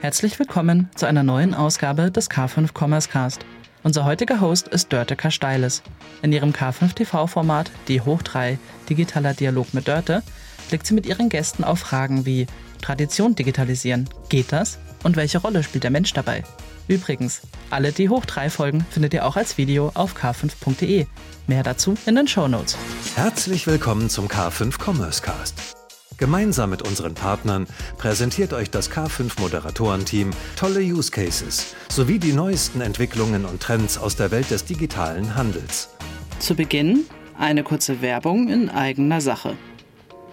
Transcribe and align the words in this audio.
Herzlich 0.00 0.38
willkommen 0.38 0.90
zu 0.94 1.06
einer 1.06 1.22
neuen 1.22 1.54
Ausgabe 1.54 2.10
des 2.10 2.30
K5 2.30 2.68
Commerce 2.78 3.08
Cast. 3.08 3.46
Unser 3.82 4.04
heutiger 4.04 4.40
Host 4.40 4.68
ist 4.68 4.92
Dörte 4.92 5.16
Kasteiles. 5.16 5.82
In 6.22 6.32
ihrem 6.32 6.50
K5 6.50 6.94
TV-Format 6.94 7.70
Die 7.88 8.02
Hoch 8.02 8.22
3 8.22 8.58
Digitaler 8.90 9.32
Dialog 9.32 9.72
mit 9.72 9.88
Dörte 9.88 10.22
blickt 10.68 10.86
sie 10.86 10.94
mit 10.94 11.06
ihren 11.06 11.30
Gästen 11.30 11.64
auf 11.64 11.78
Fragen 11.78 12.26
wie 12.26 12.46
Tradition 12.82 13.34
digitalisieren, 13.34 14.08
geht 14.28 14.52
das? 14.52 14.78
Und 15.02 15.16
welche 15.16 15.38
Rolle 15.38 15.62
spielt 15.62 15.84
der 15.84 15.90
Mensch 15.90 16.12
dabei? 16.12 16.44
Übrigens, 16.88 17.40
alle 17.70 17.90
die 17.90 18.10
Hoch 18.10 18.26
3 18.26 18.50
Folgen 18.50 18.86
findet 18.90 19.14
ihr 19.14 19.24
auch 19.24 19.36
als 19.36 19.56
Video 19.56 19.92
auf 19.94 20.14
k5.de. 20.14 21.06
Mehr 21.46 21.62
dazu 21.62 21.94
in 22.04 22.16
den 22.16 22.28
Show 22.28 22.48
Notes. 22.48 22.76
Herzlich 23.14 23.66
willkommen 23.66 24.10
zum 24.10 24.28
K5 24.28 24.78
Commerce 24.78 25.22
Cast. 25.22 25.75
Gemeinsam 26.18 26.70
mit 26.70 26.80
unseren 26.80 27.12
Partnern 27.12 27.66
präsentiert 27.98 28.54
euch 28.54 28.70
das 28.70 28.90
K5 28.90 29.38
Moderatorenteam 29.38 30.30
tolle 30.56 30.80
Use 30.80 31.10
Cases 31.10 31.74
sowie 31.90 32.18
die 32.18 32.32
neuesten 32.32 32.80
Entwicklungen 32.80 33.44
und 33.44 33.60
Trends 33.60 33.98
aus 33.98 34.16
der 34.16 34.30
Welt 34.30 34.50
des 34.50 34.64
digitalen 34.64 35.34
Handels. 35.34 35.90
Zu 36.38 36.54
Beginn 36.54 37.04
eine 37.38 37.62
kurze 37.62 38.00
Werbung 38.00 38.48
in 38.48 38.70
eigener 38.70 39.20
Sache. 39.20 39.56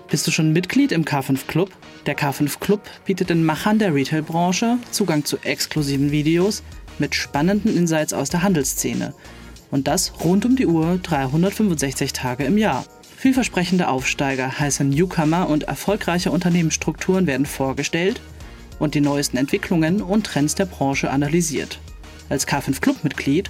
Bist 0.10 0.26
du 0.26 0.32
schon 0.32 0.54
Mitglied 0.54 0.94
im 0.94 1.04
K5 1.04 1.48
Club? 1.48 1.70
Der 2.06 2.18
K5 2.18 2.60
Club 2.60 2.82
bietet 3.04 3.30
den 3.30 3.44
Machern 3.44 3.78
der 3.78 3.94
Retail-Branche 3.94 4.78
Zugang 4.92 5.26
zu 5.26 5.38
exklusiven 5.40 6.12
Videos 6.12 6.64
mit 6.98 7.14
spannenden 7.14 7.76
Insights 7.76 8.14
aus 8.14 8.30
der 8.30 8.42
Handelsszene. 8.42 9.14
Und 9.70 9.88
das 9.88 10.14
rund 10.24 10.46
um 10.46 10.56
die 10.56 10.68
Uhr 10.68 11.00
365 11.02 12.14
Tage 12.14 12.46
im 12.46 12.58
Jahr. 12.58 12.86
Vielversprechende 13.24 13.88
Aufsteiger, 13.88 14.60
heiße 14.60 14.84
Newcomer 14.84 15.48
und 15.48 15.64
erfolgreiche 15.64 16.30
Unternehmensstrukturen 16.30 17.26
werden 17.26 17.46
vorgestellt 17.46 18.20
und 18.80 18.96
die 18.96 19.00
neuesten 19.00 19.38
Entwicklungen 19.38 20.02
und 20.02 20.26
Trends 20.26 20.56
der 20.56 20.66
Branche 20.66 21.10
analysiert. 21.10 21.80
Als 22.28 22.46
K5 22.46 22.82
Club-Mitglied 22.82 23.50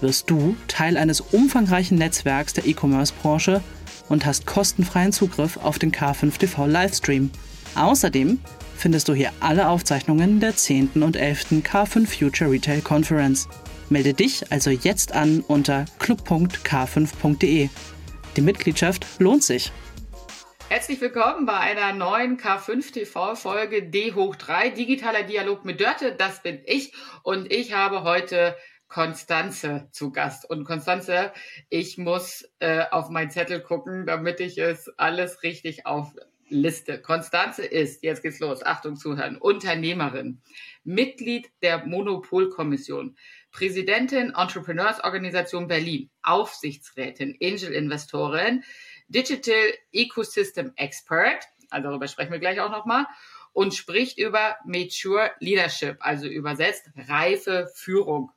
wirst 0.00 0.28
du 0.28 0.56
Teil 0.66 0.96
eines 0.96 1.20
umfangreichen 1.20 1.98
Netzwerks 1.98 2.52
der 2.54 2.66
E-Commerce-Branche 2.66 3.60
und 4.08 4.26
hast 4.26 4.44
kostenfreien 4.44 5.12
Zugriff 5.12 5.56
auf 5.56 5.78
den 5.78 5.92
K5 5.92 6.36
TV 6.38 6.66
Livestream. 6.66 7.30
Außerdem 7.76 8.40
findest 8.76 9.06
du 9.06 9.14
hier 9.14 9.30
alle 9.38 9.68
Aufzeichnungen 9.68 10.40
der 10.40 10.56
10. 10.56 11.00
und 11.00 11.14
11. 11.14 11.62
K5 11.62 12.06
Future 12.08 12.50
Retail 12.50 12.80
Conference. 12.80 13.46
Melde 13.88 14.14
dich 14.14 14.50
also 14.50 14.70
jetzt 14.70 15.12
an 15.12 15.44
unter 15.46 15.84
club.k5.de. 16.00 17.68
Die 18.36 18.40
Mitgliedschaft 18.40 19.04
lohnt 19.18 19.44
sich. 19.44 19.70
Herzlich 20.70 21.02
willkommen 21.02 21.44
bei 21.44 21.58
einer 21.58 21.92
neuen 21.92 22.38
K5 22.38 22.90
TV 22.90 23.34
Folge 23.34 23.90
D 23.90 24.14
hoch 24.14 24.36
3 24.36 24.70
digitaler 24.70 25.22
Dialog 25.22 25.66
mit 25.66 25.80
Dörte. 25.80 26.14
Das 26.16 26.42
bin 26.42 26.62
ich 26.64 26.94
und 27.22 27.52
ich 27.52 27.74
habe 27.74 28.04
heute 28.04 28.56
Konstanze 28.88 29.88
zu 29.92 30.12
Gast. 30.12 30.48
Und 30.48 30.64
Konstanze, 30.64 31.32
ich 31.68 31.98
muss 31.98 32.48
äh, 32.58 32.84
auf 32.90 33.10
meinen 33.10 33.30
Zettel 33.30 33.60
gucken, 33.60 34.06
damit 34.06 34.40
ich 34.40 34.56
es 34.56 34.88
alles 34.98 35.42
richtig 35.42 35.84
aufliste. 35.84 37.02
Konstanze 37.02 37.66
ist, 37.66 38.02
jetzt 38.02 38.22
geht's 38.22 38.40
los, 38.40 38.64
Achtung 38.64 38.96
zuhören, 38.96 39.36
Unternehmerin, 39.36 40.40
Mitglied 40.84 41.50
der 41.60 41.84
Monopolkommission, 41.84 43.14
Präsidentin 43.52 44.34
Entrepreneursorganisation 44.34 45.68
Berlin, 45.68 46.10
Aufsichtsrätin, 46.22 47.36
Angel-Investorin, 47.40 48.64
Digital 49.08 49.74
Ecosystem 49.92 50.72
Expert, 50.76 51.44
also 51.70 51.88
darüber 51.88 52.08
sprechen 52.08 52.32
wir 52.32 52.38
gleich 52.38 52.60
auch 52.60 52.70
nochmal, 52.70 53.06
und 53.52 53.74
spricht 53.74 54.18
über 54.18 54.56
Mature 54.64 55.30
Leadership, 55.38 55.98
also 56.00 56.26
übersetzt 56.26 56.90
reife 56.96 57.70
Führung. 57.74 58.32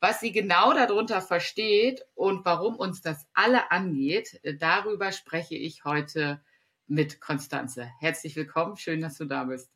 Was 0.00 0.20
sie 0.20 0.32
genau 0.32 0.72
darunter 0.72 1.20
versteht 1.20 2.02
und 2.14 2.44
warum 2.44 2.76
uns 2.76 3.00
das 3.00 3.26
alle 3.34 3.70
angeht, 3.70 4.40
darüber 4.58 5.12
spreche 5.12 5.54
ich 5.54 5.84
heute 5.84 6.42
mit 6.86 7.20
Konstanze. 7.20 7.90
Herzlich 8.00 8.36
willkommen, 8.36 8.76
schön, 8.76 9.00
dass 9.00 9.18
du 9.18 9.24
da 9.24 9.44
bist. 9.44 9.70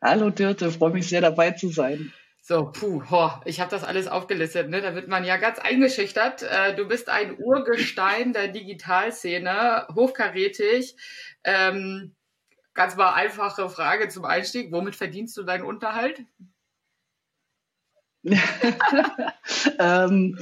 Hallo 0.00 0.30
Dirte, 0.30 0.70
freue 0.70 0.92
mich 0.92 1.08
sehr 1.08 1.20
dabei 1.20 1.52
zu 1.52 1.70
sein. 1.70 2.12
So, 2.48 2.64
puh, 2.72 3.02
ho, 3.10 3.30
ich 3.44 3.60
habe 3.60 3.70
das 3.70 3.84
alles 3.84 4.08
aufgelistet, 4.08 4.70
ne? 4.70 4.80
Da 4.80 4.94
wird 4.94 5.06
man 5.06 5.22
ja 5.22 5.36
ganz 5.36 5.58
eingeschüchtert. 5.58 6.42
Äh, 6.44 6.74
du 6.76 6.88
bist 6.88 7.10
ein 7.10 7.36
Urgestein 7.36 8.32
der 8.32 8.48
Digitalszene, 8.48 9.86
hochkarätig. 9.94 10.96
Ähm, 11.44 12.14
ganz 12.72 12.96
mal 12.96 13.12
einfache 13.12 13.68
Frage 13.68 14.08
zum 14.08 14.24
Einstieg. 14.24 14.72
Womit 14.72 14.96
verdienst 14.96 15.36
du 15.36 15.42
deinen 15.42 15.64
Unterhalt? 15.64 16.22
ähm, 19.78 20.38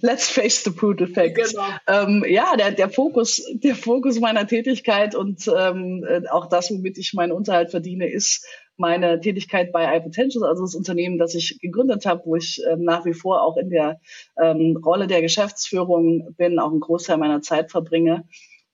let's 0.00 0.30
face 0.30 0.64
the 0.64 0.70
brutal 0.70 1.06
facts. 1.06 1.52
Genau. 1.52 1.68
Ähm, 1.86 2.24
ja, 2.26 2.56
der, 2.56 2.72
der, 2.72 2.88
Fokus, 2.88 3.42
der 3.52 3.74
Fokus 3.74 4.20
meiner 4.20 4.46
Tätigkeit 4.46 5.14
und 5.14 5.46
ähm, 5.48 6.02
äh, 6.08 6.26
auch 6.28 6.46
das, 6.46 6.70
womit 6.70 6.96
ich 6.96 7.12
meinen 7.12 7.32
Unterhalt 7.32 7.70
verdiene, 7.70 8.10
ist 8.10 8.46
meine 8.76 9.20
Tätigkeit 9.20 9.72
bei 9.72 9.96
iPotentials, 9.96 10.42
also 10.42 10.62
das 10.62 10.74
Unternehmen, 10.74 11.18
das 11.18 11.34
ich 11.34 11.58
gegründet 11.60 12.06
habe, 12.06 12.22
wo 12.24 12.36
ich 12.36 12.62
ähm, 12.70 12.82
nach 12.82 13.04
wie 13.04 13.14
vor 13.14 13.42
auch 13.42 13.56
in 13.56 13.70
der 13.70 14.00
ähm, 14.40 14.78
Rolle 14.84 15.06
der 15.06 15.22
Geschäftsführung 15.22 16.34
bin, 16.36 16.58
auch 16.58 16.70
einen 16.70 16.80
Großteil 16.80 17.18
meiner 17.18 17.42
Zeit 17.42 17.70
verbringe. 17.70 18.24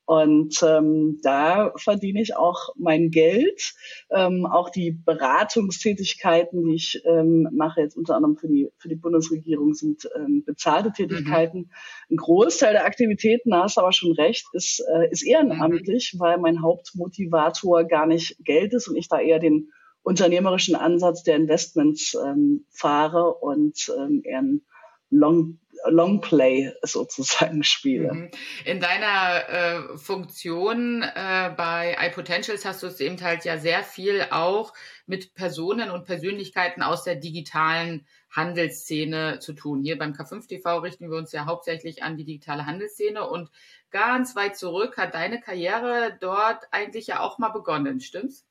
Und 0.04 0.62
ähm, 0.62 1.20
da 1.22 1.72
verdiene 1.76 2.20
ich 2.20 2.36
auch 2.36 2.70
mein 2.76 3.10
Geld. 3.10 3.72
Ähm, 4.10 4.46
auch 4.46 4.68
die 4.68 4.90
Beratungstätigkeiten, 4.90 6.64
die 6.64 6.74
ich 6.74 7.02
ähm, 7.06 7.48
mache, 7.52 7.80
jetzt 7.80 7.96
unter 7.96 8.16
anderem 8.16 8.36
für 8.36 8.48
die, 8.48 8.68
für 8.78 8.88
die 8.88 8.96
Bundesregierung, 8.96 9.74
sind 9.74 10.08
ähm, 10.16 10.42
bezahlte 10.44 10.88
mhm. 10.88 10.94
Tätigkeiten. 10.94 11.58
Mhm. 11.58 11.70
Ein 12.10 12.16
Großteil 12.16 12.72
der 12.72 12.84
Aktivitäten, 12.84 13.50
da 13.50 13.62
hast 13.62 13.76
du 13.76 13.80
aber 13.80 13.92
schon 13.92 14.12
recht, 14.12 14.44
ist, 14.52 14.84
äh, 14.92 15.08
ist 15.10 15.22
ehrenamtlich, 15.22 16.14
mhm. 16.14 16.20
weil 16.20 16.38
mein 16.38 16.62
Hauptmotivator 16.62 17.84
gar 17.84 18.06
nicht 18.06 18.36
Geld 18.44 18.74
ist 18.74 18.88
und 18.88 18.96
ich 18.96 19.08
da 19.08 19.20
eher 19.20 19.38
den 19.38 19.70
unternehmerischen 20.02 20.74
Ansatz 20.74 21.22
der 21.22 21.36
Investments 21.36 22.14
ähm, 22.14 22.66
fahre 22.70 23.34
und 23.34 23.92
ähm, 23.96 24.22
eher 24.24 24.42
ein 24.42 24.62
Long 25.10 25.58
Longplay 25.84 26.72
sozusagen 26.82 27.64
spiele. 27.64 28.12
Mhm. 28.12 28.30
In 28.64 28.80
deiner 28.80 29.48
äh, 29.48 29.98
Funktion 29.98 31.02
äh, 31.02 31.52
bei 31.56 31.96
iPotentials 32.00 32.64
hast 32.64 32.82
du 32.82 32.86
es 32.86 33.00
eben 33.00 33.20
halt 33.20 33.44
ja 33.44 33.58
sehr 33.58 33.82
viel 33.82 34.26
auch 34.30 34.72
mit 35.06 35.34
Personen 35.34 35.90
und 35.90 36.04
Persönlichkeiten 36.04 36.82
aus 36.82 37.04
der 37.04 37.16
digitalen 37.16 38.06
Handelsszene 38.30 39.40
zu 39.40 39.52
tun. 39.52 39.82
Hier 39.82 39.98
beim 39.98 40.12
K5 40.12 40.48
TV 40.48 40.78
richten 40.78 41.10
wir 41.10 41.18
uns 41.18 41.32
ja 41.32 41.44
hauptsächlich 41.46 42.02
an 42.02 42.16
die 42.16 42.24
digitale 42.24 42.64
Handelsszene 42.64 43.28
und 43.28 43.50
ganz 43.90 44.36
weit 44.36 44.56
zurück 44.56 44.96
hat 44.96 45.14
deine 45.14 45.40
Karriere 45.40 46.16
dort 46.20 46.64
eigentlich 46.70 47.08
ja 47.08 47.20
auch 47.20 47.38
mal 47.38 47.50
begonnen, 47.50 48.00
stimmt's? 48.00 48.46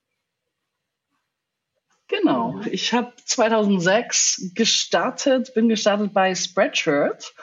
Genau. 2.11 2.59
Ich 2.69 2.93
habe 2.93 3.13
2006 3.23 4.51
gestartet, 4.53 5.53
bin 5.53 5.69
gestartet 5.69 6.13
bei 6.13 6.35
Spreadshirt. 6.35 7.33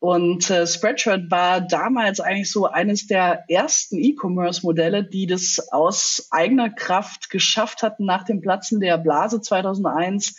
Und 0.00 0.50
äh, 0.50 0.66
Spreadshirt 0.66 1.30
war 1.30 1.60
damals 1.60 2.20
eigentlich 2.20 2.50
so 2.50 2.66
eines 2.66 3.06
der 3.06 3.44
ersten 3.48 3.98
E-Commerce-Modelle, 3.98 5.04
die 5.04 5.26
das 5.26 5.68
aus 5.70 6.26
eigener 6.30 6.70
Kraft 6.70 7.30
geschafft 7.30 7.82
hatten, 7.82 8.04
nach 8.04 8.24
dem 8.24 8.40
Platzen 8.40 8.80
der 8.80 8.98
Blase 8.98 9.40
2001 9.42 10.36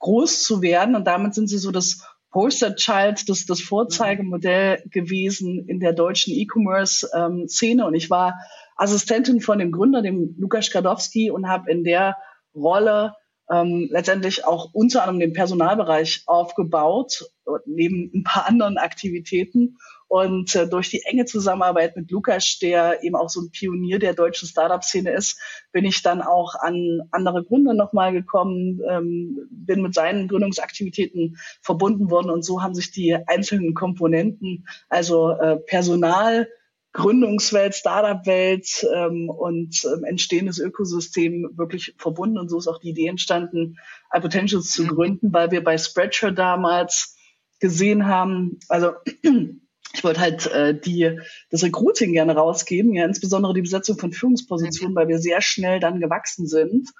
groß 0.00 0.42
zu 0.42 0.62
werden. 0.62 0.96
Und 0.96 1.06
damit 1.06 1.34
sind 1.34 1.48
sie 1.48 1.58
so 1.58 1.70
das 1.70 2.04
Poster 2.30 2.74
Child, 2.74 3.28
das, 3.28 3.44
das 3.44 3.60
Vorzeigemodell 3.60 4.82
gewesen 4.90 5.68
in 5.68 5.78
der 5.78 5.92
deutschen 5.92 6.34
E-Commerce-Szene. 6.34 7.82
Ähm, 7.82 7.86
und 7.86 7.94
ich 7.94 8.10
war 8.10 8.34
Assistentin 8.74 9.40
von 9.40 9.58
dem 9.58 9.70
Gründer, 9.70 10.02
dem 10.02 10.34
Lukas 10.38 10.66
Skadowski, 10.66 11.30
und 11.30 11.46
habe 11.46 11.70
in 11.70 11.84
der 11.84 12.16
Rolle 12.54 13.14
ähm, 13.50 13.88
letztendlich 13.90 14.44
auch 14.46 14.70
unter 14.72 15.02
anderem 15.02 15.20
den 15.20 15.32
Personalbereich 15.32 16.22
aufgebaut, 16.26 17.24
neben 17.66 18.10
ein 18.14 18.22
paar 18.22 18.48
anderen 18.48 18.78
Aktivitäten. 18.78 19.76
Und 20.08 20.54
äh, 20.54 20.68
durch 20.68 20.90
die 20.90 21.02
enge 21.04 21.24
Zusammenarbeit 21.24 21.96
mit 21.96 22.10
Lukas, 22.10 22.58
der 22.60 23.02
eben 23.02 23.16
auch 23.16 23.30
so 23.30 23.40
ein 23.40 23.50
Pionier 23.50 23.98
der 23.98 24.14
deutschen 24.14 24.46
Startup-Szene 24.46 25.10
ist, 25.10 25.40
bin 25.72 25.84
ich 25.84 26.02
dann 26.02 26.20
auch 26.20 26.54
an 26.54 27.00
andere 27.10 27.44
Gründer 27.44 27.74
nochmal 27.74 28.12
gekommen, 28.12 28.80
ähm, 28.88 29.48
bin 29.50 29.82
mit 29.82 29.94
seinen 29.94 30.28
Gründungsaktivitäten 30.28 31.38
verbunden 31.62 32.10
worden 32.10 32.30
und 32.30 32.44
so 32.44 32.62
haben 32.62 32.74
sich 32.74 32.90
die 32.90 33.16
einzelnen 33.26 33.74
Komponenten, 33.74 34.66
also 34.88 35.30
äh, 35.30 35.56
Personal, 35.56 36.46
Gründungswelt, 36.92 37.74
Startup-Welt 37.74 38.86
ähm, 38.94 39.30
und 39.30 39.82
ähm, 39.84 40.04
entstehendes 40.04 40.58
Ökosystem 40.58 41.50
wirklich 41.56 41.94
verbunden. 41.96 42.38
Und 42.38 42.50
so 42.50 42.58
ist 42.58 42.68
auch 42.68 42.78
die 42.78 42.90
Idee 42.90 43.06
entstanden, 43.06 43.78
iPotentials 44.12 44.70
zu 44.70 44.84
mhm. 44.84 44.88
gründen, 44.88 45.32
weil 45.32 45.50
wir 45.50 45.64
bei 45.64 45.78
Spreadshirt 45.78 46.38
damals 46.38 47.16
gesehen 47.60 48.06
haben, 48.06 48.58
also 48.68 48.92
ich 49.94 50.04
wollte 50.04 50.20
halt 50.20 50.46
äh, 50.52 50.78
die 50.78 51.18
das 51.50 51.62
Recruiting 51.62 52.12
gerne 52.12 52.34
rausgeben, 52.34 52.92
ja 52.94 53.04
insbesondere 53.06 53.54
die 53.54 53.62
Besetzung 53.62 53.98
von 53.98 54.12
Führungspositionen, 54.12 54.92
mhm. 54.92 54.96
weil 54.96 55.08
wir 55.08 55.18
sehr 55.18 55.40
schnell 55.40 55.80
dann 55.80 56.00
gewachsen 56.00 56.46
sind 56.46 56.90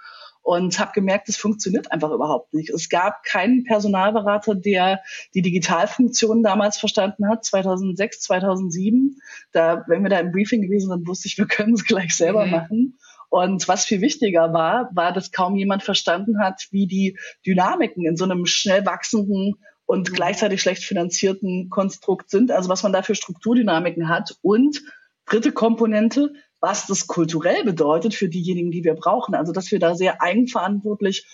und 0.42 0.78
habe 0.78 0.92
gemerkt, 0.92 1.28
es 1.28 1.36
funktioniert 1.36 1.92
einfach 1.92 2.10
überhaupt 2.10 2.52
nicht. 2.52 2.70
Es 2.70 2.88
gab 2.88 3.22
keinen 3.22 3.64
Personalberater, 3.64 4.54
der 4.54 5.00
die 5.34 5.42
Digitalfunktion 5.42 6.42
damals 6.42 6.78
verstanden 6.78 7.28
hat, 7.28 7.44
2006, 7.44 8.20
2007. 8.20 9.20
Da, 9.52 9.84
wenn 9.86 10.02
wir 10.02 10.10
da 10.10 10.18
im 10.18 10.32
Briefing 10.32 10.62
gewesen 10.62 10.90
sind, 10.90 11.06
wusste 11.06 11.28
ich, 11.28 11.38
wir 11.38 11.46
können 11.46 11.74
es 11.74 11.84
gleich 11.84 12.16
selber 12.16 12.44
mhm. 12.44 12.50
machen. 12.50 12.98
Und 13.30 13.66
was 13.66 13.86
viel 13.86 14.02
wichtiger 14.02 14.52
war, 14.52 14.90
war, 14.92 15.12
dass 15.12 15.32
kaum 15.32 15.56
jemand 15.56 15.82
verstanden 15.82 16.38
hat, 16.40 16.66
wie 16.70 16.86
die 16.86 17.18
Dynamiken 17.46 18.04
in 18.04 18.16
so 18.16 18.24
einem 18.24 18.44
schnell 18.44 18.84
wachsenden 18.84 19.54
und 19.86 20.10
mhm. 20.10 20.14
gleichzeitig 20.14 20.60
schlecht 20.60 20.84
finanzierten 20.84 21.70
Konstrukt 21.70 22.30
sind, 22.30 22.50
also 22.50 22.68
was 22.68 22.82
man 22.82 22.92
da 22.92 23.02
für 23.02 23.14
Strukturdynamiken 23.14 24.08
hat 24.08 24.36
und 24.42 24.82
dritte 25.24 25.52
Komponente, 25.52 26.32
was 26.62 26.86
das 26.86 27.08
kulturell 27.08 27.64
bedeutet 27.64 28.14
für 28.14 28.28
diejenigen, 28.28 28.70
die 28.70 28.84
wir 28.84 28.94
brauchen. 28.94 29.34
Also 29.34 29.52
dass 29.52 29.70
wir 29.70 29.80
da 29.80 29.94
sehr 29.94 30.22
eigenverantwortlich 30.22 31.26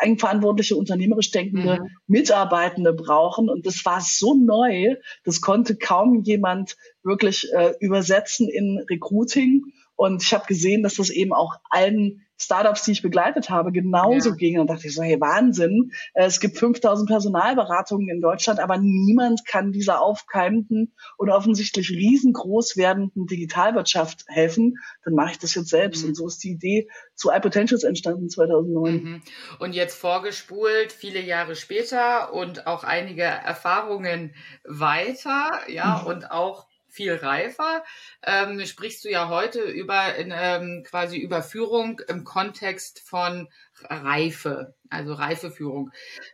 eigenverantwortliche, 0.00 0.76
unternehmerisch 0.76 1.30
denkende 1.30 1.80
mhm. 1.80 1.88
Mitarbeitende 2.06 2.92
brauchen. 2.92 3.48
Und 3.48 3.64
das 3.64 3.84
war 3.84 4.00
so 4.00 4.34
neu, 4.34 4.96
das 5.24 5.40
konnte 5.40 5.76
kaum 5.76 6.22
jemand 6.22 6.76
wirklich 7.02 7.52
äh, 7.52 7.74
übersetzen 7.80 8.48
in 8.48 8.84
Recruiting. 8.90 9.72
Und 9.96 10.22
ich 10.22 10.34
habe 10.34 10.46
gesehen, 10.46 10.82
dass 10.82 10.96
das 10.96 11.10
eben 11.10 11.32
auch 11.32 11.54
allen 11.70 12.23
Startups, 12.36 12.84
die 12.84 12.92
ich 12.92 13.02
begleitet 13.02 13.48
habe, 13.50 13.70
genauso 13.72 14.30
ja. 14.30 14.34
ging. 14.34 14.58
Und 14.58 14.68
dachte 14.68 14.86
ich 14.86 14.94
so, 14.94 15.02
hey, 15.02 15.20
Wahnsinn. 15.20 15.92
Äh, 16.14 16.26
es 16.26 16.40
gibt 16.40 16.58
5000 16.58 17.08
Personalberatungen 17.08 18.08
in 18.08 18.20
Deutschland, 18.20 18.60
aber 18.60 18.76
niemand 18.78 19.46
kann 19.46 19.72
dieser 19.72 20.00
aufkeimenden 20.00 20.94
und 21.16 21.30
offensichtlich 21.30 21.90
riesengroß 21.90 22.76
werdenden 22.76 23.26
Digitalwirtschaft 23.26 24.24
helfen. 24.28 24.78
Dann 25.04 25.14
mache 25.14 25.32
ich 25.32 25.38
das 25.38 25.54
jetzt 25.54 25.68
selbst. 25.68 26.02
Mhm. 26.02 26.08
Und 26.08 26.14
so 26.16 26.26
ist 26.26 26.42
die 26.42 26.50
Idee 26.50 26.88
zu 27.14 27.30
iPotentials 27.30 27.84
entstanden 27.84 28.28
2009. 28.28 28.94
Mhm. 28.94 29.22
Und 29.60 29.74
jetzt 29.74 29.98
vorgespult, 29.98 30.92
viele 30.92 31.20
Jahre 31.20 31.54
später 31.54 32.32
und 32.32 32.66
auch 32.66 32.84
einige 32.84 33.22
Erfahrungen 33.22 34.34
weiter, 34.64 35.50
ja, 35.68 36.00
mhm. 36.02 36.06
und 36.08 36.30
auch 36.30 36.66
viel 36.94 37.14
reifer. 37.14 37.84
Ähm, 38.22 38.64
sprichst 38.64 39.04
du 39.04 39.10
ja 39.10 39.28
heute 39.28 39.60
über 39.60 40.14
in, 40.14 40.32
ähm, 40.34 40.84
quasi 40.86 41.18
Überführung 41.18 42.00
im 42.08 42.24
Kontext 42.24 43.00
von 43.00 43.48
Reife, 43.82 44.74
also 44.88 45.12
Reifeführung. 45.14 45.90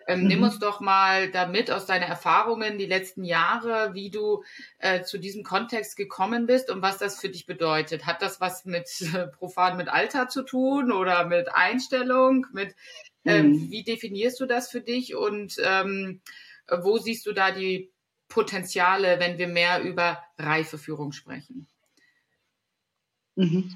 Ähm, 0.06 0.20
mhm. 0.20 0.26
Nimm 0.28 0.42
uns 0.42 0.58
doch 0.58 0.80
mal 0.80 1.30
damit 1.30 1.70
aus 1.70 1.86
deinen 1.86 2.02
Erfahrungen 2.02 2.78
die 2.78 2.86
letzten 2.86 3.24
Jahre, 3.24 3.94
wie 3.94 4.10
du 4.10 4.44
äh, 4.78 5.02
zu 5.02 5.18
diesem 5.18 5.42
Kontext 5.42 5.96
gekommen 5.96 6.46
bist 6.46 6.70
und 6.70 6.82
was 6.82 6.98
das 6.98 7.18
für 7.18 7.30
dich 7.30 7.46
bedeutet. 7.46 8.06
Hat 8.06 8.20
das 8.20 8.40
was 8.40 8.66
mit 8.66 8.88
äh, 9.14 9.26
profan 9.26 9.78
mit 9.78 9.88
Alter 9.88 10.28
zu 10.28 10.42
tun 10.42 10.92
oder 10.92 11.24
mit 11.26 11.52
Einstellung? 11.52 12.46
Mit 12.52 12.74
ähm, 13.24 13.52
mhm. 13.52 13.70
wie 13.70 13.82
definierst 13.82 14.40
du 14.40 14.46
das 14.46 14.70
für 14.70 14.80
dich 14.80 15.14
und 15.14 15.56
ähm, 15.64 16.20
wo 16.70 16.98
siehst 16.98 17.26
du 17.26 17.32
da 17.32 17.50
die 17.50 17.90
Potenziale, 18.30 19.20
wenn 19.20 19.36
wir 19.36 19.48
mehr 19.48 19.82
über 19.82 20.22
Reifeführung 20.38 21.12
sprechen? 21.12 21.66
Mhm. 23.36 23.70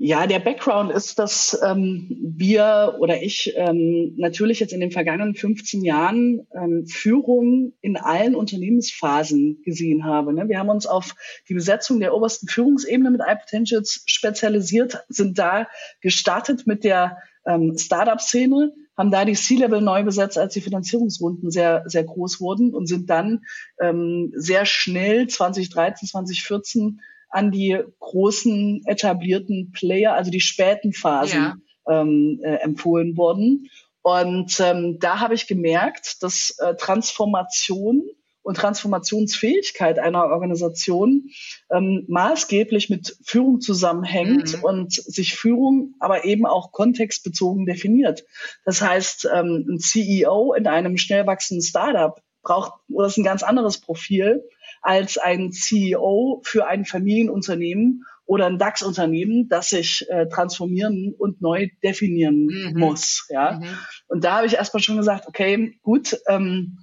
Ja, 0.00 0.28
der 0.28 0.38
Background 0.38 0.92
ist, 0.92 1.18
dass 1.18 1.60
ähm, 1.60 2.06
wir 2.20 2.98
oder 3.00 3.20
ich 3.20 3.52
ähm, 3.56 4.14
natürlich 4.16 4.60
jetzt 4.60 4.72
in 4.72 4.78
den 4.78 4.92
vergangenen 4.92 5.34
15 5.34 5.82
Jahren 5.82 6.46
ähm, 6.54 6.86
Führung 6.86 7.72
in 7.80 7.96
allen 7.96 8.36
Unternehmensphasen 8.36 9.60
gesehen 9.64 10.04
habe. 10.04 10.32
Ne? 10.32 10.48
Wir 10.48 10.60
haben 10.60 10.68
uns 10.68 10.86
auf 10.86 11.16
die 11.48 11.54
Besetzung 11.54 11.98
der 11.98 12.14
obersten 12.14 12.46
Führungsebene 12.46 13.10
mit 13.10 13.22
iPotentials 13.26 14.04
spezialisiert, 14.06 15.04
sind 15.08 15.36
da 15.36 15.66
gestartet 16.00 16.68
mit 16.68 16.84
der 16.84 17.18
ähm, 17.44 17.76
Startup-Szene, 17.76 18.72
haben 18.98 19.12
da 19.12 19.24
die 19.24 19.34
C-Level 19.34 19.80
neu 19.80 20.02
besetzt, 20.02 20.36
als 20.36 20.52
die 20.54 20.60
Finanzierungsrunden 20.60 21.52
sehr, 21.52 21.84
sehr 21.86 22.02
groß 22.02 22.40
wurden 22.40 22.74
und 22.74 22.86
sind 22.86 23.08
dann 23.08 23.44
ähm, 23.80 24.32
sehr 24.34 24.66
schnell 24.66 25.28
2013, 25.28 26.08
2014 26.08 27.00
an 27.30 27.52
die 27.52 27.78
großen 28.00 28.82
etablierten 28.86 29.70
Player, 29.72 30.14
also 30.14 30.32
die 30.32 30.40
späten 30.40 30.92
Phasen 30.92 31.38
ja. 31.86 32.00
ähm, 32.00 32.40
äh, 32.42 32.56
empfohlen 32.56 33.16
worden. 33.16 33.70
Und 34.02 34.58
ähm, 34.60 34.98
da 34.98 35.20
habe 35.20 35.34
ich 35.34 35.46
gemerkt, 35.46 36.22
dass 36.22 36.56
äh, 36.58 36.74
Transformation 36.74 38.02
und 38.48 38.56
Transformationsfähigkeit 38.56 39.98
einer 39.98 40.24
Organisation 40.24 41.28
ähm, 41.70 42.06
maßgeblich 42.08 42.88
mit 42.88 43.18
Führung 43.22 43.60
zusammenhängt 43.60 44.56
mhm. 44.56 44.64
und 44.64 44.92
sich 44.94 45.34
Führung 45.36 45.94
aber 45.98 46.24
eben 46.24 46.46
auch 46.46 46.72
kontextbezogen 46.72 47.66
definiert. 47.66 48.24
Das 48.64 48.80
heißt, 48.80 49.28
ähm, 49.34 49.66
ein 49.68 49.78
CEO 49.80 50.54
in 50.54 50.66
einem 50.66 50.96
schnell 50.96 51.26
wachsenden 51.26 51.62
Startup 51.62 52.22
braucht, 52.42 52.72
oder 52.90 53.08
ist 53.08 53.18
ein 53.18 53.24
ganz 53.24 53.42
anderes 53.42 53.82
Profil 53.82 54.42
als 54.80 55.18
ein 55.18 55.52
CEO 55.52 56.40
für 56.42 56.66
ein 56.66 56.86
Familienunternehmen 56.86 58.06
oder 58.24 58.46
ein 58.46 58.56
DAX-Unternehmen, 58.56 59.50
das 59.50 59.68
sich 59.68 60.06
äh, 60.08 60.26
transformieren 60.26 61.14
und 61.18 61.42
neu 61.42 61.68
definieren 61.84 62.46
mhm. 62.46 62.80
muss. 62.80 63.26
Ja, 63.28 63.60
mhm. 63.60 63.66
und 64.06 64.24
da 64.24 64.38
habe 64.38 64.46
ich 64.46 64.54
erstmal 64.54 64.82
schon 64.82 64.96
gesagt, 64.96 65.26
okay, 65.28 65.78
gut. 65.82 66.18
Ähm, 66.26 66.78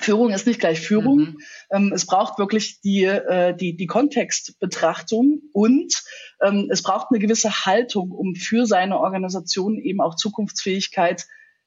Führung 0.00 0.30
ist 0.30 0.46
nicht 0.46 0.60
gleich 0.60 0.80
Führung. 0.80 1.18
Mhm. 1.18 1.38
Ähm, 1.70 1.92
es 1.94 2.06
braucht 2.06 2.38
wirklich 2.38 2.80
die, 2.80 3.04
äh, 3.04 3.56
die, 3.56 3.76
die 3.76 3.86
Kontextbetrachtung 3.86 5.42
und 5.52 6.02
ähm, 6.42 6.68
es 6.70 6.82
braucht 6.82 7.08
eine 7.10 7.20
gewisse 7.20 7.66
Haltung, 7.66 8.10
um 8.10 8.34
für 8.34 8.66
seine 8.66 8.98
Organisation 8.98 9.78
eben 9.78 10.00
auch 10.00 10.16
Zukunftsfähigkeit 10.16 11.26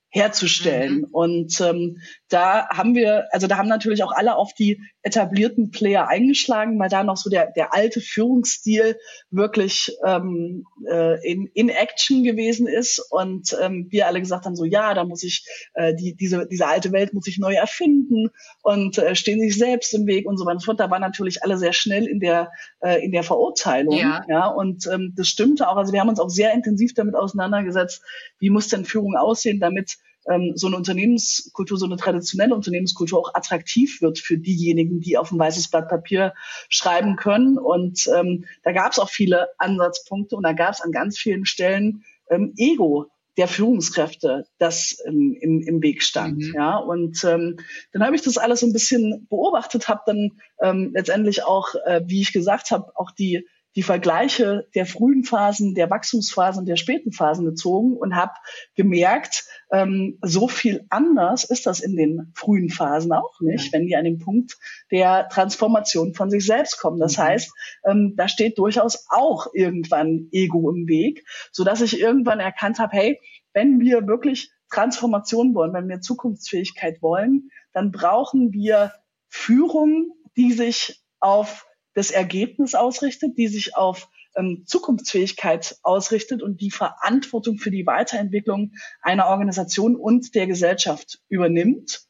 herzustellen. 0.09 0.99
Mhm. 0.99 1.07
Und 1.11 1.61
ähm, 1.61 1.97
da 2.29 2.67
haben 2.69 2.95
wir, 2.95 3.27
also 3.31 3.47
da 3.47 3.57
haben 3.57 3.69
natürlich 3.69 4.03
auch 4.03 4.11
alle 4.11 4.35
auf 4.35 4.53
die 4.53 4.81
etablierten 5.01 5.71
Player 5.71 6.07
eingeschlagen, 6.07 6.79
weil 6.79 6.89
da 6.89 7.03
noch 7.03 7.17
so 7.17 7.29
der, 7.29 7.51
der 7.51 7.73
alte 7.73 8.01
Führungsstil 8.01 8.97
wirklich 9.29 9.95
ähm, 10.05 10.65
äh, 10.87 11.25
in, 11.27 11.47
in 11.53 11.69
Action 11.69 12.23
gewesen 12.23 12.67
ist. 12.67 12.99
Und 13.11 13.55
ähm, 13.61 13.87
wir 13.89 14.07
alle 14.07 14.19
gesagt 14.19 14.45
haben, 14.45 14.55
so 14.55 14.65
ja, 14.65 14.93
da 14.93 15.05
muss 15.05 15.23
ich, 15.23 15.45
äh, 15.73 15.93
die, 15.95 16.15
diese, 16.15 16.47
diese 16.47 16.67
alte 16.67 16.91
Welt 16.91 17.13
muss 17.13 17.27
ich 17.27 17.37
neu 17.37 17.53
erfinden 17.53 18.29
und 18.63 18.97
äh, 18.97 19.15
stehen 19.15 19.39
sich 19.39 19.57
selbst 19.57 19.93
im 19.93 20.07
Weg 20.07 20.27
und 20.27 20.37
so 20.37 20.45
weiter 20.45 20.55
und 20.55 20.61
so 20.61 20.65
fort. 20.65 20.79
Da 20.79 20.89
waren 20.89 21.01
natürlich 21.01 21.43
alle 21.43 21.57
sehr 21.57 21.73
schnell 21.73 22.07
in 22.07 22.19
der, 22.19 22.51
äh, 22.81 23.03
in 23.03 23.11
der 23.11 23.23
Verurteilung. 23.23 23.95
Ja. 23.95 24.23
ja 24.27 24.47
und 24.47 24.87
ähm, 24.87 25.13
das 25.15 25.27
stimmte 25.27 25.67
auch. 25.69 25.77
Also 25.77 25.93
wir 25.93 26.01
haben 26.01 26.09
uns 26.09 26.19
auch 26.19 26.29
sehr 26.29 26.53
intensiv 26.53 26.93
damit 26.95 27.15
auseinandergesetzt, 27.15 28.03
wie 28.39 28.49
muss 28.49 28.67
denn 28.67 28.85
Führung 28.85 29.15
aussehen, 29.15 29.59
damit 29.59 29.97
ähm, 30.29 30.53
so 30.55 30.67
eine 30.67 30.75
Unternehmenskultur, 30.75 31.77
so 31.77 31.85
eine 31.85 31.97
traditionelle 31.97 32.53
Unternehmenskultur 32.55 33.19
auch 33.19 33.33
attraktiv 33.33 34.01
wird 34.01 34.19
für 34.19 34.37
diejenigen, 34.37 34.99
die 34.99 35.17
auf 35.17 35.31
ein 35.31 35.39
weißes 35.39 35.69
Blatt 35.69 35.89
Papier 35.89 36.33
schreiben 36.69 37.15
können. 37.15 37.57
Und 37.57 38.09
ähm, 38.15 38.45
da 38.63 38.71
gab 38.71 38.91
es 38.91 38.99
auch 38.99 39.09
viele 39.09 39.47
Ansatzpunkte 39.57 40.35
und 40.35 40.43
da 40.43 40.53
gab 40.53 40.73
es 40.73 40.81
an 40.81 40.91
ganz 40.91 41.17
vielen 41.17 41.45
Stellen 41.45 42.03
ähm, 42.29 42.53
Ego 42.57 43.07
der 43.37 43.47
Führungskräfte, 43.47 44.45
das 44.57 44.97
ähm, 45.05 45.37
im, 45.39 45.61
im 45.61 45.81
Weg 45.81 46.03
stand. 46.03 46.39
Mhm. 46.39 46.53
Ja, 46.53 46.77
und 46.77 47.23
ähm, 47.23 47.57
dann 47.93 48.03
habe 48.03 48.15
ich 48.15 48.21
das 48.21 48.37
alles 48.37 48.59
so 48.59 48.67
ein 48.67 48.73
bisschen 48.73 49.27
beobachtet, 49.29 49.87
habe 49.87 50.01
dann 50.05 50.31
ähm, 50.61 50.91
letztendlich 50.93 51.43
auch, 51.43 51.73
äh, 51.85 52.01
wie 52.05 52.21
ich 52.21 52.33
gesagt 52.33 52.71
habe, 52.71 52.91
auch 52.95 53.11
die 53.11 53.47
die 53.79 53.83
Vergleiche 53.83 54.67
der 54.75 54.85
frühen 54.85 55.23
Phasen, 55.23 55.73
der 55.73 55.89
Wachstumsphasen, 55.89 56.65
der 56.65 56.75
späten 56.75 57.13
Phasen 57.13 57.45
gezogen 57.45 57.95
und 57.95 58.13
habe 58.13 58.33
gemerkt, 58.75 59.45
ähm, 59.71 60.19
so 60.21 60.49
viel 60.49 60.85
anders 60.89 61.45
ist 61.45 61.65
das 61.65 61.79
in 61.79 61.95
den 61.95 62.33
frühen 62.35 62.69
Phasen 62.69 63.13
auch 63.13 63.39
nicht, 63.39 63.71
wenn 63.71 63.85
die 63.85 63.95
an 63.95 64.03
den 64.03 64.19
Punkt 64.19 64.57
der 64.91 65.29
Transformation 65.29 66.13
von 66.13 66.29
sich 66.29 66.45
selbst 66.45 66.77
kommen. 66.77 66.99
Das 66.99 67.17
mhm. 67.17 67.21
heißt, 67.21 67.53
ähm, 67.85 68.15
da 68.17 68.27
steht 68.27 68.57
durchaus 68.57 69.05
auch 69.11 69.47
irgendwann 69.53 70.27
Ego 70.33 70.69
im 70.69 70.85
Weg, 70.89 71.25
so 71.53 71.63
dass 71.63 71.79
ich 71.79 72.01
irgendwann 72.01 72.41
erkannt 72.41 72.79
habe, 72.79 72.97
hey, 72.97 73.21
wenn 73.53 73.79
wir 73.79 74.07
wirklich 74.07 74.51
Transformation 74.69 75.55
wollen, 75.55 75.73
wenn 75.73 75.87
wir 75.87 76.01
Zukunftsfähigkeit 76.01 77.01
wollen, 77.01 77.49
dann 77.71 77.93
brauchen 77.93 78.51
wir 78.51 78.91
Führung, 79.29 80.11
die 80.35 80.51
sich 80.51 81.01
auf 81.21 81.65
das 81.93 82.11
Ergebnis 82.11 82.75
ausrichtet, 82.75 83.37
die 83.37 83.47
sich 83.47 83.75
auf 83.75 84.09
ähm, 84.35 84.63
Zukunftsfähigkeit 84.65 85.77
ausrichtet 85.83 86.41
und 86.43 86.61
die 86.61 86.71
Verantwortung 86.71 87.57
für 87.57 87.71
die 87.71 87.85
Weiterentwicklung 87.85 88.73
einer 89.01 89.27
Organisation 89.27 89.95
und 89.95 90.35
der 90.35 90.47
Gesellschaft 90.47 91.19
übernimmt. 91.29 92.01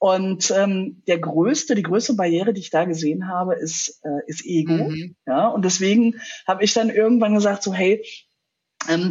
Und 0.00 0.52
ähm, 0.52 1.02
der 1.08 1.18
größte, 1.18 1.74
die 1.74 1.82
größte 1.82 2.14
Barriere, 2.14 2.52
die 2.52 2.60
ich 2.60 2.70
da 2.70 2.84
gesehen 2.84 3.28
habe, 3.28 3.56
ist, 3.56 4.00
äh, 4.04 4.20
ist 4.28 4.46
Ego. 4.46 4.90
Mhm. 4.90 5.16
Ja, 5.26 5.48
und 5.48 5.64
deswegen 5.64 6.20
habe 6.46 6.62
ich 6.62 6.72
dann 6.72 6.88
irgendwann 6.88 7.34
gesagt, 7.34 7.64
so 7.64 7.74
hey, 7.74 8.04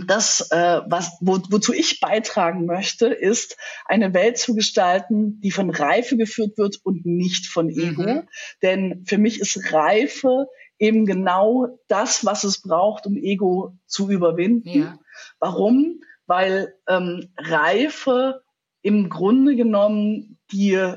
das, 0.08 0.50
äh, 0.52 0.82
was, 0.88 1.18
wo, 1.20 1.40
wozu 1.50 1.74
ich 1.74 2.00
beitragen 2.00 2.66
möchte, 2.66 3.08
ist, 3.08 3.58
eine 3.86 4.14
Welt 4.14 4.38
zu 4.38 4.56
gestalten, 4.56 5.40
die 5.42 5.52
von 5.52 5.70
Reife 5.70 6.18
geführt 6.18 6.58
wird 6.58 6.78
und 6.84 7.06
nicht 7.06 7.48
von 7.48 7.70
Ego. 7.70 8.02
Mhm. 8.02 8.30
Denn 8.62 9.04
für 9.06 9.18
mich 9.18 9.40
ist 9.40 9.74
Reife 9.74 10.48
eben 10.80 11.06
genau 11.06 11.80
das, 11.88 12.26
was 12.26 12.44
es 12.44 12.62
braucht, 12.62 13.06
um 13.06 13.18
Ego 13.18 13.78
zu 13.86 14.10
überwinden. 14.10 14.70
Ja. 14.70 15.00
Warum? 15.40 16.00
weil 16.28 16.76
ähm, 16.88 17.34
Reife 17.38 18.44
im 18.82 19.10
Grunde 19.10 19.56
genommen 19.56 20.38
die, 20.52 20.94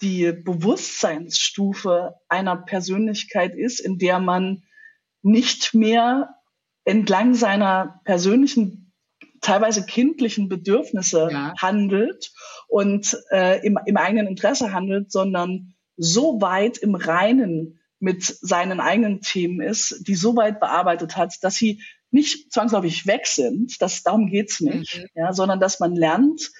die 0.00 0.32
Bewusstseinsstufe 0.32 2.14
einer 2.28 2.56
Persönlichkeit 2.56 3.54
ist, 3.54 3.80
in 3.80 3.98
der 3.98 4.20
man 4.20 4.62
nicht 5.22 5.74
mehr 5.74 6.36
entlang 6.90 7.34
seiner 7.34 8.00
persönlichen, 8.04 8.92
teilweise 9.40 9.86
kindlichen 9.86 10.48
Bedürfnisse 10.48 11.28
ja. 11.30 11.54
handelt 11.58 12.32
und 12.68 13.16
äh, 13.30 13.64
im, 13.64 13.78
im 13.86 13.96
eigenen 13.96 14.26
Interesse 14.26 14.72
handelt, 14.72 15.10
sondern 15.10 15.74
so 15.96 16.40
weit 16.40 16.78
im 16.78 16.94
Reinen 16.94 17.80
mit 18.00 18.24
seinen 18.24 18.80
eigenen 18.80 19.20
Themen 19.20 19.60
ist, 19.60 20.02
die 20.06 20.14
so 20.14 20.36
weit 20.36 20.58
bearbeitet 20.58 21.16
hat, 21.16 21.34
dass 21.42 21.54
sie 21.54 21.82
nicht 22.10 22.52
zwangsläufig 22.52 23.06
weg 23.06 23.26
sind, 23.26 23.80
das, 23.80 24.02
darum 24.02 24.26
geht's 24.26 24.60
nicht, 24.60 24.98
mhm. 24.98 25.06
ja, 25.14 25.32
sondern 25.32 25.60
dass 25.60 25.78
man 25.78 25.94
lernt, 25.94 26.50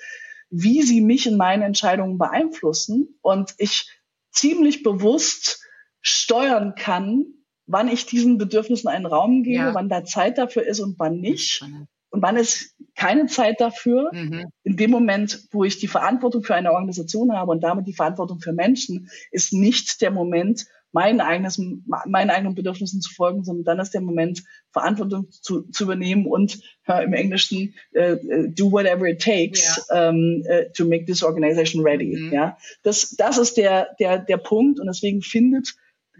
wie 0.50 0.82
sie 0.82 1.00
mich 1.00 1.26
in 1.26 1.36
meinen 1.36 1.62
Entscheidungen 1.62 2.18
beeinflussen 2.18 3.18
und 3.20 3.54
ich 3.58 3.90
ziemlich 4.30 4.82
bewusst 4.82 5.62
steuern 6.02 6.74
kann, 6.76 7.24
wann 7.70 7.88
ich 7.88 8.06
diesen 8.06 8.38
Bedürfnissen 8.38 8.88
einen 8.88 9.06
Raum 9.06 9.42
gebe, 9.42 9.64
ja. 9.64 9.74
wann 9.74 9.88
da 9.88 10.04
Zeit 10.04 10.38
dafür 10.38 10.66
ist 10.66 10.80
und 10.80 10.98
wann 10.98 11.20
nicht. 11.20 11.62
Und 12.10 12.22
wann 12.22 12.36
ist 12.36 12.74
keine 12.96 13.26
Zeit 13.26 13.60
dafür? 13.60 14.10
Mhm. 14.12 14.46
In 14.64 14.76
dem 14.76 14.90
Moment, 14.90 15.46
wo 15.52 15.64
ich 15.64 15.78
die 15.78 15.86
Verantwortung 15.86 16.42
für 16.42 16.54
eine 16.54 16.72
Organisation 16.72 17.32
habe 17.32 17.52
und 17.52 17.62
damit 17.62 17.86
die 17.86 17.94
Verantwortung 17.94 18.40
für 18.40 18.52
Menschen, 18.52 19.08
ist 19.30 19.52
nicht 19.52 20.00
der 20.00 20.10
Moment, 20.10 20.66
mein 20.92 21.20
eigenes, 21.20 21.56
meinen 21.86 22.30
eigenen 22.30 22.56
Bedürfnissen 22.56 23.00
zu 23.00 23.14
folgen, 23.14 23.44
sondern 23.44 23.64
dann 23.64 23.78
ist 23.78 23.94
der 23.94 24.00
Moment, 24.00 24.42
Verantwortung 24.72 25.30
zu, 25.30 25.62
zu 25.70 25.84
übernehmen 25.84 26.26
und 26.26 26.60
äh, 26.88 27.04
im 27.04 27.12
Englischen 27.12 27.74
äh, 27.92 28.16
do 28.48 28.72
whatever 28.72 29.06
it 29.06 29.22
takes 29.22 29.86
ja. 29.88 30.08
um, 30.08 30.42
uh, 30.48 30.64
to 30.76 30.84
make 30.84 31.04
this 31.04 31.22
organization 31.22 31.84
ready. 31.84 32.16
Mhm. 32.16 32.32
Ja, 32.32 32.58
das, 32.82 33.10
das 33.10 33.38
ist 33.38 33.56
der, 33.56 33.94
der, 34.00 34.18
der 34.18 34.38
Punkt 34.38 34.80
und 34.80 34.86
deswegen 34.86 35.22
findet 35.22 35.76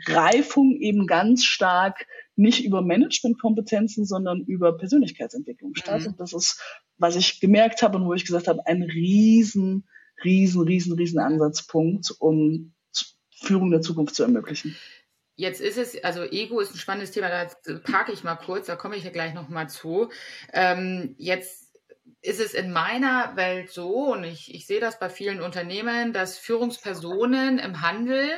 Reifung 0.06 0.76
eben 0.76 1.06
ganz 1.06 1.44
stark 1.44 2.06
nicht 2.36 2.64
über 2.64 2.82
Managementkompetenzen, 2.82 4.04
sondern 4.04 4.40
über 4.42 4.76
Persönlichkeitsentwicklung 4.76 5.74
statt. 5.74 6.02
Mhm. 6.02 6.06
Und 6.08 6.20
das 6.20 6.32
ist, 6.32 6.60
was 6.96 7.16
ich 7.16 7.40
gemerkt 7.40 7.82
habe 7.82 7.98
und 7.98 8.06
wo 8.06 8.14
ich 8.14 8.24
gesagt 8.24 8.48
habe, 8.48 8.66
ein 8.66 8.82
riesen, 8.82 9.88
riesen, 10.24 10.62
riesen, 10.62 10.94
riesen 10.94 11.18
Ansatzpunkt, 11.18 12.10
um 12.18 12.72
Führung 13.30 13.70
der 13.70 13.80
Zukunft 13.80 14.14
zu 14.14 14.22
ermöglichen. 14.22 14.76
Jetzt 15.36 15.60
ist 15.62 15.78
es, 15.78 16.02
also 16.04 16.22
Ego 16.22 16.60
ist 16.60 16.74
ein 16.74 16.78
spannendes 16.78 17.12
Thema, 17.12 17.30
da 17.30 17.78
parke 17.78 18.12
ich 18.12 18.24
mal 18.24 18.36
kurz, 18.36 18.66
da 18.66 18.76
komme 18.76 18.96
ich 18.96 19.04
ja 19.04 19.10
gleich 19.10 19.32
nochmal 19.32 19.70
zu. 19.70 20.10
Ähm, 20.52 21.14
jetzt 21.16 21.70
ist 22.20 22.40
es 22.40 22.52
in 22.52 22.70
meiner 22.70 23.34
Welt 23.36 23.70
so, 23.70 24.12
und 24.12 24.24
ich, 24.24 24.54
ich 24.54 24.66
sehe 24.66 24.80
das 24.80 24.98
bei 24.98 25.08
vielen 25.08 25.40
Unternehmen, 25.40 26.12
dass 26.12 26.36
Führungspersonen 26.36 27.58
im 27.58 27.80
Handel, 27.80 28.28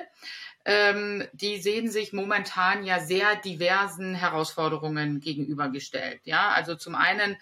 ähm, 0.65 1.25
die 1.33 1.59
sehen 1.59 1.91
sich 1.91 2.13
momentan 2.13 2.85
ja 2.85 3.01
sehr 3.01 3.37
diversen 3.37 4.15
Herausforderungen 4.15 5.21
gegenübergestellt. 5.21 6.21
Ja, 6.25 6.51
also 6.51 6.77
zum 6.77 6.95
einen 6.95 7.37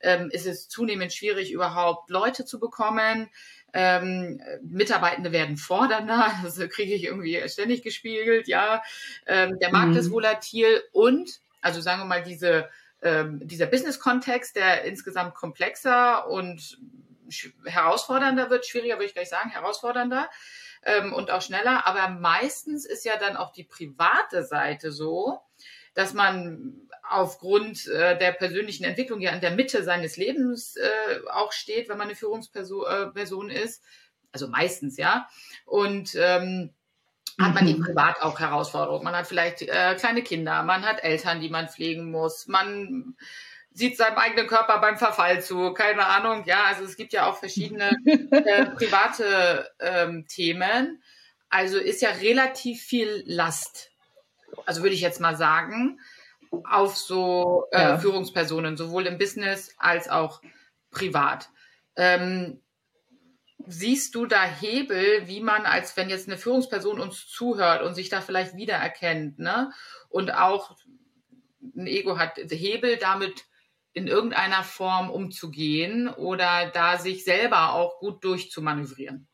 ähm, 0.00 0.28
ist 0.30 0.46
es 0.46 0.68
zunehmend 0.68 1.12
schwierig, 1.12 1.52
überhaupt 1.52 2.10
Leute 2.10 2.44
zu 2.44 2.58
bekommen. 2.58 3.30
Ähm, 3.72 4.40
Mitarbeitende 4.62 5.32
werden 5.32 5.56
fordernder, 5.56 6.32
das 6.42 6.58
kriege 6.68 6.94
ich 6.94 7.04
irgendwie 7.04 7.40
ständig 7.48 7.82
gespiegelt, 7.82 8.48
ja. 8.48 8.82
Ähm, 9.26 9.58
der 9.60 9.70
Markt 9.70 9.92
mhm. 9.92 9.96
ist 9.96 10.10
volatil 10.10 10.82
und, 10.92 11.40
also 11.60 11.80
sagen 11.80 12.00
wir 12.00 12.06
mal, 12.06 12.22
diese, 12.22 12.68
ähm, 13.02 13.40
dieser 13.46 13.66
Business-Kontext, 13.66 14.56
der 14.56 14.84
insgesamt 14.84 15.34
komplexer 15.34 16.28
und 16.28 16.78
herausfordernder 17.64 18.50
wird, 18.50 18.66
schwieriger 18.66 18.96
würde 18.96 19.06
ich 19.06 19.14
gleich 19.14 19.30
sagen, 19.30 19.50
herausfordernder 19.50 20.28
ähm, 20.84 21.12
und 21.12 21.30
auch 21.30 21.42
schneller. 21.42 21.86
Aber 21.86 22.08
meistens 22.08 22.86
ist 22.86 23.04
ja 23.04 23.16
dann 23.16 23.36
auch 23.36 23.52
die 23.52 23.64
private 23.64 24.44
Seite 24.44 24.92
so, 24.92 25.40
dass 25.94 26.14
man 26.14 26.88
aufgrund 27.08 27.86
äh, 27.86 28.18
der 28.18 28.32
persönlichen 28.32 28.84
Entwicklung 28.84 29.20
ja 29.20 29.32
in 29.32 29.40
der 29.40 29.52
Mitte 29.52 29.84
seines 29.84 30.16
Lebens 30.16 30.76
äh, 30.76 31.20
auch 31.30 31.52
steht, 31.52 31.88
wenn 31.88 31.98
man 31.98 32.08
eine 32.08 32.16
Führungsperson 32.16 32.86
äh, 32.86 33.06
Person 33.06 33.50
ist. 33.50 33.82
Also 34.32 34.48
meistens, 34.48 34.96
ja. 34.96 35.28
Und 35.64 36.14
ähm, 36.16 36.74
hat 37.40 37.54
man 37.54 37.66
eben 37.66 37.80
mhm. 37.80 37.84
privat 37.84 38.22
auch 38.22 38.38
Herausforderungen. 38.38 39.04
Man 39.04 39.16
hat 39.16 39.26
vielleicht 39.26 39.62
äh, 39.62 39.94
kleine 39.96 40.22
Kinder, 40.22 40.62
man 40.62 40.84
hat 40.84 41.02
Eltern, 41.02 41.40
die 41.40 41.48
man 41.48 41.68
pflegen 41.68 42.10
muss, 42.10 42.46
man 42.46 43.16
sieht 43.74 43.98
seinem 43.98 44.16
eigenen 44.16 44.46
Körper 44.46 44.78
beim 44.78 44.96
Verfall 44.96 45.42
zu, 45.42 45.74
keine 45.74 46.06
Ahnung. 46.06 46.44
Ja, 46.46 46.64
also 46.64 46.84
es 46.84 46.96
gibt 46.96 47.12
ja 47.12 47.26
auch 47.26 47.36
verschiedene 47.36 47.90
äh, 48.06 48.66
private 48.66 49.70
ähm, 49.80 50.26
Themen. 50.26 51.02
Also 51.50 51.78
ist 51.78 52.00
ja 52.00 52.10
relativ 52.10 52.82
viel 52.82 53.22
Last 53.26 53.90
also 54.66 54.82
würde 54.82 54.94
ich 54.94 55.00
jetzt 55.00 55.20
mal 55.20 55.36
sagen, 55.36 56.00
auf 56.70 56.96
so 56.96 57.66
äh, 57.72 57.80
ja. 57.80 57.98
Führungspersonen, 57.98 58.76
sowohl 58.76 59.06
im 59.06 59.18
Business 59.18 59.74
als 59.76 60.08
auch 60.08 60.40
privat. 60.90 61.50
Ähm, 61.96 62.60
siehst 63.66 64.14
du 64.14 64.26
da 64.26 64.44
Hebel, 64.44 65.26
wie 65.26 65.40
man, 65.40 65.66
als 65.66 65.96
wenn 65.96 66.10
jetzt 66.10 66.28
eine 66.28 66.38
Führungsperson 66.38 67.00
uns 67.00 67.26
zuhört 67.26 67.82
und 67.82 67.94
sich 67.94 68.08
da 68.08 68.20
vielleicht 68.20 68.56
wiedererkennt, 68.56 69.38
ne? 69.38 69.72
Und 70.08 70.32
auch 70.32 70.76
ein 71.76 71.86
Ego 71.86 72.18
hat, 72.18 72.36
Hebel 72.36 72.98
damit 72.98 73.44
in 73.94 74.08
irgendeiner 74.08 74.64
Form 74.64 75.08
umzugehen 75.08 76.08
oder 76.08 76.70
da 76.74 76.98
sich 76.98 77.24
selber 77.24 77.72
auch 77.74 78.00
gut 78.00 78.24
durchzumanövrieren? 78.24 79.28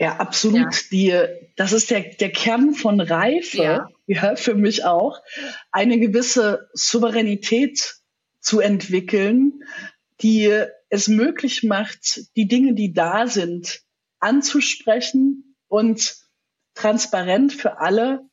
Ja, 0.00 0.16
absolut. 0.16 0.74
Ja. 0.74 0.80
Die, 0.90 1.52
das 1.56 1.72
ist 1.72 1.90
der, 1.90 2.00
der 2.00 2.32
Kern 2.32 2.74
von 2.74 3.00
Reife, 3.00 3.62
ja. 3.62 3.88
ja, 4.06 4.34
für 4.34 4.54
mich 4.54 4.84
auch, 4.84 5.20
eine 5.70 6.00
gewisse 6.00 6.68
Souveränität 6.72 7.96
zu 8.40 8.60
entwickeln, 8.60 9.62
die 10.22 10.64
es 10.88 11.06
möglich 11.06 11.62
macht, 11.62 12.22
die 12.34 12.48
Dinge, 12.48 12.74
die 12.74 12.92
da 12.92 13.26
sind, 13.26 13.82
anzusprechen 14.18 15.56
und 15.68 16.16
transparent 16.74 17.52
für 17.52 17.78
alle 17.78 18.29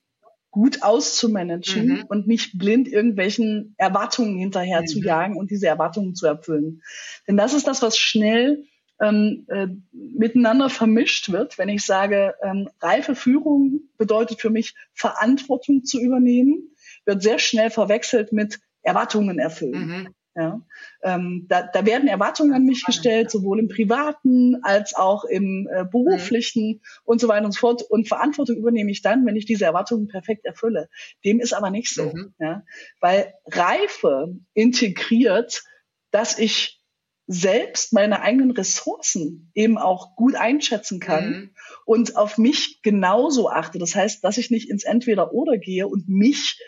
gut 0.58 0.82
auszumanagen 0.82 1.88
mhm. 1.88 2.04
und 2.10 2.28
nicht 2.28 2.58
blind 2.58 2.88
irgendwelchen 2.88 3.76
Erwartungen 3.78 4.38
hinterher 4.40 4.82
mhm. 4.82 4.88
zu 4.88 5.00
jagen 5.00 5.38
und 5.38 5.52
diese 5.52 5.68
Erwartungen 5.68 6.16
zu 6.16 6.26
erfüllen. 6.26 6.82
Denn 7.28 7.38
das 7.38 7.54
ist 7.54 7.68
das, 7.68 7.84
was 7.84 7.98
schnell 8.00 8.66
ähm, 9.00 9.46
äh, 9.50 9.68
miteinander 9.92 10.72
vermischt 10.72 11.32
wird, 11.32 11.60
wenn 11.60 11.70
ich 11.70 11.86
sage, 11.86 12.34
ähm, 12.42 12.70
reife 12.82 13.14
Führung 13.14 13.82
bedeutet 13.98 14.42
für 14.42 14.50
mich 14.50 14.74
Verantwortung 14.94 15.84
zu 15.84 16.00
übernehmen, 16.00 16.72
wird 17.06 17.22
sehr 17.22 17.38
schnell 17.38 17.70
verwechselt 17.70 18.34
mit 18.34 18.60
Erwartungen 18.82 19.38
erfüllen. 19.38 19.88
Mhm. 19.88 20.08
Ja, 20.38 20.62
ähm, 21.02 21.48
da, 21.50 21.64
da 21.64 21.84
werden 21.88 22.08
Erwartungen 22.08 22.54
an 22.54 22.64
mich 22.64 22.86
gestellt, 22.86 23.32
sowohl 23.32 23.58
im 23.58 23.70
privaten 23.70 24.60
als 24.62 24.94
auch 24.94 25.24
im 25.24 25.68
äh, 25.68 25.84
beruflichen 25.84 26.68
mhm. 26.68 26.82
und 27.06 27.20
so 27.20 27.28
weiter 27.28 27.46
und 27.46 27.54
so 27.54 27.62
fort. 27.62 27.82
Und 27.82 28.08
Verantwortung 28.08 28.56
übernehme 28.56 28.92
ich 28.92 29.02
dann, 29.02 29.26
wenn 29.26 29.36
ich 29.36 29.48
diese 29.48 29.66
Erwartungen 29.66 30.08
perfekt 30.08 30.46
erfülle. 30.46 30.90
Dem 31.26 31.40
ist 31.40 31.54
aber 31.54 31.72
nicht 31.72 31.92
so, 31.92 32.14
mhm. 32.14 32.36
ja, 32.38 32.64
weil 33.02 33.34
Reife 33.48 34.36
integriert, 34.54 35.64
dass 36.12 36.38
ich 36.38 36.84
selbst 37.26 37.92
meine 37.92 38.22
eigenen 38.22 38.52
Ressourcen 38.52 39.50
eben 39.56 39.80
auch 39.80 40.16
gut 40.16 40.36
einschätzen 40.36 41.00
kann 41.00 41.30
mhm. 41.30 41.50
und 41.86 42.16
auf 42.16 42.38
mich 42.38 42.84
genauso 42.84 43.50
achte. 43.50 43.80
Das 43.80 43.96
heißt, 43.96 44.24
dass 44.24 44.38
ich 44.38 44.52
nicht 44.52 44.70
ins 44.70 44.84
Entweder-Oder 44.84 45.58
gehe 45.58 45.88
und 45.88 46.08
mich 46.08 46.62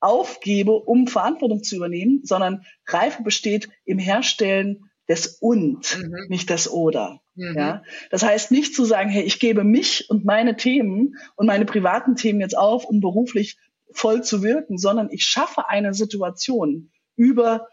aufgebe, 0.00 0.72
um 0.72 1.06
Verantwortung 1.06 1.62
zu 1.62 1.76
übernehmen, 1.76 2.20
sondern 2.24 2.64
Reife 2.86 3.22
besteht 3.22 3.68
im 3.84 3.98
Herstellen 3.98 4.90
des 5.08 5.38
Und, 5.40 5.98
mhm. 5.98 6.26
nicht 6.28 6.50
des 6.50 6.70
Oder. 6.70 7.20
Mhm. 7.34 7.54
Ja? 7.56 7.82
Das 8.10 8.22
heißt 8.22 8.50
nicht 8.50 8.74
zu 8.74 8.84
sagen, 8.84 9.10
hey, 9.10 9.22
ich 9.22 9.38
gebe 9.38 9.64
mich 9.64 10.10
und 10.10 10.24
meine 10.24 10.56
Themen 10.56 11.14
und 11.36 11.46
meine 11.46 11.64
privaten 11.64 12.16
Themen 12.16 12.40
jetzt 12.40 12.56
auf, 12.56 12.84
um 12.84 13.00
beruflich 13.00 13.56
voll 13.92 14.22
zu 14.22 14.42
wirken, 14.42 14.78
sondern 14.78 15.08
ich 15.10 15.24
schaffe 15.24 15.68
eine 15.68 15.94
Situation 15.94 16.90
über 17.16 17.68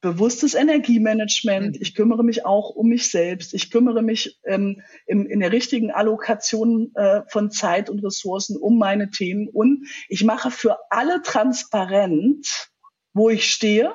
bewusstes 0.00 0.54
Energiemanagement. 0.54 1.76
Mhm. 1.76 1.82
Ich 1.82 1.94
kümmere 1.94 2.22
mich 2.22 2.46
auch 2.46 2.70
um 2.70 2.88
mich 2.88 3.10
selbst. 3.10 3.54
Ich 3.54 3.70
kümmere 3.70 4.02
mich 4.02 4.38
ähm, 4.44 4.82
im, 5.06 5.26
in 5.26 5.40
der 5.40 5.52
richtigen 5.52 5.90
Allokation 5.90 6.92
äh, 6.94 7.22
von 7.28 7.50
Zeit 7.50 7.90
und 7.90 8.04
Ressourcen 8.04 8.56
um 8.56 8.78
meine 8.78 9.10
Themen. 9.10 9.48
Und 9.48 9.86
ich 10.08 10.24
mache 10.24 10.50
für 10.50 10.78
alle 10.90 11.22
transparent, 11.22 12.70
wo 13.12 13.30
ich 13.30 13.50
stehe, 13.50 13.94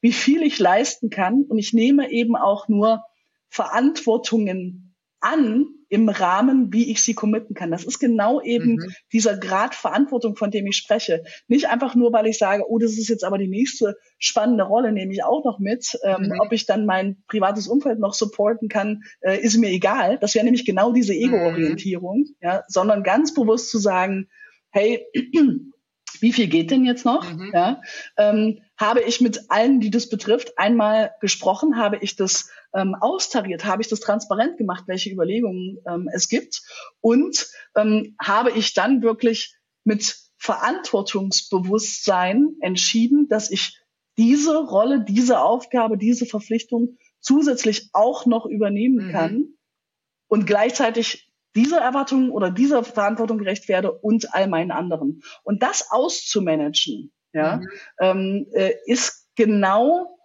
wie 0.00 0.12
viel 0.12 0.42
ich 0.42 0.58
leisten 0.58 1.10
kann. 1.10 1.42
Und 1.42 1.58
ich 1.58 1.72
nehme 1.72 2.10
eben 2.10 2.36
auch 2.36 2.68
nur 2.68 3.02
Verantwortungen 3.48 4.85
an 5.20 5.66
im 5.88 6.08
Rahmen, 6.08 6.72
wie 6.72 6.90
ich 6.90 7.02
sie 7.02 7.14
committen 7.14 7.54
kann. 7.54 7.70
Das 7.70 7.84
ist 7.84 7.98
genau 7.98 8.40
eben 8.40 8.74
mhm. 8.74 8.92
dieser 9.12 9.38
Grad 9.38 9.74
Verantwortung, 9.74 10.36
von 10.36 10.50
dem 10.50 10.66
ich 10.66 10.76
spreche. 10.76 11.22
Nicht 11.46 11.68
einfach 11.68 11.94
nur, 11.94 12.12
weil 12.12 12.26
ich 12.26 12.38
sage, 12.38 12.64
oh, 12.68 12.78
das 12.78 12.92
ist 12.92 13.08
jetzt 13.08 13.24
aber 13.24 13.38
die 13.38 13.48
nächste 13.48 13.96
spannende 14.18 14.64
Rolle, 14.64 14.92
nehme 14.92 15.12
ich 15.12 15.22
auch 15.22 15.44
noch 15.44 15.58
mit. 15.58 15.96
Ähm, 16.02 16.22
mhm. 16.22 16.40
Ob 16.40 16.52
ich 16.52 16.66
dann 16.66 16.86
mein 16.86 17.22
privates 17.28 17.68
Umfeld 17.68 18.00
noch 18.00 18.14
supporten 18.14 18.68
kann, 18.68 19.02
äh, 19.20 19.40
ist 19.40 19.56
mir 19.58 19.70
egal. 19.70 20.18
Das 20.18 20.34
wäre 20.34 20.44
nämlich 20.44 20.64
genau 20.64 20.92
diese 20.92 21.12
mhm. 21.12 21.20
Ego-Orientierung, 21.20 22.18
mhm. 22.18 22.36
ja, 22.40 22.64
sondern 22.66 23.04
ganz 23.04 23.32
bewusst 23.32 23.70
zu 23.70 23.78
sagen, 23.78 24.28
hey, 24.70 25.06
wie 26.20 26.32
viel 26.32 26.46
geht 26.46 26.70
denn 26.70 26.84
jetzt 26.84 27.04
noch? 27.04 27.32
Mhm. 27.32 27.50
Ja, 27.52 27.82
ähm, 28.16 28.60
habe 28.78 29.00
ich 29.00 29.20
mit 29.20 29.50
allen, 29.50 29.80
die 29.80 29.90
das 29.90 30.08
betrifft, 30.08 30.56
einmal 30.58 31.10
gesprochen, 31.20 31.76
habe 31.76 31.98
ich 32.00 32.14
das 32.16 32.48
ähm, 32.74 32.94
austariert, 32.94 33.64
habe 33.64 33.82
ich 33.82 33.88
das 33.88 33.98
transparent 34.00 34.58
gemacht, 34.58 34.84
welche 34.86 35.10
Überlegungen 35.10 35.78
ähm, 35.86 36.08
es 36.12 36.28
gibt 36.28 36.62
und 37.00 37.48
ähm, 37.74 38.14
habe 38.20 38.50
ich 38.50 38.74
dann 38.74 39.00
wirklich 39.02 39.56
mit 39.84 40.16
Verantwortungsbewusstsein 40.38 42.56
entschieden, 42.60 43.28
dass 43.28 43.50
ich 43.50 43.80
diese 44.16 44.56
Rolle, 44.56 45.04
diese 45.04 45.40
Aufgabe, 45.40 45.98
diese 45.98 46.26
Verpflichtung 46.26 46.96
zusätzlich 47.20 47.90
auch 47.92 48.26
noch 48.26 48.46
übernehmen 48.46 49.08
mhm. 49.08 49.12
kann 49.12 49.48
und 50.28 50.46
gleichzeitig 50.46 51.25
dieser 51.56 51.80
Erwartung 51.80 52.30
oder 52.30 52.50
dieser 52.50 52.84
Verantwortung 52.84 53.38
gerecht 53.38 53.68
werde 53.68 53.92
und 53.92 54.34
all 54.34 54.46
meinen 54.46 54.70
anderen. 54.70 55.22
Und 55.42 55.62
das 55.62 55.90
auszumanagen, 55.90 57.12
ja, 57.32 57.56
mhm. 57.56 57.68
ähm, 58.00 58.46
äh, 58.52 58.74
ist 58.86 59.28
genau 59.34 60.16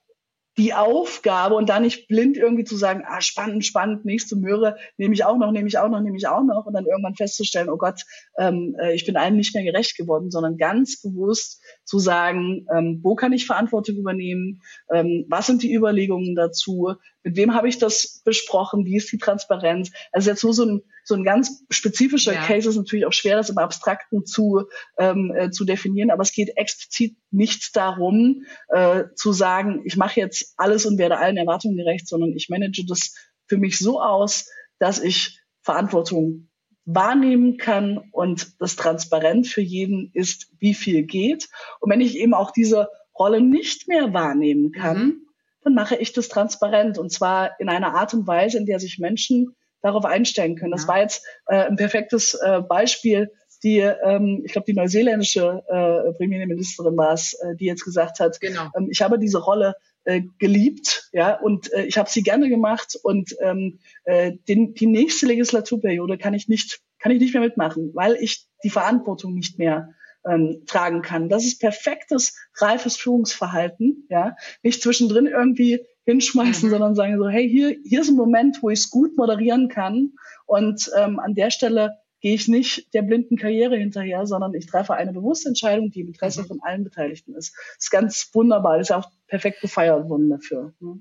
die 0.57 0.73
Aufgabe 0.73 1.55
und 1.55 1.69
da 1.69 1.79
nicht 1.79 2.07
blind 2.09 2.35
irgendwie 2.35 2.65
zu 2.65 2.75
sagen, 2.75 3.03
ah, 3.07 3.21
spannend, 3.21 3.65
spannend, 3.65 4.03
nächste 4.03 4.35
Möhre, 4.35 4.75
nehme 4.97 5.13
ich 5.13 5.23
auch 5.23 5.37
noch, 5.37 5.51
nehme 5.51 5.67
ich 5.67 5.77
auch 5.77 5.87
noch, 5.87 6.01
nehme 6.01 6.17
ich 6.17 6.27
auch 6.27 6.43
noch 6.43 6.65
und 6.65 6.73
dann 6.73 6.85
irgendwann 6.85 7.15
festzustellen, 7.15 7.69
oh 7.69 7.77
Gott, 7.77 8.01
ähm, 8.37 8.75
äh, 8.79 8.93
ich 8.93 9.05
bin 9.05 9.15
einem 9.15 9.37
nicht 9.37 9.55
mehr 9.55 9.63
gerecht 9.63 9.95
geworden, 9.95 10.29
sondern 10.29 10.57
ganz 10.57 11.01
bewusst 11.01 11.63
zu 11.85 11.99
sagen, 11.99 12.65
ähm, 12.75 12.99
wo 13.01 13.15
kann 13.15 13.31
ich 13.31 13.45
Verantwortung 13.45 13.95
übernehmen, 13.95 14.61
ähm, 14.93 15.25
was 15.29 15.47
sind 15.47 15.63
die 15.63 15.73
Überlegungen 15.73 16.35
dazu, 16.35 16.95
mit 17.23 17.37
wem 17.37 17.53
habe 17.53 17.69
ich 17.69 17.77
das 17.77 18.21
besprochen, 18.25 18.85
wie 18.85 18.97
ist 18.97 19.11
die 19.11 19.19
Transparenz. 19.19 19.91
Also 20.11 20.31
jetzt 20.31 20.43
nur 20.43 20.53
so 20.53 20.65
ein, 20.65 20.81
so 21.03 21.15
ein 21.15 21.23
ganz 21.23 21.63
spezifischer 21.69 22.33
ja. 22.33 22.45
Case 22.45 22.69
ist 22.69 22.75
natürlich 22.75 23.05
auch 23.05 23.13
schwer, 23.13 23.35
das 23.35 23.49
im 23.49 23.57
Abstrakten 23.57 24.25
zu, 24.25 24.63
ähm, 24.97 25.33
äh, 25.35 25.51
zu 25.51 25.65
definieren, 25.65 26.11
aber 26.11 26.23
es 26.23 26.31
geht 26.31 26.57
explizit 26.57 27.15
nicht 27.31 27.75
darum, 27.75 28.45
äh, 28.69 29.05
zu 29.15 29.33
sagen, 29.33 29.81
ich 29.85 29.97
mache 29.97 30.19
jetzt 30.19 30.53
alles 30.57 30.85
und 30.85 30.97
werde 30.97 31.17
allen 31.17 31.37
Erwartungen 31.37 31.77
gerecht, 31.77 32.07
sondern 32.07 32.33
ich 32.33 32.49
manage 32.49 32.85
das 32.87 33.15
für 33.47 33.57
mich 33.57 33.77
so 33.77 34.01
aus, 34.01 34.49
dass 34.79 34.99
ich 34.99 35.39
Verantwortung 35.61 36.49
wahrnehmen 36.85 37.57
kann 37.57 37.99
und 38.11 38.59
das 38.59 38.75
transparent 38.75 39.47
für 39.47 39.61
jeden 39.61 40.11
ist, 40.13 40.51
wie 40.59 40.73
viel 40.73 41.03
geht. 41.03 41.49
Und 41.79 41.91
wenn 41.91 42.01
ich 42.01 42.17
eben 42.17 42.33
auch 42.33 42.51
diese 42.51 42.89
Rolle 43.17 43.41
nicht 43.41 43.87
mehr 43.87 44.13
wahrnehmen 44.13 44.71
kann, 44.71 44.97
mhm 44.97 45.21
dann 45.63 45.73
mache 45.73 45.95
ich 45.95 46.13
das 46.13 46.27
transparent 46.27 46.97
und 46.97 47.11
zwar 47.11 47.59
in 47.59 47.69
einer 47.69 47.93
Art 47.93 48.13
und 48.13 48.27
Weise, 48.27 48.57
in 48.57 48.65
der 48.65 48.79
sich 48.79 48.99
Menschen 48.99 49.55
darauf 49.81 50.05
einstellen 50.05 50.55
können. 50.55 50.71
Das 50.71 50.87
war 50.87 50.99
jetzt 50.99 51.25
äh, 51.47 51.55
ein 51.55 51.75
perfektes 51.75 52.33
äh, 52.35 52.61
Beispiel, 52.61 53.31
die, 53.63 53.79
ähm, 53.79 54.41
ich 54.43 54.53
glaube, 54.53 54.65
die 54.65 54.73
neuseeländische 54.73 55.63
äh, 55.67 56.13
Premierministerin 56.13 56.97
war 56.97 57.13
es, 57.13 57.33
äh, 57.33 57.55
die 57.55 57.65
jetzt 57.65 57.83
gesagt 57.83 58.19
hat, 58.19 58.39
genau. 58.39 58.69
ähm, 58.75 58.87
ich 58.89 59.01
habe 59.01 59.19
diese 59.19 59.39
Rolle 59.39 59.75
äh, 60.03 60.21
geliebt, 60.39 61.09
ja, 61.11 61.39
und 61.39 61.71
äh, 61.73 61.83
ich 61.83 61.97
habe 61.97 62.09
sie 62.09 62.23
gerne 62.23 62.49
gemacht 62.49 62.97
und 63.03 63.35
ähm, 63.39 63.79
äh, 64.05 64.33
den, 64.47 64.73
die 64.73 64.87
nächste 64.87 65.27
Legislaturperiode 65.27 66.17
kann 66.17 66.33
ich 66.33 66.47
nicht, 66.47 66.79
kann 66.97 67.11
ich 67.11 67.19
nicht 67.19 67.33
mehr 67.33 67.43
mitmachen, 67.43 67.91
weil 67.93 68.15
ich 68.15 68.47
die 68.63 68.71
Verantwortung 68.71 69.35
nicht 69.35 69.59
mehr 69.59 69.93
ähm, 70.25 70.63
tragen 70.65 71.01
kann. 71.01 71.29
Das 71.29 71.45
ist 71.45 71.59
perfektes, 71.59 72.35
reifes 72.55 72.97
Führungsverhalten, 72.97 74.07
ja. 74.09 74.35
Nicht 74.63 74.81
zwischendrin 74.81 75.27
irgendwie 75.27 75.85
hinschmeißen, 76.11 76.67
mhm. 76.67 76.71
sondern 76.71 76.95
sagen 76.95 77.17
so, 77.17 77.27
hey, 77.27 77.49
hier, 77.49 77.75
hier 77.83 78.01
ist 78.01 78.09
ein 78.09 78.15
Moment, 78.15 78.61
wo 78.61 78.69
ich 78.69 78.79
es 78.79 78.89
gut 78.89 79.17
moderieren 79.17 79.69
kann 79.69 80.13
und 80.45 80.89
ähm, 80.97 81.19
an 81.19 81.33
der 81.33 81.49
Stelle 81.51 81.97
gehe 82.19 82.35
ich 82.35 82.47
nicht 82.47 82.93
der 82.93 83.01
blinden 83.01 83.35
Karriere 83.35 83.75
hinterher, 83.75 84.27
sondern 84.27 84.53
ich 84.53 84.67
treffe 84.67 84.93
eine 84.93 85.11
bewusste 85.11 85.49
Entscheidung, 85.49 85.89
die 85.91 86.01
im 86.01 86.07
Interesse 86.07 86.43
mhm. 86.43 86.47
von 86.47 86.59
allen 86.61 86.83
Beteiligten 86.83 87.33
ist. 87.33 87.55
Das 87.55 87.85
ist 87.85 87.89
ganz 87.89 88.29
wunderbar. 88.33 88.77
Das 88.77 88.89
ist 88.89 88.95
auch 88.95 89.09
perfekt 89.27 89.61
gefeiert 89.61 90.07
worden 90.07 90.29
dafür. 90.29 90.73
Ne? 90.79 90.99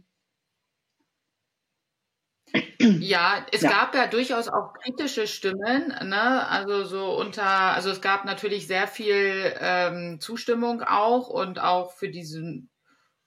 Ja, 2.81 3.47
es 3.53 3.61
ja. 3.61 3.71
gab 3.71 3.95
ja 3.95 4.07
durchaus 4.07 4.49
auch 4.49 4.73
kritische 4.73 5.27
Stimmen, 5.27 5.89
ne? 6.09 6.49
Also 6.49 6.85
so 6.85 7.17
unter, 7.17 7.45
also 7.45 7.91
es 7.91 8.01
gab 8.01 8.25
natürlich 8.25 8.67
sehr 8.67 8.89
viel 8.89 9.55
ähm, 9.61 10.19
Zustimmung 10.19 10.83
auch 10.83 11.29
und 11.29 11.61
auch 11.61 11.93
für 11.93 12.09
diesen 12.09 12.71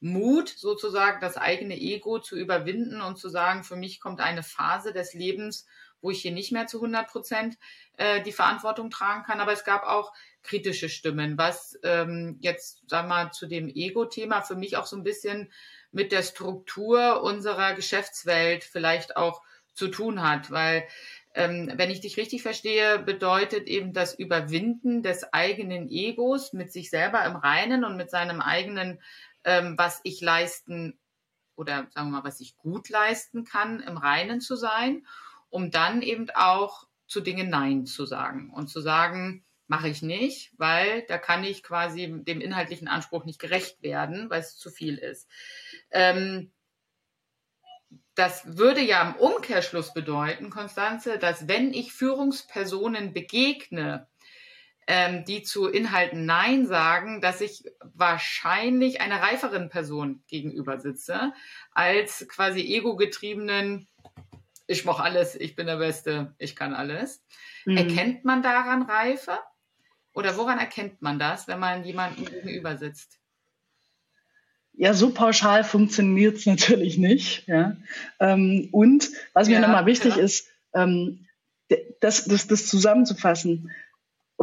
Mut, 0.03 0.49
sozusagen 0.49 1.21
das 1.21 1.37
eigene 1.37 1.75
Ego 1.75 2.19
zu 2.19 2.35
überwinden 2.35 3.01
und 3.01 3.17
zu 3.17 3.29
sagen, 3.29 3.63
für 3.63 3.77
mich 3.77 4.01
kommt 4.01 4.19
eine 4.19 4.43
Phase 4.43 4.91
des 4.91 5.13
Lebens, 5.13 5.65
wo 6.01 6.11
ich 6.11 6.21
hier 6.21 6.33
nicht 6.33 6.51
mehr 6.51 6.67
zu 6.67 6.77
100 6.77 7.07
Prozent 7.07 7.57
äh, 7.95 8.21
die 8.21 8.33
Verantwortung 8.33 8.89
tragen 8.89 9.23
kann. 9.23 9.39
Aber 9.39 9.53
es 9.53 9.63
gab 9.63 9.83
auch 9.83 10.11
kritische 10.43 10.89
Stimmen, 10.89 11.37
was 11.37 11.79
ähm, 11.83 12.37
jetzt, 12.41 12.83
sag 12.87 13.07
mal, 13.07 13.31
zu 13.31 13.47
dem 13.47 13.69
Ego-Thema 13.69 14.41
für 14.41 14.55
mich 14.55 14.75
auch 14.75 14.85
so 14.85 14.97
ein 14.97 15.03
bisschen 15.03 15.49
mit 15.93 16.11
der 16.11 16.23
Struktur 16.23 17.23
unserer 17.23 17.73
Geschäftswelt 17.73 18.65
vielleicht 18.65 19.15
auch 19.15 19.41
zu 19.73 19.87
tun 19.87 20.21
hat, 20.21 20.51
weil 20.51 20.85
ähm, 21.35 21.71
wenn 21.77 21.89
ich 21.89 22.01
dich 22.01 22.17
richtig 22.17 22.43
verstehe, 22.43 22.99
bedeutet 22.99 23.67
eben 23.67 23.93
das 23.93 24.13
Überwinden 24.13 25.01
des 25.01 25.33
eigenen 25.33 25.89
Egos 25.89 26.53
mit 26.53 26.71
sich 26.71 26.89
selber 26.89 27.25
im 27.25 27.35
Reinen 27.35 27.83
und 27.83 27.97
mit 27.97 28.11
seinem 28.11 28.39
eigenen, 28.39 28.99
ähm, 29.43 29.75
was 29.77 30.01
ich 30.03 30.21
leisten 30.21 30.99
oder 31.55 31.87
sagen 31.91 32.09
wir 32.09 32.19
mal, 32.19 32.23
was 32.23 32.39
ich 32.39 32.57
gut 32.57 32.89
leisten 32.89 33.43
kann, 33.43 33.79
im 33.79 33.97
Reinen 33.97 34.41
zu 34.41 34.55
sein, 34.55 35.05
um 35.49 35.71
dann 35.71 36.01
eben 36.01 36.29
auch 36.33 36.87
zu 37.07 37.21
Dingen 37.21 37.49
Nein 37.49 37.85
zu 37.85 38.05
sagen 38.05 38.51
und 38.51 38.67
zu 38.67 38.81
sagen, 38.81 39.45
mache 39.67 39.87
ich 39.87 40.01
nicht, 40.01 40.51
weil 40.57 41.03
da 41.07 41.17
kann 41.17 41.43
ich 41.43 41.63
quasi 41.63 42.21
dem 42.23 42.41
inhaltlichen 42.41 42.87
Anspruch 42.87 43.25
nicht 43.25 43.39
gerecht 43.39 43.81
werden, 43.81 44.29
weil 44.29 44.41
es 44.41 44.57
zu 44.57 44.69
viel 44.69 44.97
ist. 44.97 45.29
Ähm, 45.91 46.51
das 48.15 48.57
würde 48.57 48.81
ja 48.81 49.09
im 49.09 49.15
Umkehrschluss 49.15 49.93
bedeuten, 49.93 50.49
Konstanze, 50.49 51.17
dass 51.17 51.47
wenn 51.47 51.73
ich 51.73 51.93
Führungspersonen 51.93 53.13
begegne, 53.13 54.07
ähm, 54.87 55.25
die 55.25 55.43
zu 55.43 55.67
Inhalten 55.67 56.25
Nein 56.25 56.65
sagen, 56.65 57.21
dass 57.21 57.41
ich 57.41 57.63
wahrscheinlich 57.81 59.01
einer 59.01 59.21
reiferen 59.21 59.69
Person 59.69 60.23
gegenüber 60.27 60.79
sitze, 60.79 61.33
als 61.71 62.27
quasi 62.27 62.61
ego-getriebenen, 62.61 63.87
ich 64.67 64.85
mache 64.85 65.03
alles, 65.03 65.35
ich 65.35 65.55
bin 65.55 65.67
der 65.67 65.77
Beste, 65.77 66.33
ich 66.37 66.55
kann 66.55 66.73
alles. 66.73 67.23
Mhm. 67.65 67.77
Erkennt 67.77 68.25
man 68.25 68.41
daran 68.41 68.83
Reife? 68.83 69.39
Oder 70.13 70.37
woran 70.37 70.59
erkennt 70.59 71.01
man 71.01 71.17
das, 71.17 71.47
wenn 71.47 71.59
man 71.59 71.83
jemandem 71.83 72.25
gegenüber 72.25 72.77
sitzt? 72.77 73.19
Ja, 74.75 74.93
so 74.93 75.11
pauschal 75.11 75.63
funktioniert 75.63 76.37
es 76.37 76.45
natürlich 76.45 76.97
nicht. 76.97 77.47
Ja. 77.47 77.77
Ähm, 78.19 78.69
und 78.71 79.09
was 79.33 79.47
mir 79.47 79.55
ja, 79.55 79.61
nochmal 79.61 79.85
wichtig 79.85 80.15
ja. 80.15 80.23
ist, 80.23 80.47
ähm, 80.73 81.27
das, 81.99 82.25
das, 82.25 82.47
das 82.47 82.67
zusammenzufassen. 82.67 83.71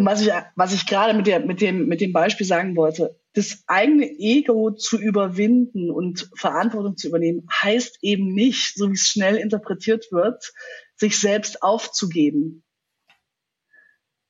Und 0.01 0.07
was 0.07 0.23
ich, 0.23 0.33
was 0.57 0.73
ich 0.73 0.87
gerade 0.87 1.13
mit, 1.13 1.27
der, 1.27 1.41
mit, 1.41 1.61
dem, 1.61 1.87
mit 1.87 2.01
dem 2.01 2.15
Beispiel 2.15 2.47
sagen 2.47 2.75
wollte, 2.75 3.21
das 3.35 3.65
eigene 3.67 4.11
Ego 4.11 4.71
zu 4.71 4.99
überwinden 4.99 5.91
und 5.91 6.31
Verantwortung 6.37 6.97
zu 6.97 7.09
übernehmen, 7.09 7.47
heißt 7.53 7.99
eben 8.01 8.33
nicht, 8.33 8.77
so 8.77 8.89
wie 8.89 8.95
es 8.95 9.09
schnell 9.09 9.37
interpretiert 9.37 10.11
wird, 10.11 10.55
sich 10.97 11.19
selbst 11.19 11.63
aufzugeben, 11.63 12.65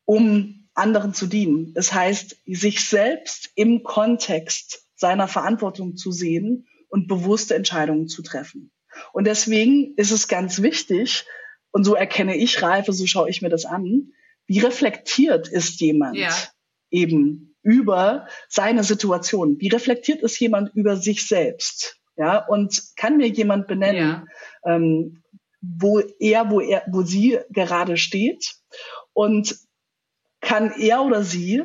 um 0.06 0.68
anderen 0.74 1.14
zu 1.14 1.28
dienen. 1.28 1.72
Das 1.72 1.94
heißt, 1.94 2.38
sich 2.48 2.88
selbst 2.88 3.50
im 3.54 3.84
Kontext 3.84 4.88
seiner 4.96 5.28
Verantwortung 5.28 5.96
zu 5.96 6.10
sehen 6.10 6.66
und 6.88 7.06
bewusste 7.06 7.54
Entscheidungen 7.54 8.08
zu 8.08 8.22
treffen. 8.22 8.72
Und 9.12 9.28
deswegen 9.28 9.94
ist 9.94 10.10
es 10.10 10.26
ganz 10.26 10.62
wichtig, 10.62 11.26
und 11.70 11.84
so 11.84 11.94
erkenne 11.94 12.34
ich 12.34 12.60
Reife, 12.60 12.92
so 12.92 13.06
schaue 13.06 13.30
ich 13.30 13.40
mir 13.40 13.50
das 13.50 13.66
an, 13.66 14.10
wie 14.50 14.58
reflektiert 14.58 15.46
ist 15.46 15.80
jemand 15.80 16.16
ja. 16.16 16.34
eben 16.90 17.54
über 17.62 18.26
seine 18.48 18.82
Situation? 18.82 19.60
Wie 19.60 19.68
reflektiert 19.68 20.22
ist 20.22 20.40
jemand 20.40 20.74
über 20.74 20.96
sich 20.96 21.28
selbst? 21.28 22.00
Ja, 22.16 22.44
und 22.48 22.82
kann 22.96 23.16
mir 23.16 23.28
jemand 23.28 23.68
benennen, 23.68 24.26
ja. 24.64 24.74
ähm, 24.74 25.22
wo 25.60 26.00
er, 26.00 26.50
wo 26.50 26.58
er, 26.58 26.82
wo 26.88 27.02
sie 27.02 27.38
gerade 27.50 27.96
steht? 27.96 28.56
Und 29.12 29.56
kann 30.40 30.72
er 30.72 31.04
oder 31.04 31.22
sie 31.22 31.62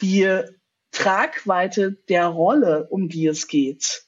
die 0.00 0.40
Tragweite 0.90 1.92
der 2.08 2.26
Rolle, 2.26 2.88
um 2.90 3.08
die 3.08 3.28
es 3.28 3.46
geht, 3.46 4.06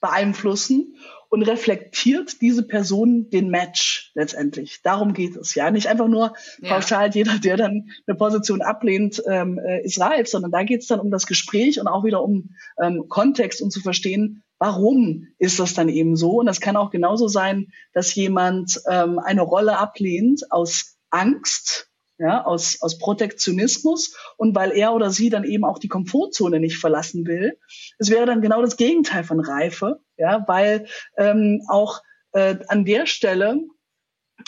beeinflussen 0.00 0.94
und 1.32 1.44
reflektiert 1.44 2.42
diese 2.42 2.62
Person 2.62 3.30
den 3.30 3.48
Match 3.48 4.12
letztendlich. 4.14 4.82
Darum 4.82 5.14
geht 5.14 5.34
es 5.34 5.54
ja. 5.54 5.70
Nicht 5.70 5.86
einfach 5.86 6.06
nur 6.06 6.34
ja. 6.60 6.74
pauschal 6.74 7.10
jeder, 7.14 7.38
der 7.38 7.56
dann 7.56 7.88
eine 8.06 8.18
Position 8.18 8.60
ablehnt, 8.60 9.22
ähm, 9.26 9.58
äh, 9.58 9.82
ist 9.82 9.98
reif, 9.98 10.28
sondern 10.28 10.50
da 10.50 10.62
geht 10.62 10.82
es 10.82 10.88
dann 10.88 11.00
um 11.00 11.10
das 11.10 11.26
Gespräch 11.26 11.80
und 11.80 11.88
auch 11.88 12.04
wieder 12.04 12.22
um 12.22 12.50
ähm, 12.78 13.06
Kontext 13.08 13.62
und 13.62 13.68
um 13.68 13.70
zu 13.70 13.80
verstehen, 13.80 14.42
warum 14.58 15.28
ist 15.38 15.58
das 15.58 15.72
dann 15.72 15.88
eben 15.88 16.16
so. 16.16 16.32
Und 16.40 16.44
das 16.44 16.60
kann 16.60 16.76
auch 16.76 16.90
genauso 16.90 17.28
sein, 17.28 17.72
dass 17.94 18.14
jemand 18.14 18.82
ähm, 18.86 19.18
eine 19.18 19.40
Rolle 19.40 19.78
ablehnt 19.78 20.52
aus 20.52 20.98
Angst 21.08 21.88
ja, 22.18 22.44
aus, 22.44 22.80
aus 22.80 22.98
Protektionismus 22.98 24.16
und 24.36 24.54
weil 24.54 24.72
er 24.72 24.92
oder 24.94 25.10
sie 25.10 25.30
dann 25.30 25.44
eben 25.44 25.64
auch 25.64 25.78
die 25.78 25.88
Komfortzone 25.88 26.60
nicht 26.60 26.78
verlassen 26.78 27.26
will. 27.26 27.58
Es 27.98 28.10
wäre 28.10 28.26
dann 28.26 28.42
genau 28.42 28.62
das 28.62 28.76
Gegenteil 28.76 29.24
von 29.24 29.40
Reife, 29.40 30.00
ja, 30.16 30.44
weil 30.46 30.86
ähm, 31.16 31.62
auch 31.68 32.02
äh, 32.32 32.56
an 32.68 32.84
der 32.84 33.06
Stelle 33.06 33.60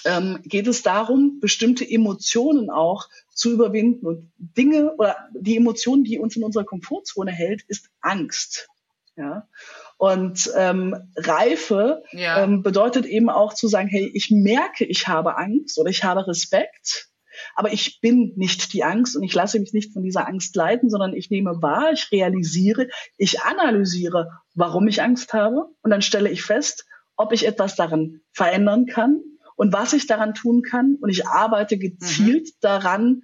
ähm, 0.05 0.41
geht 0.45 0.67
es 0.67 0.83
darum, 0.83 1.41
bestimmte 1.41 1.89
Emotionen 1.89 2.71
auch 2.71 3.09
zu 3.31 3.53
überwinden. 3.53 4.07
Und 4.07 4.33
Dinge 4.39 4.95
oder 4.97 5.17
die 5.35 5.57
Emotion, 5.57 6.05
die 6.05 6.19
uns 6.19 6.37
in 6.37 6.45
unserer 6.45 6.65
Komfortzone 6.65 7.31
hält, 7.31 7.63
ist 7.69 7.91
Angst. 8.01 8.69
Ja. 9.17 9.49
Und 9.97 10.51
ähm, 10.57 10.97
Reife 11.17 12.03
ja. 12.13 12.43
ähm, 12.43 12.63
bedeutet 12.63 13.07
eben 13.07 13.31
auch 13.31 13.55
zu 13.55 13.69
sagen, 13.69 13.89
hey, 13.89 14.11
ich 14.13 14.31
merke, 14.31 14.85
ich 14.85 15.07
habe 15.07 15.37
Angst 15.37 15.79
oder 15.79 15.91
ich 15.91 16.03
habe 16.03 16.27
Respekt 16.27 17.09
aber 17.55 17.73
ich 17.73 18.01
bin 18.01 18.33
nicht 18.37 18.73
die 18.73 18.85
Angst 18.85 19.17
und 19.17 19.23
ich 19.23 19.35
lasse 19.35 19.59
mich 19.59 19.73
nicht 19.73 19.93
von 19.93 20.03
dieser 20.03 20.27
Angst 20.27 20.55
leiten, 20.57 20.91
sondern 20.91 21.15
ich 21.15 21.31
nehme 21.31 21.63
wahr, 21.63 21.93
ich 21.93 22.11
realisiere, 22.13 22.89
ich 23.17 23.43
analysiere, 23.43 24.31
warum 24.55 24.87
ich 24.89 25.03
Angst 25.03 25.33
habe 25.33 25.67
und 25.83 25.91
dann 25.91 26.03
stelle 26.03 26.31
ich 26.31 26.43
fest, 26.43 26.87
ob 27.17 27.33
ich 27.33 27.47
etwas 27.47 27.77
daran 27.77 28.21
verändern 28.33 28.87
kann 28.87 29.23
und 29.57 29.73
was 29.73 29.93
ich 29.93 30.07
daran 30.07 30.35
tun 30.35 30.63
kann 30.63 30.97
und 31.01 31.11
ich 31.11 31.27
arbeite 31.27 31.79
gezielt 31.79 32.47
mhm. 32.47 32.59
daran, 32.61 33.23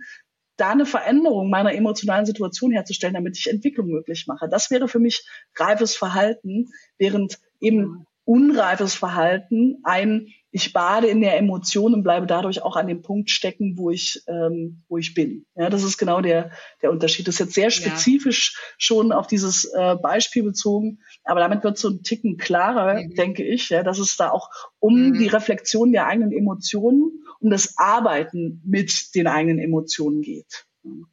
da 0.56 0.70
eine 0.70 0.86
Veränderung 0.86 1.48
meiner 1.48 1.74
emotionalen 1.74 2.26
Situation 2.26 2.70
herzustellen, 2.70 3.14
damit 3.14 3.36
ich 3.36 3.48
Entwicklung 3.48 3.88
möglich 3.88 4.26
mache. 4.26 4.46
Das 4.48 4.70
wäre 4.70 4.88
für 4.88 4.98
mich 4.98 5.26
reifes 5.56 5.96
Verhalten, 5.96 6.68
während 6.98 7.38
eben 7.60 7.80
mhm. 7.80 8.06
Unreifes 8.30 8.94
Verhalten 8.94 9.78
ein 9.82 10.28
ich 10.52 10.72
bade 10.72 11.06
in 11.06 11.20
der 11.20 11.38
Emotion 11.38 11.94
und 11.94 12.02
bleibe 12.02 12.26
dadurch 12.26 12.62
auch 12.62 12.74
an 12.74 12.88
dem 12.88 13.02
Punkt 13.02 13.30
stecken, 13.30 13.74
wo 13.76 13.90
ich, 13.90 14.22
ähm, 14.26 14.82
wo 14.88 14.98
ich 14.98 15.14
bin. 15.14 15.46
Ja, 15.54 15.70
das 15.70 15.84
ist 15.84 15.96
genau 15.96 16.20
der, 16.20 16.50
der 16.82 16.90
Unterschied. 16.90 17.28
Das 17.28 17.36
ist 17.36 17.38
jetzt 17.38 17.54
sehr 17.54 17.70
spezifisch 17.70 18.56
ja. 18.56 18.74
schon 18.78 19.12
auf 19.12 19.28
dieses 19.28 19.64
äh, 19.64 19.94
Beispiel 19.94 20.42
bezogen, 20.42 20.98
aber 21.22 21.38
damit 21.38 21.62
wird 21.62 21.78
so 21.78 21.90
ein 21.90 22.02
Ticken 22.02 22.36
klarer, 22.36 23.00
mhm. 23.00 23.14
denke 23.14 23.44
ich, 23.44 23.70
ja, 23.70 23.84
dass 23.84 24.00
es 24.00 24.16
da 24.16 24.30
auch 24.30 24.50
um 24.80 25.10
mhm. 25.10 25.18
die 25.18 25.28
Reflexion 25.28 25.92
der 25.92 26.06
eigenen 26.06 26.32
Emotionen, 26.32 27.24
um 27.38 27.50
das 27.50 27.74
Arbeiten 27.78 28.60
mit 28.64 29.14
den 29.14 29.28
eigenen 29.28 29.60
Emotionen 29.60 30.22
geht. 30.22 30.66
Mhm. 30.82 31.06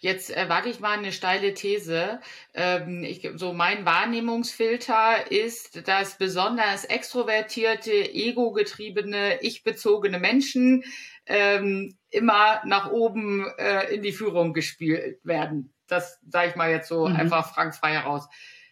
Jetzt 0.00 0.34
äh, 0.36 0.48
wage 0.48 0.68
ich 0.68 0.80
mal 0.80 0.98
eine 0.98 1.12
steile 1.12 1.54
These. 1.54 2.20
Ähm, 2.54 3.02
ich, 3.02 3.28
so 3.36 3.52
mein 3.52 3.84
Wahrnehmungsfilter 3.84 5.30
ist, 5.30 5.88
dass 5.88 6.18
besonders 6.18 6.84
extrovertierte, 6.84 7.92
ego-getriebene, 7.92 9.40
ich-bezogene 9.40 10.18
Menschen 10.18 10.84
ähm, 11.26 11.96
immer 12.10 12.60
nach 12.64 12.90
oben 12.90 13.46
äh, 13.58 13.94
in 13.94 14.02
die 14.02 14.12
Führung 14.12 14.52
gespielt 14.52 15.18
werden. 15.24 15.72
Das 15.86 16.18
sage 16.28 16.50
ich 16.50 16.56
mal 16.56 16.70
jetzt 16.70 16.88
so 16.88 17.08
mhm. 17.08 17.16
einfach 17.16 17.54
frankfrei 17.54 17.92
heraus. 17.92 18.28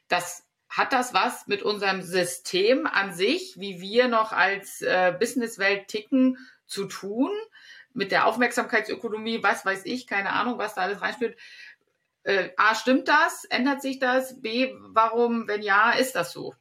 Das 0.08 0.44
hat 0.68 0.92
das 0.92 1.14
was 1.14 1.46
mit 1.46 1.62
unserem 1.62 2.02
System 2.02 2.86
an 2.86 3.14
sich, 3.14 3.54
wie 3.58 3.80
wir 3.80 4.08
noch 4.08 4.32
als 4.32 4.82
äh, 4.82 5.14
Businesswelt 5.18 5.88
ticken, 5.88 6.36
zu 6.66 6.86
tun? 6.86 7.30
Mit 7.94 8.12
der 8.12 8.26
Aufmerksamkeitsökonomie, 8.26 9.42
was 9.42 9.64
weiß 9.64 9.82
ich, 9.84 10.06
keine 10.06 10.32
Ahnung, 10.32 10.58
was 10.58 10.74
da 10.74 10.82
alles 10.82 11.00
reinspielt. 11.00 11.36
Äh, 12.24 12.50
A, 12.56 12.74
stimmt 12.74 13.08
das? 13.08 13.44
Ändert 13.44 13.82
sich 13.82 13.98
das? 13.98 14.40
B, 14.40 14.72
warum, 14.80 15.46
wenn 15.48 15.62
ja, 15.62 15.92
ist 15.92 16.14
das 16.14 16.32
so? 16.32 16.54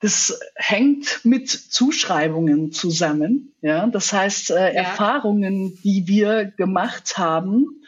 Das 0.00 0.40
hängt 0.54 1.24
mit 1.24 1.50
Zuschreibungen 1.50 2.72
zusammen. 2.72 3.54
Ja, 3.60 3.86
das 3.86 4.12
heißt 4.12 4.50
äh, 4.50 4.54
ja. 4.54 4.82
Erfahrungen, 4.82 5.78
die 5.82 6.06
wir 6.06 6.46
gemacht 6.46 7.18
haben 7.18 7.82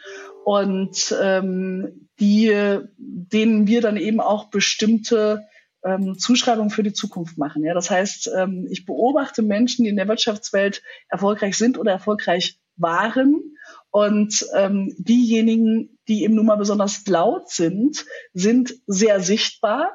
und 0.45 1.15
ähm, 1.19 2.07
die, 2.19 2.79
denen 2.97 3.65
wir 3.65 3.81
dann 3.81 3.97
eben 3.97 4.19
auch 4.19 4.45
bestimmte 4.45 5.47
ähm, 5.83 6.17
Zuschreibung 6.17 6.69
für 6.69 6.83
die 6.83 6.93
Zukunft 6.93 7.37
machen. 7.37 7.63
Ja, 7.63 7.73
das 7.73 7.89
heißt, 7.89 8.31
ähm, 8.35 8.67
ich 8.69 8.85
beobachte 8.85 9.41
Menschen, 9.41 9.83
die 9.83 9.89
in 9.89 9.97
der 9.97 10.07
Wirtschaftswelt 10.07 10.81
erfolgreich 11.09 11.57
sind 11.57 11.77
oder 11.77 11.91
erfolgreich 11.91 12.59
waren. 12.75 13.55
Und 13.91 14.45
ähm, 14.55 14.95
diejenigen, 14.97 15.99
die 16.07 16.23
eben 16.23 16.35
nun 16.35 16.47
mal 16.47 16.55
besonders 16.55 17.05
laut 17.07 17.49
sind, 17.49 18.05
sind 18.33 18.73
sehr 18.87 19.19
sichtbar. 19.19 19.91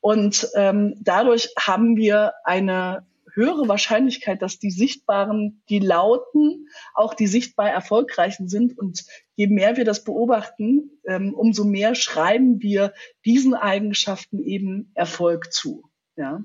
Und 0.00 0.48
ähm, 0.54 0.94
dadurch 1.00 1.48
haben 1.58 1.96
wir 1.96 2.34
eine 2.44 3.06
höhere 3.32 3.68
Wahrscheinlichkeit, 3.68 4.42
dass 4.42 4.58
die 4.58 4.70
Sichtbaren, 4.70 5.62
die 5.68 5.78
Lauten, 5.78 6.68
auch 6.94 7.14
die 7.14 7.26
sichtbar 7.26 7.70
Erfolgreichen 7.70 8.48
sind. 8.48 8.76
Und 8.76 9.04
je 9.38 9.46
mehr 9.46 9.76
wir 9.76 9.84
das 9.84 10.02
beobachten, 10.02 10.90
ähm, 11.06 11.32
umso 11.32 11.64
mehr 11.64 11.94
schreiben 11.94 12.60
wir 12.60 12.92
diesen 13.24 13.54
Eigenschaften 13.54 14.42
eben 14.42 14.90
Erfolg 14.94 15.52
zu. 15.52 15.88
Ja. 16.16 16.42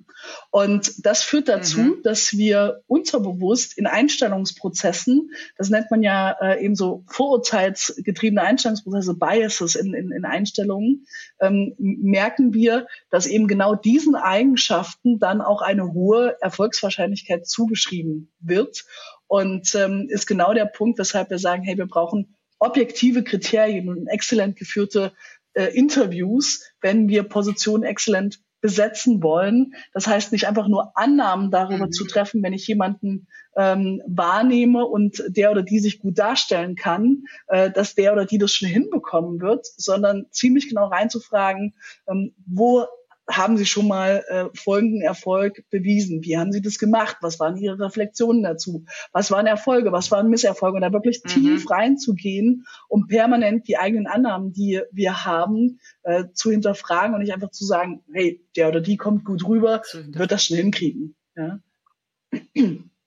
Und 0.52 1.04
das 1.04 1.24
führt 1.24 1.48
dazu, 1.48 1.80
mhm. 1.80 2.02
dass 2.04 2.34
wir 2.34 2.84
unterbewusst 2.86 3.76
in 3.76 3.88
Einstellungsprozessen, 3.88 5.32
das 5.58 5.72
nennt 5.72 5.90
man 5.90 6.04
ja 6.04 6.36
äh, 6.40 6.64
eben 6.64 6.76
so 6.76 7.04
vorurteilsgetriebene 7.08 8.44
Einstellungsprozesse, 8.44 9.16
Biases 9.16 9.74
in, 9.74 9.96
in, 9.96 10.12
in 10.12 10.26
Einstellungen, 10.26 11.08
ähm, 11.42 11.74
merken 11.80 12.54
wir, 12.54 12.86
dass 13.10 13.26
eben 13.26 13.48
genau 13.48 13.74
diesen 13.74 14.14
Eigenschaften 14.14 15.18
dann 15.18 15.42
auch 15.42 15.64
eine 15.64 15.94
hohe 15.94 16.38
Erfolgswahrscheinlichkeit 16.42 17.48
zugeschrieben 17.48 18.32
wird. 18.40 18.86
Und 19.26 19.74
ähm, 19.74 20.06
ist 20.10 20.28
genau 20.28 20.54
der 20.54 20.66
Punkt, 20.66 21.00
weshalb 21.00 21.32
wir 21.32 21.40
sagen, 21.40 21.64
hey, 21.64 21.76
wir 21.76 21.88
brauchen 21.88 22.36
objektive 22.64 23.24
Kriterien 23.24 23.90
und 23.90 24.08
exzellent 24.08 24.56
geführte 24.56 25.14
äh, 25.54 25.66
Interviews, 25.66 26.64
wenn 26.82 27.08
wir 27.08 27.24
Positionen 27.24 27.84
exzellent 27.84 28.40
besetzen 28.62 29.22
wollen. 29.22 29.74
Das 29.94 30.08
heißt 30.08 30.32
nicht 30.32 30.48
einfach 30.48 30.70
nur 30.70 30.98
Annahmen 30.98 31.52
darüber 31.52 31.88
mhm. 31.88 31.92
zu 31.92 32.06
treffen, 32.06 32.42
wenn 32.42 32.54
ich 32.54 32.66
jemanden 32.66 33.28
ähm, 33.58 34.02
wahrnehme 34.08 34.86
und 34.86 35.22
der 35.28 35.52
oder 35.52 35.64
die 35.64 35.80
sich 35.80 36.00
gut 36.00 36.18
darstellen 36.18 36.76
kann, 36.76 37.26
äh, 37.48 37.70
dass 37.70 37.94
der 37.94 38.14
oder 38.14 38.26
die 38.26 38.38
das 38.38 38.54
schon 38.54 38.70
hinbekommen 38.70 39.42
wird, 39.42 39.66
sondern 39.66 40.28
ziemlich 40.32 40.70
genau 40.70 40.88
reinzufragen, 40.88 41.76
ähm, 42.08 42.34
wo 42.46 42.86
haben 43.30 43.58
Sie 43.58 43.66
schon 43.66 43.88
mal 43.88 44.24
äh, 44.28 44.46
folgenden 44.58 45.02
Erfolg 45.02 45.64
bewiesen? 45.70 46.24
Wie 46.24 46.38
haben 46.38 46.52
Sie 46.52 46.62
das 46.62 46.78
gemacht? 46.78 47.18
Was 47.22 47.40
waren 47.40 47.58
Ihre 47.58 47.80
Reflexionen 47.80 48.44
dazu? 48.44 48.86
Was 49.12 49.32
waren 49.32 49.48
Erfolge? 49.48 49.92
Was 49.92 50.12
waren 50.12 50.30
Misserfolge? 50.30 50.76
Und 50.76 50.82
da 50.82 50.92
wirklich 50.92 51.22
mhm. 51.24 51.30
tief 51.30 51.70
reinzugehen, 51.70 52.66
um 52.90 53.08
permanent 53.08 53.68
die 53.68 53.78
eigenen 53.78 54.08
Annahmen, 54.08 54.52
die 54.52 54.82
wir 54.92 55.26
haben, 55.26 55.80
äh, 56.04 56.26
zu 56.34 56.52
hinterfragen 56.52 57.16
und 57.16 57.22
nicht 57.22 57.34
einfach 57.34 57.52
zu 57.52 57.66
sagen, 57.66 58.04
hey, 58.12 58.46
der 58.56 58.70
oder 58.70 58.82
die 58.82 58.98
kommt 58.98 59.24
gut 59.24 59.48
rüber, 59.48 59.82
wird 59.94 60.32
das 60.32 60.46
schon 60.46 60.58
hinkriegen. 60.58 61.16
Ja. 61.36 61.60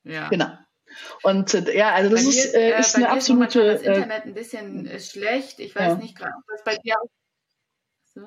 ja. 0.05 0.29
Genau. 0.29 0.49
Und 1.23 1.53
äh, 1.53 1.77
ja, 1.77 1.93
also 1.93 2.11
das 2.11 2.25
bei 2.25 2.31
ist, 2.31 2.55
äh, 2.55 2.79
ist 2.79 2.97
eine 2.97 3.11
absolute. 3.11 3.61
Ist 3.61 3.87
das 3.87 3.97
Internet 3.97 4.25
ein 4.25 4.35
bisschen 4.35 4.87
äh, 4.87 5.01
schlecht. 5.01 5.61
Ich 5.61 5.75
weiß 5.75 5.93
ja. 5.93 5.97
nicht 5.97 6.17
gerade, 6.17 6.33
ob 6.39 6.45
das 6.49 6.65
bei 6.65 6.77
dir 6.77 6.95
auch. 6.95 7.11
So. 8.15 8.23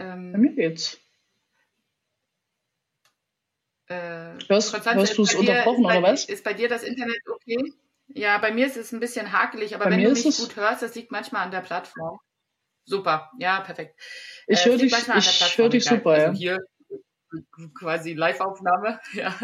Ähm, 0.00 0.32
Bei 0.32 0.38
mir 0.38 0.52
geht's. 0.54 0.98
Äh, 3.88 4.38
hörst, 4.48 4.72
hörst 4.72 5.18
du 5.18 5.22
es 5.24 5.34
unterbrochen 5.34 5.84
oder 5.84 6.02
was? 6.02 6.24
Ist 6.24 6.44
bei 6.44 6.54
dir 6.54 6.68
das 6.68 6.84
Internet 6.84 7.20
okay? 7.28 7.72
Ja, 8.08 8.38
bei 8.38 8.52
mir 8.52 8.66
ist 8.66 8.76
es 8.76 8.92
ein 8.92 9.00
bisschen 9.00 9.32
hakelig, 9.32 9.74
aber 9.74 9.84
bei 9.84 9.90
wenn 9.90 10.02
du 10.02 10.10
mich 10.10 10.38
gut 10.38 10.56
hörst, 10.56 10.82
das 10.82 10.94
liegt 10.94 11.10
manchmal 11.10 11.44
an 11.44 11.50
der 11.50 11.60
Plattform. 11.60 12.18
Super, 12.84 13.30
ja, 13.38 13.60
perfekt. 13.60 14.00
Ich 14.46 14.64
äh, 14.64 14.70
höre 14.70 14.78
dich, 14.78 14.92
ich 14.92 15.58
hör 15.58 15.68
dich 15.68 15.84
super, 15.84 16.10
also 16.10 16.32
ja. 16.32 16.32
Hier 16.32 16.58
quasi 17.78 18.14
Live-Aufnahme. 18.14 19.00
Ja. 19.12 19.34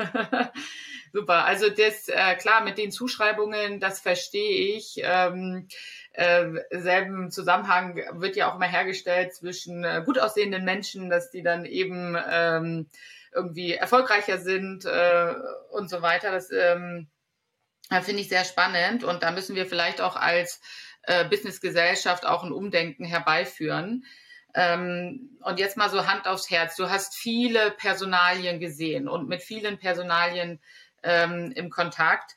Super. 1.13 1.45
Also 1.45 1.71
das, 1.71 2.09
äh, 2.09 2.35
klar, 2.37 2.63
mit 2.63 2.79
den 2.79 2.91
Zuschreibungen, 2.91 3.81
das 3.81 4.01
verstehe 4.01 4.77
ich. 4.77 4.97
Ähm, 5.03 5.69
äh, 6.17 6.47
selben 6.71 7.31
Zusammenhang 7.31 8.01
wird 8.13 8.37
ja 8.37 8.51
auch 8.51 8.57
immer 8.57 8.67
hergestellt 8.67 9.35
zwischen 9.35 9.85
äh, 9.85 10.03
gut 10.05 10.19
aussehenden 10.19 10.65
Menschen, 10.65 11.11
dass 11.11 11.31
die 11.31 11.43
dann 11.43 11.65
eben 11.65 12.17
ähm, 12.31 12.89
irgendwie 13.33 13.75
erfolgreicher 13.75 14.39
sind 14.39 14.85
äh, 14.87 15.35
und 15.71 15.91
so 15.91 16.03
weiter. 16.03 16.31
Das 16.33 16.51
ähm, 16.51 17.09
finde 18.03 18.23
ich 18.23 18.29
sehr 18.29 18.45
spannend 18.45 19.05
und 19.05 19.23
da 19.23 19.31
müssen 19.31 19.57
wir 19.57 19.67
vielleicht 19.67 20.01
auch 20.01 20.17
als 20.17 20.61
äh, 21.03 21.29
Businessgesellschaft 21.29 22.27
auch 22.27 22.43
ein 22.43 22.53
Umdenken 22.53 23.05
herbeiführen. 23.05 24.05
Ähm, 24.55 25.37
und 25.43 25.59
jetzt 25.59 25.77
mal 25.77 25.91
so 25.91 26.07
Hand 26.07 26.27
aufs 26.27 26.51
Herz. 26.51 26.77
Du 26.77 26.89
hast 26.89 27.15
viele 27.15 27.71
Personalien 27.73 28.59
gesehen 28.59 29.07
und 29.07 29.29
mit 29.29 29.43
vielen 29.43 29.79
Personalien 29.79 30.61
ähm, 31.03 31.53
im 31.55 31.69
Kontakt. 31.69 32.37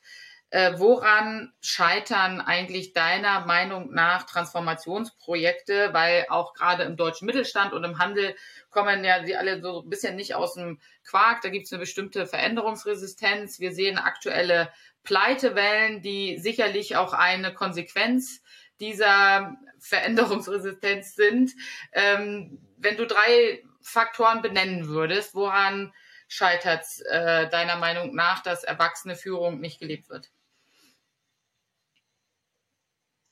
Äh, 0.50 0.74
woran 0.78 1.52
scheitern 1.60 2.40
eigentlich 2.40 2.92
deiner 2.92 3.46
Meinung 3.46 3.92
nach 3.92 4.24
Transformationsprojekte? 4.24 5.90
Weil 5.92 6.26
auch 6.28 6.54
gerade 6.54 6.82
im 6.82 6.96
deutschen 6.96 7.26
Mittelstand 7.26 7.72
und 7.72 7.84
im 7.84 7.98
Handel 7.98 8.34
kommen 8.70 9.04
ja 9.04 9.24
sie 9.24 9.36
alle 9.36 9.62
so 9.62 9.82
ein 9.82 9.88
bisschen 9.88 10.16
nicht 10.16 10.34
aus 10.34 10.54
dem 10.54 10.80
Quark. 11.04 11.42
Da 11.42 11.50
gibt 11.50 11.66
es 11.66 11.72
eine 11.72 11.80
bestimmte 11.80 12.26
Veränderungsresistenz. 12.26 13.60
Wir 13.60 13.72
sehen 13.72 13.96
aktuelle 13.96 14.72
Pleitewellen, 15.04 16.02
die 16.02 16.38
sicherlich 16.38 16.96
auch 16.96 17.12
eine 17.12 17.54
Konsequenz 17.54 18.42
dieser 18.80 19.56
Veränderungsresistenz 19.78 21.14
sind. 21.14 21.52
Ähm, 21.92 22.58
wenn 22.76 22.96
du 22.96 23.06
drei 23.06 23.62
Faktoren 23.82 24.42
benennen 24.42 24.88
würdest, 24.88 25.34
woran 25.34 25.92
scheitert 26.28 26.84
äh, 27.10 27.48
deiner 27.48 27.76
Meinung 27.76 28.14
nach, 28.14 28.42
dass 28.42 28.64
erwachsene 28.64 29.16
Führung 29.16 29.60
nicht 29.60 29.78
gelebt 29.78 30.08
wird? 30.08 30.30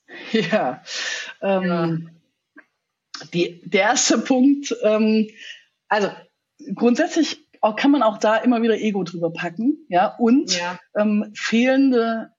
Ja, 0.32 0.82
ähm, 1.42 1.64
ja. 1.64 1.96
Die, 3.32 3.60
der 3.64 3.82
erste 3.82 4.18
Punkt, 4.18 4.74
ähm, 4.82 5.28
also 5.88 6.10
grundsätzlich 6.74 7.46
auch, 7.60 7.76
kann 7.76 7.90
man 7.90 8.02
auch 8.02 8.16
da 8.18 8.36
immer 8.36 8.62
wieder 8.62 8.78
Ego 8.78 9.04
drüber 9.04 9.32
packen, 9.32 9.86
ja, 9.88 10.14
und 10.16 10.56
ja. 10.56 10.78
Ähm, 10.94 11.32
fehlende 11.34 12.32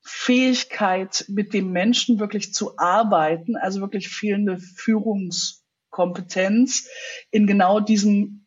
Fähigkeit, 0.00 1.26
mit 1.28 1.52
dem 1.54 1.72
Menschen 1.72 2.20
wirklich 2.20 2.54
zu 2.54 2.78
arbeiten, 2.78 3.56
also 3.56 3.80
wirklich 3.80 4.08
fehlende 4.08 4.58
Führungskompetenz 4.58 6.88
in 7.30 7.46
genau 7.46 7.80
diesem 7.80 8.44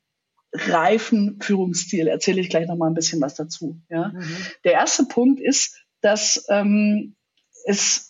reifen 0.54 1.40
Führungsstil. 1.42 2.08
Erzähle 2.08 2.42
ich 2.42 2.50
gleich 2.50 2.68
noch 2.68 2.78
mal 2.78 2.88
ein 2.88 2.94
bisschen 2.94 3.22
was 3.22 3.36
dazu. 3.36 3.82
Ja. 3.90 4.10
Mhm. 4.10 4.38
Der 4.64 4.74
erste 4.74 5.06
Punkt 5.06 5.40
ist, 5.40 5.84
dass 6.02 6.46
ähm, 6.50 7.16
es 7.66 8.07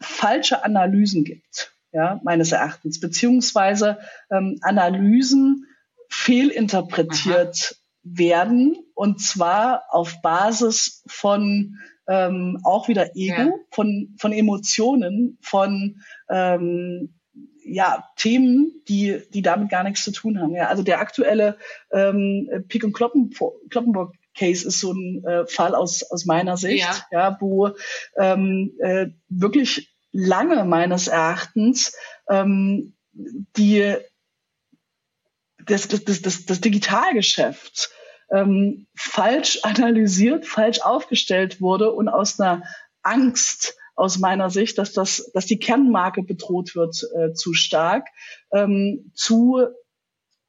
falsche 0.00 0.64
Analysen 0.64 1.24
gibt, 1.24 1.72
ja, 1.92 2.20
meines 2.22 2.52
Erachtens, 2.52 3.00
beziehungsweise 3.00 3.98
ähm, 4.30 4.58
Analysen 4.62 5.66
fehlinterpretiert 6.08 7.72
Aha. 7.72 7.76
werden 8.02 8.76
und 8.94 9.20
zwar 9.20 9.84
auf 9.90 10.20
Basis 10.22 11.04
von 11.06 11.76
ähm, 12.08 12.58
auch 12.64 12.88
wieder 12.88 13.14
Ego, 13.14 13.40
ja. 13.40 13.52
von, 13.70 14.14
von 14.18 14.32
Emotionen, 14.32 15.38
von 15.40 16.02
ähm, 16.28 17.14
ja, 17.62 18.04
Themen, 18.16 18.82
die, 18.88 19.22
die 19.32 19.42
damit 19.42 19.70
gar 19.70 19.84
nichts 19.84 20.02
zu 20.02 20.10
tun 20.10 20.40
haben. 20.40 20.54
Ja, 20.54 20.68
also 20.68 20.82
der 20.82 21.00
aktuelle 21.00 21.56
ähm, 21.92 22.48
Pick 22.68 22.82
und 22.84 22.92
Kloppen, 22.92 23.32
Kloppenburg 23.68 24.14
Case 24.40 24.66
ist 24.66 24.80
so 24.80 24.92
ein 24.92 25.22
äh, 25.24 25.46
Fall 25.46 25.74
aus, 25.74 26.02
aus 26.02 26.24
meiner 26.24 26.56
Sicht, 26.56 26.78
ja, 26.78 27.06
ja 27.12 27.36
wo 27.40 27.70
ähm, 28.16 28.72
äh, 28.80 29.08
wirklich 29.28 29.94
lange 30.12 30.64
meines 30.64 31.08
Erachtens 31.08 31.94
ähm, 32.28 32.94
die 33.12 33.96
das, 35.66 35.88
das, 35.88 36.04
das, 36.04 36.22
das, 36.22 36.46
das 36.46 36.60
Digitalgeschäft 36.62 37.90
ähm, 38.32 38.86
falsch 38.96 39.60
analysiert, 39.62 40.46
falsch 40.46 40.80
aufgestellt 40.80 41.60
wurde 41.60 41.92
und 41.92 42.08
aus 42.08 42.40
einer 42.40 42.62
Angst 43.02 43.76
aus 43.94 44.18
meiner 44.18 44.48
Sicht, 44.48 44.78
dass 44.78 44.94
das, 44.94 45.30
dass 45.34 45.44
die 45.44 45.58
Kernmarke 45.58 46.22
bedroht 46.22 46.74
wird, 46.74 46.96
äh, 47.14 47.34
zu 47.34 47.52
stark, 47.52 48.08
ähm, 48.52 49.12
zu 49.14 49.66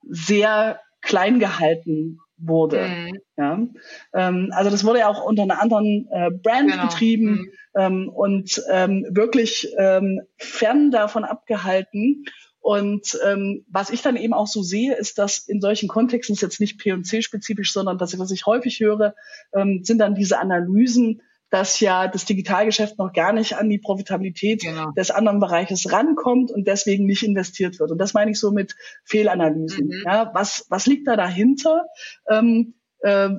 sehr 0.04 0.80
klein 1.02 1.40
gehalten 1.40 2.21
wurde. 2.42 2.88
Mhm. 2.88 3.20
Ja? 3.38 3.68
Ähm, 4.14 4.52
also 4.54 4.70
das 4.70 4.84
wurde 4.84 5.00
ja 5.00 5.08
auch 5.08 5.24
unter 5.24 5.44
einer 5.44 5.62
anderen 5.62 6.08
äh, 6.12 6.32
Brand 6.32 6.72
genau. 6.72 6.88
betrieben 6.88 7.32
mhm. 7.32 7.52
ähm, 7.76 8.10
und 8.10 8.62
ähm, 8.72 9.06
wirklich 9.10 9.74
ähm, 9.78 10.22
fern 10.38 10.92
davon 10.92 11.24
abgehalten. 11.24 12.26
Und 12.60 13.18
ähm, 13.26 13.66
was 13.70 13.90
ich 13.90 14.04
dann 14.04 14.16
eben 14.16 14.34
auch 14.34 14.46
so 14.46 14.62
sehe, 14.62 14.96
ist, 14.96 15.18
dass 15.18 15.40
in 15.40 15.62
solchen 15.62 15.90
Kontexten, 15.90 16.36
ist 16.36 16.42
jetzt 16.42 16.60
nicht 16.60 16.80
P&C-spezifisch, 16.80 17.74
sondern 17.74 17.98
dass 17.98 18.18
was 18.20 18.30
ich 18.30 18.46
häufig 18.46 18.80
höre, 18.80 19.16
ähm, 19.54 19.84
sind 19.84 19.98
dann 19.98 20.14
diese 20.14 20.40
Analysen, 20.40 21.24
dass 21.52 21.82
ja 21.82 22.08
das 22.08 22.26
Digitalgeschäft 22.26 22.98
noch 22.98 23.12
gar 23.12 23.34
nicht 23.34 23.58
an 23.58 23.70
die 23.70 23.78
Profitabilität 23.78 24.62
genau. 24.62 24.92
des 24.92 25.12
anderen 25.12 25.42
Bereiches 25.42 25.92
rankommt 25.92 26.50
und 26.50 26.66
deswegen 26.66 27.06
nicht 27.06 27.24
investiert 27.24 27.78
wird. 27.80 27.92
Und 27.92 27.98
das 27.98 28.14
meine 28.14 28.32
ich 28.32 28.40
so 28.40 28.52
mit 28.52 28.76
Fehlanalysen. 29.04 29.88
Mhm. 29.88 30.04
Ja, 30.06 30.32
was, 30.34 30.66
was 30.70 30.88
liegt 30.88 31.08
da 31.08 31.18
dahinter? 31.18 31.86
Ähm, 32.30 32.76
äh, 33.02 33.32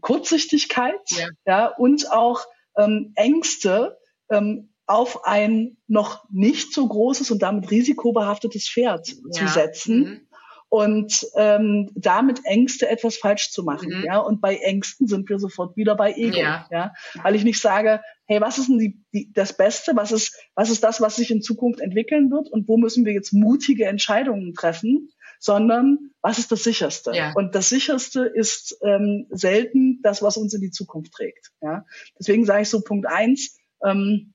Kurzsichtigkeit 0.00 1.00
ja. 1.10 1.28
ja, 1.46 1.66
und 1.66 2.10
auch 2.10 2.40
ähm, 2.76 3.12
Ängste, 3.14 3.96
ähm, 4.28 4.70
auf 4.86 5.24
ein 5.24 5.76
noch 5.86 6.24
nicht 6.30 6.74
so 6.74 6.86
großes 6.86 7.30
und 7.30 7.42
damit 7.42 7.70
risikobehaftetes 7.70 8.68
Pferd 8.68 9.08
ja. 9.08 9.30
zu 9.30 9.46
setzen. 9.46 9.98
Mhm. 9.98 10.28
Und 10.72 11.26
ähm, 11.36 11.90
damit 11.94 12.40
Ängste 12.44 12.88
etwas 12.88 13.18
falsch 13.18 13.50
zu 13.50 13.62
machen, 13.62 13.90
mhm. 13.90 14.04
ja. 14.06 14.20
Und 14.20 14.40
bei 14.40 14.56
Ängsten 14.56 15.06
sind 15.06 15.28
wir 15.28 15.38
sofort 15.38 15.76
wieder 15.76 15.94
bei 15.94 16.14
Ego, 16.14 16.38
ja. 16.38 16.66
ja? 16.70 16.94
Weil 17.22 17.34
ich 17.34 17.44
nicht 17.44 17.60
sage, 17.60 18.00
hey, 18.24 18.40
was 18.40 18.56
ist 18.56 18.70
denn 18.70 18.78
die, 18.78 18.98
die, 19.12 19.30
das 19.34 19.54
Beste? 19.54 19.94
Was 19.96 20.12
ist, 20.12 20.34
was 20.54 20.70
ist 20.70 20.82
das, 20.82 21.02
was 21.02 21.16
sich 21.16 21.30
in 21.30 21.42
Zukunft 21.42 21.80
entwickeln 21.80 22.30
wird? 22.30 22.48
Und 22.48 22.68
wo 22.68 22.78
müssen 22.78 23.04
wir 23.04 23.12
jetzt 23.12 23.34
mutige 23.34 23.84
Entscheidungen 23.84 24.54
treffen? 24.54 25.10
Sondern 25.38 26.10
was 26.22 26.38
ist 26.38 26.50
das 26.50 26.64
Sicherste? 26.64 27.12
Ja. 27.14 27.34
Und 27.34 27.54
das 27.54 27.68
Sicherste 27.68 28.24
ist 28.24 28.78
ähm, 28.82 29.26
selten 29.28 30.00
das, 30.02 30.22
was 30.22 30.38
uns 30.38 30.54
in 30.54 30.62
die 30.62 30.70
Zukunft 30.70 31.12
trägt. 31.12 31.50
Ja? 31.60 31.84
Deswegen 32.18 32.46
sage 32.46 32.62
ich 32.62 32.70
so 32.70 32.80
Punkt 32.80 33.06
eins. 33.06 33.58
Ähm, 33.84 34.32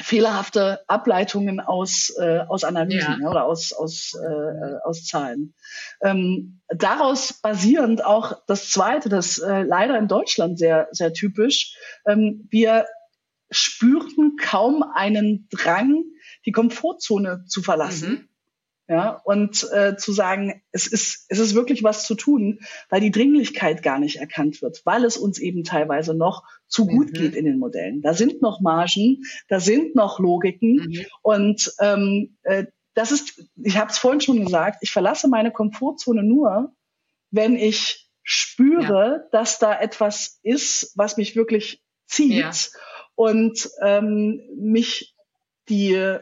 fehlerhafte 0.00 0.80
Ableitungen 0.88 1.60
aus, 1.60 2.12
äh, 2.18 2.40
aus 2.48 2.64
Analysen 2.64 3.22
ja. 3.22 3.30
oder 3.30 3.44
aus, 3.44 3.72
aus, 3.72 4.14
äh, 4.14 4.76
aus 4.84 5.04
Zahlen. 5.04 5.54
Ähm, 6.02 6.60
daraus 6.68 7.34
basierend 7.34 8.04
auch 8.04 8.42
das 8.46 8.70
Zweite, 8.70 9.08
das 9.08 9.38
äh, 9.38 9.62
leider 9.62 9.98
in 9.98 10.08
Deutschland 10.08 10.58
sehr, 10.58 10.88
sehr 10.92 11.12
typisch, 11.12 11.76
ähm, 12.06 12.46
wir 12.50 12.86
spürten 13.50 14.36
kaum 14.36 14.82
einen 14.82 15.48
Drang, 15.50 16.02
die 16.44 16.52
Komfortzone 16.52 17.44
zu 17.46 17.62
verlassen. 17.62 18.10
Mhm 18.10 18.28
ja, 18.88 19.20
und 19.24 19.66
äh, 19.72 19.96
zu 19.96 20.12
sagen, 20.12 20.62
es 20.70 20.86
ist, 20.86 21.26
es 21.28 21.38
ist 21.40 21.54
wirklich 21.54 21.82
was 21.82 22.06
zu 22.06 22.14
tun, 22.14 22.60
weil 22.88 23.00
die 23.00 23.10
Dringlichkeit 23.10 23.82
gar 23.82 23.98
nicht 23.98 24.16
erkannt 24.16 24.62
wird, 24.62 24.82
weil 24.84 25.04
es 25.04 25.16
uns 25.16 25.38
eben 25.38 25.64
teilweise 25.64 26.14
noch 26.14 26.44
zu 26.68 26.86
gut 26.86 27.08
mhm. 27.08 27.12
geht 27.12 27.34
in 27.34 27.46
den 27.46 27.58
Modellen. 27.58 28.00
Da 28.00 28.14
sind 28.14 28.42
noch 28.42 28.60
Margen, 28.60 29.24
da 29.48 29.58
sind 29.58 29.96
noch 29.96 30.20
Logiken 30.20 30.74
mhm. 30.74 31.06
und 31.22 31.72
ähm, 31.80 32.36
äh, 32.42 32.66
das 32.94 33.12
ist, 33.12 33.42
ich 33.62 33.76
habe 33.76 33.90
es 33.90 33.98
vorhin 33.98 34.20
schon 34.20 34.42
gesagt, 34.42 34.78
ich 34.80 34.90
verlasse 34.90 35.28
meine 35.28 35.50
Komfortzone 35.50 36.22
nur, 36.22 36.72
wenn 37.30 37.56
ich 37.56 38.08
spüre, 38.22 39.20
ja. 39.22 39.28
dass 39.32 39.58
da 39.58 39.78
etwas 39.78 40.38
ist, 40.42 40.92
was 40.94 41.16
mich 41.16 41.36
wirklich 41.36 41.82
zieht 42.06 42.32
ja. 42.32 42.52
und 43.14 43.68
ähm, 43.82 44.40
mich 44.56 45.14
die 45.68 46.18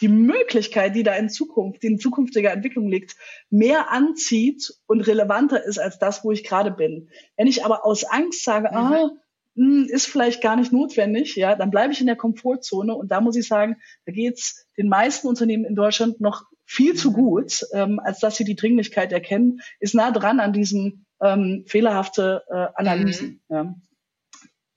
die 0.00 0.08
Möglichkeit, 0.08 0.94
die 0.94 1.02
da 1.02 1.14
in 1.14 1.28
Zukunft, 1.28 1.82
die 1.82 1.88
in 1.88 1.98
zukünftiger 1.98 2.52
Entwicklung 2.52 2.88
liegt, 2.88 3.16
mehr 3.50 3.90
anzieht 3.90 4.72
und 4.86 5.00
relevanter 5.00 5.64
ist 5.64 5.78
als 5.78 5.98
das, 5.98 6.24
wo 6.24 6.30
ich 6.30 6.44
gerade 6.44 6.70
bin. 6.70 7.08
Wenn 7.36 7.46
ich 7.46 7.64
aber 7.64 7.84
aus 7.84 8.04
Angst 8.04 8.44
sage, 8.44 8.68
mhm. 8.70 8.76
ah, 8.76 9.10
hm, 9.56 9.88
ist 9.90 10.06
vielleicht 10.06 10.40
gar 10.40 10.56
nicht 10.56 10.72
notwendig, 10.72 11.34
ja, 11.34 11.56
dann 11.56 11.70
bleibe 11.70 11.92
ich 11.92 12.00
in 12.00 12.06
der 12.06 12.16
Komfortzone 12.16 12.94
und 12.94 13.10
da 13.10 13.20
muss 13.20 13.36
ich 13.36 13.48
sagen, 13.48 13.76
da 14.06 14.12
geht's 14.12 14.66
den 14.76 14.88
meisten 14.88 15.26
Unternehmen 15.26 15.64
in 15.64 15.74
Deutschland 15.74 16.20
noch 16.20 16.44
viel 16.64 16.94
zu 16.94 17.12
gut, 17.12 17.66
ähm, 17.72 17.98
als 17.98 18.20
dass 18.20 18.36
sie 18.36 18.44
die 18.44 18.54
Dringlichkeit 18.54 19.12
erkennen, 19.12 19.60
ist 19.80 19.94
nah 19.94 20.12
dran 20.12 20.38
an 20.38 20.52
diesen 20.52 21.06
ähm, 21.20 21.64
fehlerhafte 21.66 22.44
äh, 22.48 22.66
Analysen. 22.74 23.40
Mhm. 23.48 23.54
Ja. 23.56 23.74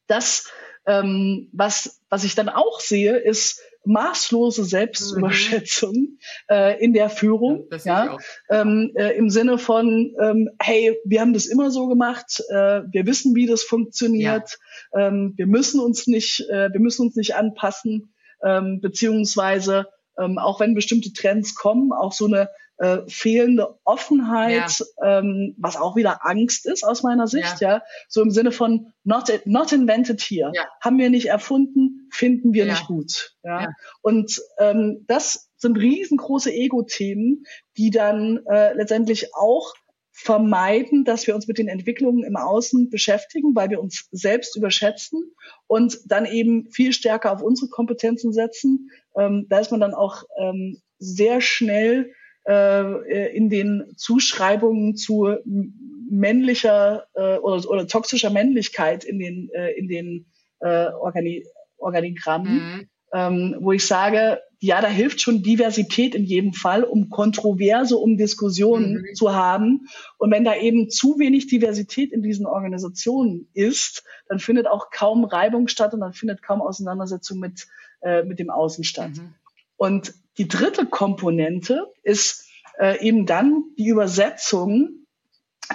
Das, 0.07 0.49
ähm, 0.86 1.49
was, 1.51 2.01
was 2.10 2.23
ich 2.23 2.34
dann 2.34 2.49
auch 2.49 2.79
sehe, 2.79 3.17
ist, 3.17 3.62
maßlose 3.84 4.63
Selbstüberschätzung 4.63 5.94
mhm. 5.94 6.17
äh, 6.50 6.84
in 6.84 6.94
der 6.94 7.10
Führung, 7.10 7.67
ja, 7.84 8.06
ja 8.06 8.17
ähm, 8.50 8.91
äh, 8.96 9.17
im 9.17 9.30
Sinne 9.30 9.58
von, 9.58 10.15
ähm, 10.22 10.50
hey, 10.60 10.98
wir 11.06 11.22
haben 11.22 11.34
das 11.34 11.46
immer 11.46 11.72
so 11.72 11.88
gemacht, 11.88 12.44
äh, 12.50 12.82
wir 12.91 13.06
wissen, 13.06 13.36
wie 13.36 13.48
das 13.48 13.63
funktioniert, 13.63 14.58
ja. 14.94 15.08
ähm, 15.08 15.34
wir 15.36 15.48
müssen 15.48 15.80
uns 15.80 16.08
nicht, 16.08 16.41
äh, 16.50 16.72
wir 16.72 16.80
müssen 16.80 17.08
uns 17.08 17.15
nicht 17.15 17.36
anpassen, 17.36 18.13
ähm, 18.44 18.80
beziehungsweise 18.82 19.88
ähm, 20.20 20.38
auch 20.38 20.60
wenn 20.60 20.76
bestimmte 20.76 21.13
Trends 21.13 21.56
kommen, 21.56 21.91
auch 21.91 22.12
so 22.12 22.26
eine 22.26 22.50
äh, 22.82 23.08
fehlende 23.08 23.78
Offenheit, 23.84 24.84
ja. 25.00 25.20
ähm, 25.20 25.54
was 25.60 25.78
auch 25.78 25.96
wieder 25.96 26.26
Angst 26.26 26.65
ist 26.65 26.84
aus 26.84 27.04
meiner 27.04 27.28
Sicht, 27.28 27.62
ja, 27.62 27.76
ja 27.76 27.84
so 28.10 28.24
im 28.24 28.32
Sinne 28.32 28.52
von 28.52 28.91
not, 29.04 29.32
not 29.46 29.72
invented 29.72 30.20
here, 30.20 30.52
ja. 30.56 30.63
haben 30.82 30.98
wir 30.98 31.12
nicht 31.12 31.28
erfunden, 31.28 32.10
finden 32.12 32.54
wir 32.54 32.65
nicht 32.65 32.88
gut. 32.88 33.36
Ja? 33.44 33.70
Und 34.02 34.41
ähm, 34.58 35.06
das 35.08 35.52
sind 35.58 35.78
riesengroße 35.78 36.52
Ego-Themen, 36.52 37.44
die 37.78 37.91
dann 37.91 38.39
äh, 38.48 38.74
letztendlich 38.74 39.36
auch 39.36 39.76
vermeiden, 40.12 41.06
dass 41.06 41.28
wir 41.28 41.36
uns 41.36 41.48
mit 41.48 41.60
den 41.60 41.67
Entwicklungen 41.67 42.24
im 42.24 42.36
Außen 42.36 42.89
beschäftigen, 42.89 43.56
weil 43.56 43.70
wir 43.70 43.80
uns 43.80 44.08
selbst 44.12 44.58
überschätzen 44.58 45.36
und 45.67 46.00
dann 46.06 46.26
eben 46.26 46.72
viel 46.72 46.94
stärker 46.94 47.32
auf 47.32 47.44
unsere 47.44 47.70
Kompetenzen 47.70 48.34
setzen. 48.34 48.89
Ähm, 49.15 49.46
da 49.50 49.60
ist 49.60 49.70
man 49.70 49.82
dann 49.82 49.94
auch 49.94 50.24
ähm, 50.39 50.82
sehr 50.98 51.41
schnell 51.41 52.12
in 52.43 53.49
den 53.49 53.93
Zuschreibungen 53.97 54.95
zu 54.95 55.36
männlicher 56.10 57.06
äh, 57.13 57.38
oder, 57.38 57.69
oder 57.69 57.88
toxischer 57.88 58.32
Männlichkeit 58.32 59.04
in 59.04 59.19
den 59.19 59.49
äh, 59.54 59.71
in 59.71 59.88
den 59.88 60.25
äh, 60.60 60.88
Organi 60.88 61.45
Organigrammen. 61.77 62.54
Mhm 62.54 62.89
ähm, 63.13 63.58
wo 63.60 63.71
ich 63.71 63.86
sage, 63.86 64.41
ja, 64.60 64.82
da 64.82 64.88
hilft 64.88 65.21
schon 65.21 65.41
Diversität 65.41 66.15
in 66.15 66.23
jedem 66.23 66.54
Fall, 66.54 66.84
um 66.84 67.10
Kontroverse, 67.10 67.97
um 67.97 68.15
Diskussionen 68.15 68.93
mhm. 68.93 69.15
zu 69.15 69.34
haben. 69.34 69.88
Und 70.17 70.32
wenn 70.32 70.45
da 70.45 70.56
eben 70.56 70.89
zu 70.89 71.19
wenig 71.19 71.47
Diversität 71.47 72.13
in 72.13 72.21
diesen 72.21 72.45
Organisationen 72.45 73.49
ist, 73.54 74.04
dann 74.27 74.39
findet 74.39 74.67
auch 74.67 74.91
kaum 74.91 75.25
Reibung 75.25 75.67
statt 75.67 75.93
und 75.93 76.01
dann 76.01 76.13
findet 76.13 76.41
kaum 76.41 76.62
Auseinandersetzung 76.62 77.39
mit, 77.39 77.67
äh, 78.01 78.23
mit 78.23 78.39
dem 78.39 78.49
Außen 78.49 78.84
statt. 78.84 79.12
Mhm. 79.15 79.34
Und 79.77 80.13
die 80.38 80.47
dritte 80.47 80.86
Komponente 80.86 81.90
ist 82.04 82.48
äh, 82.80 83.00
eben 83.06 83.26
dann 83.26 83.64
die 83.78 83.88
Übersetzung 83.88 85.02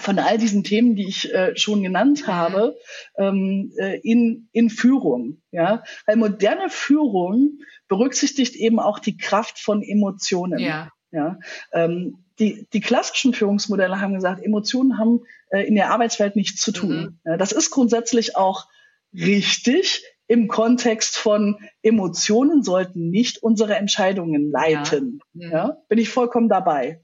von 0.00 0.18
all 0.18 0.38
diesen 0.38 0.64
Themen, 0.64 0.94
die 0.94 1.08
ich 1.08 1.32
äh, 1.32 1.56
schon 1.56 1.82
genannt 1.82 2.22
mhm. 2.26 2.32
habe, 2.32 2.76
ähm, 3.16 3.72
äh, 3.78 3.98
in, 4.00 4.48
in 4.52 4.70
Führung. 4.70 5.42
Ja? 5.50 5.82
Weil 6.06 6.16
moderne 6.16 6.68
Führung 6.68 7.60
berücksichtigt 7.88 8.56
eben 8.56 8.78
auch 8.78 8.98
die 8.98 9.16
Kraft 9.16 9.58
von 9.58 9.82
Emotionen. 9.82 10.58
Ja. 10.58 10.90
Ja? 11.12 11.38
Ähm, 11.72 12.24
die, 12.38 12.66
die 12.72 12.80
klassischen 12.80 13.32
Führungsmodelle 13.32 14.00
haben 14.00 14.14
gesagt, 14.14 14.42
Emotionen 14.42 14.98
haben 14.98 15.20
äh, 15.50 15.66
in 15.66 15.74
der 15.74 15.90
Arbeitswelt 15.90 16.36
nichts 16.36 16.60
zu 16.60 16.72
tun. 16.72 16.96
Mhm. 16.96 17.18
Ja, 17.24 17.36
das 17.36 17.52
ist 17.52 17.70
grundsätzlich 17.70 18.36
auch 18.36 18.66
richtig 19.14 20.04
im 20.28 20.48
Kontext 20.48 21.16
von 21.16 21.58
Emotionen 21.82 22.62
sollten 22.62 23.10
nicht 23.10 23.42
unsere 23.42 23.76
Entscheidungen 23.76 24.50
leiten. 24.50 25.20
Ja. 25.34 25.50
Ja. 25.50 25.76
Bin 25.88 25.98
ich 25.98 26.08
vollkommen 26.08 26.48
dabei. 26.48 27.02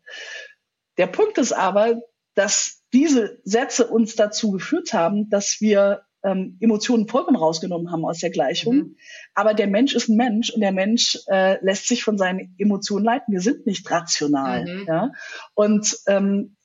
Der 0.99 1.07
Punkt 1.07 1.39
ist 1.39 1.53
aber, 1.53 2.01
dass 2.35 2.83
diese 2.93 3.41
Sätze 3.45 3.87
uns 3.87 4.17
dazu 4.17 4.51
geführt 4.51 4.93
haben, 4.93 5.31
dass 5.31 5.61
wir 5.61 6.03
ähm, 6.25 6.57
Emotionen 6.61 7.09
vollkommen 7.09 7.37
rausgenommen 7.37 7.91
haben 7.91 8.05
aus 8.05 8.19
der 8.19 8.31
Gleichung. 8.31 8.77
Mhm. 8.77 8.97
Aber 9.35 9.55
der 9.55 9.67
Mensch 9.67 9.95
ist 9.95 10.09
ein 10.09 10.17
Mensch 10.17 10.51
und 10.51 10.61
der 10.61 10.73
Mensch 10.73 11.19
äh, 11.29 11.63
lässt 11.65 11.89
sich 11.89 12.05
von 12.05 12.19
seinen 12.19 12.55
Emotionen 12.59 13.05
leiten. 13.05 13.33
Wir 13.33 13.41
sind 13.41 13.67
nicht 13.67 13.91
rational. 13.91 14.65
Mhm. 14.65 14.85
Ja? 14.87 15.13
Und 15.55 15.97
ähm, 16.07 16.57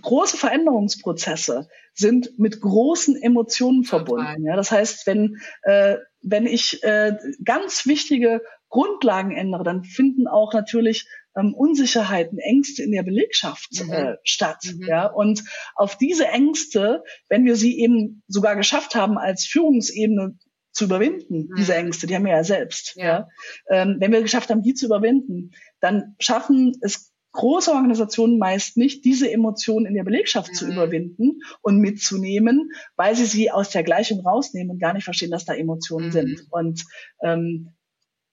große 0.00 0.36
Veränderungsprozesse 0.36 1.68
sind 1.94 2.38
mit 2.38 2.60
großen 2.60 3.20
Emotionen 3.20 3.84
verbunden. 3.84 4.44
Ja? 4.44 4.56
Das 4.56 4.70
heißt, 4.70 5.06
wenn, 5.06 5.38
äh, 5.62 5.96
wenn 6.22 6.46
ich 6.46 6.82
äh, 6.82 7.16
ganz 7.44 7.86
wichtige 7.86 8.42
Grundlagen 8.68 9.32
ändere, 9.32 9.64
dann 9.64 9.84
finden 9.84 10.26
auch 10.26 10.54
natürlich 10.54 11.06
ähm, 11.36 11.54
Unsicherheiten, 11.54 12.38
Ängste 12.38 12.82
in 12.82 12.92
der 12.92 13.02
Belegschaft 13.02 13.84
mhm. 13.84 13.92
äh, 13.92 14.16
statt. 14.24 14.64
Mhm. 14.64 14.86
Ja, 14.86 15.06
und 15.06 15.44
auf 15.74 15.96
diese 15.96 16.26
Ängste, 16.28 17.02
wenn 17.28 17.44
wir 17.44 17.56
sie 17.56 17.78
eben 17.78 18.22
sogar 18.28 18.56
geschafft 18.56 18.94
haben, 18.94 19.18
als 19.18 19.44
Führungsebene 19.44 20.38
zu 20.72 20.84
überwinden, 20.84 21.48
mhm. 21.50 21.54
diese 21.56 21.74
Ängste, 21.74 22.06
die 22.06 22.14
haben 22.14 22.24
wir 22.24 22.32
ja 22.32 22.44
selbst. 22.44 22.96
Ja. 22.96 23.04
ja? 23.04 23.28
Ähm, 23.68 23.96
wenn 23.98 24.12
wir 24.12 24.22
geschafft 24.22 24.50
haben, 24.50 24.62
die 24.62 24.74
zu 24.74 24.86
überwinden, 24.86 25.52
dann 25.80 26.16
schaffen 26.18 26.72
es 26.80 27.11
große 27.32 27.70
Organisationen 27.70 28.38
meist 28.38 28.76
nicht, 28.76 29.04
diese 29.04 29.30
Emotionen 29.30 29.86
in 29.86 29.94
der 29.94 30.04
Belegschaft 30.04 30.50
mhm. 30.50 30.54
zu 30.54 30.66
überwinden 30.66 31.40
und 31.60 31.78
mitzunehmen, 31.78 32.70
weil 32.96 33.16
sie 33.16 33.24
sie 33.24 33.50
aus 33.50 33.70
der 33.70 33.82
Gleichung 33.82 34.20
rausnehmen 34.20 34.70
und 34.70 34.78
gar 34.78 34.92
nicht 34.92 35.04
verstehen, 35.04 35.30
dass 35.30 35.44
da 35.44 35.54
Emotionen 35.54 36.08
mhm. 36.08 36.12
sind. 36.12 36.46
Und 36.50 36.84
ähm, 37.22 37.72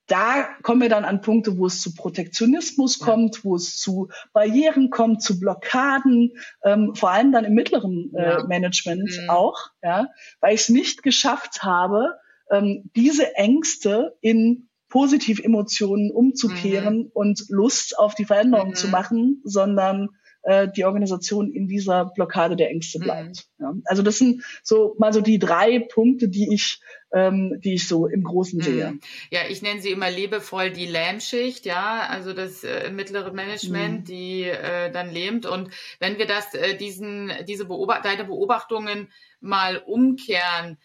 da 0.07 0.47
kommen 0.63 0.81
wir 0.81 0.89
dann 0.89 1.05
an 1.05 1.21
Punkte, 1.21 1.57
wo 1.57 1.67
es 1.67 1.81
zu 1.81 1.93
Protektionismus 1.93 2.99
kommt, 2.99 3.45
wo 3.45 3.55
es 3.55 3.77
zu 3.77 4.09
Barrieren 4.33 4.89
kommt, 4.89 5.21
zu 5.21 5.39
Blockaden, 5.39 6.33
ähm, 6.63 6.95
vor 6.95 7.11
allem 7.11 7.31
dann 7.31 7.45
im 7.45 7.53
mittleren 7.53 8.11
äh, 8.15 8.23
ja. 8.23 8.43
Management 8.45 9.19
mhm. 9.21 9.29
auch, 9.29 9.69
ja, 9.83 10.07
weil 10.41 10.55
ich 10.55 10.61
es 10.61 10.69
nicht 10.69 11.03
geschafft 11.03 11.61
habe, 11.61 12.17
ähm, 12.51 12.89
diese 12.95 13.35
Ängste 13.35 14.17
in 14.21 14.68
positiv 14.89 15.39
Emotionen 15.39 16.11
umzukehren 16.11 16.97
mhm. 16.97 17.11
und 17.13 17.45
Lust 17.49 17.97
auf 17.97 18.15
die 18.15 18.25
Veränderung 18.25 18.69
mhm. 18.69 18.75
zu 18.75 18.87
machen, 18.87 19.41
sondern 19.43 20.09
äh, 20.43 20.67
die 20.75 20.85
Organisation 20.85 21.51
in 21.51 21.67
dieser 21.67 22.05
Blockade 22.05 22.55
der 22.55 22.69
Ängste 22.69 22.99
mhm. 22.99 23.03
bleibt. 23.03 23.47
Mhm. 23.57 23.65
Ja. 23.65 23.73
Also 23.85 24.01
das 24.03 24.17
sind 24.17 24.43
so 24.63 24.95
mal 24.97 25.13
so 25.13 25.21
die 25.21 25.39
drei 25.39 25.79
Punkte, 25.79 26.29
die 26.29 26.53
ich 26.53 26.81
ähm, 27.13 27.59
die 27.61 27.75
ich 27.75 27.87
so 27.87 28.07
im 28.07 28.23
Großen 28.23 28.61
sehe. 28.61 28.91
Mhm. 28.91 29.01
Ja, 29.31 29.41
ich 29.49 29.61
nenne 29.61 29.81
sie 29.81 29.89
immer 29.89 30.11
liebevoll 30.11 30.71
die 30.71 30.85
Lähmschicht, 30.85 31.65
ja, 31.65 32.07
also 32.07 32.33
das 32.33 32.63
äh, 32.63 32.91
mittlere 32.91 33.33
Management, 33.33 34.01
mhm. 34.01 34.05
die 34.05 34.43
äh, 34.43 34.91
dann 34.91 35.11
lähmt. 35.11 35.45
Und 35.45 35.69
wenn 35.99 36.17
wir 36.17 36.27
das, 36.27 36.53
äh, 36.53 36.77
diesen, 36.77 37.31
diese 37.47 37.65
Beobacht 37.65 38.05
deine 38.05 38.25
Beobachtungen 38.25 39.09
mal 39.41 39.77
umkehren, 39.77 40.77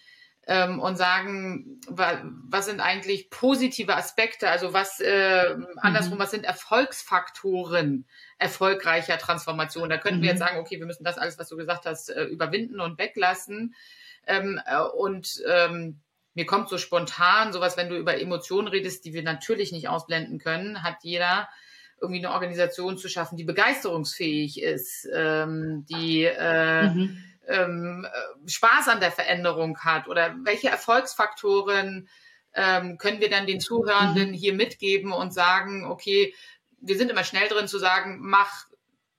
ähm, 0.46 0.80
und 0.80 0.96
sagen, 0.96 1.80
wa 1.88 2.22
was 2.48 2.66
sind 2.66 2.80
eigentlich 2.80 3.30
positive 3.30 3.96
Aspekte, 3.96 4.48
also 4.48 4.72
was 4.72 5.00
äh, 5.00 5.57
andersrum, 5.76 6.16
mhm. 6.16 6.22
was 6.22 6.30
sind 6.30 6.44
Erfolgsfaktoren 6.44 8.07
erfolgreicher 8.38 9.18
Transformation? 9.18 9.88
Da 9.88 9.96
könnten 9.96 10.18
mhm. 10.18 10.22
wir 10.22 10.30
jetzt 10.30 10.40
sagen, 10.40 10.59
okay, 10.59 10.78
wir 10.78 10.87
müssen 10.87 11.04
das 11.04 11.18
alles, 11.18 11.38
was 11.38 11.48
du 11.48 11.57
gesagt 11.57 11.87
hast, 11.87 12.11
äh, 12.11 12.24
überwinden 12.24 12.80
und 12.80 12.98
weglassen. 12.98 13.74
Ähm, 14.26 14.61
äh, 14.66 14.80
und 14.80 15.42
ähm, 15.48 16.00
mir 16.35 16.46
kommt 16.46 16.68
so 16.68 16.78
spontan 16.78 17.52
sowas, 17.52 17.76
wenn 17.76 17.88
du 17.88 17.96
über 17.96 18.20
Emotionen 18.20 18.68
redest, 18.68 19.04
die 19.04 19.14
wir 19.14 19.22
natürlich 19.22 19.72
nicht 19.72 19.88
ausblenden 19.88 20.38
können, 20.38 20.83
hat 20.83 20.96
jeder 21.02 21.48
irgendwie 22.00 22.24
eine 22.24 22.35
Organisation 22.35 22.98
zu 22.98 23.09
schaffen, 23.09 23.37
die 23.37 23.44
begeisterungsfähig 23.44 24.61
ist, 24.61 25.09
ähm, 25.14 25.87
die 25.88 26.24
äh, 26.24 26.90
mhm 26.90 27.18
ähm, 27.48 28.07
äh, 28.07 28.48
Spaß 28.48 28.88
an 28.88 29.00
der 29.00 29.12
Veränderung 29.12 29.78
hat 29.80 30.09
oder 30.09 30.35
welche 30.44 30.68
Erfolgsfaktoren 30.68 32.09
ähm, 32.54 32.98
können 32.98 33.20
wir 33.20 33.30
dann 33.30 33.46
den 33.46 33.61
Zuhörenden 33.61 34.30
mhm. 34.30 34.35
hier 34.35 34.54
mitgeben 34.54 35.12
und 35.12 35.35
sagen, 35.35 35.85
okay, 35.85 36.35
wir 36.80 36.96
sind 36.96 37.11
immer 37.11 37.24
schnell 37.24 37.48
drin 37.48 37.68
zu 37.68 37.78
sagen, 37.78 38.18
mach 38.20 38.66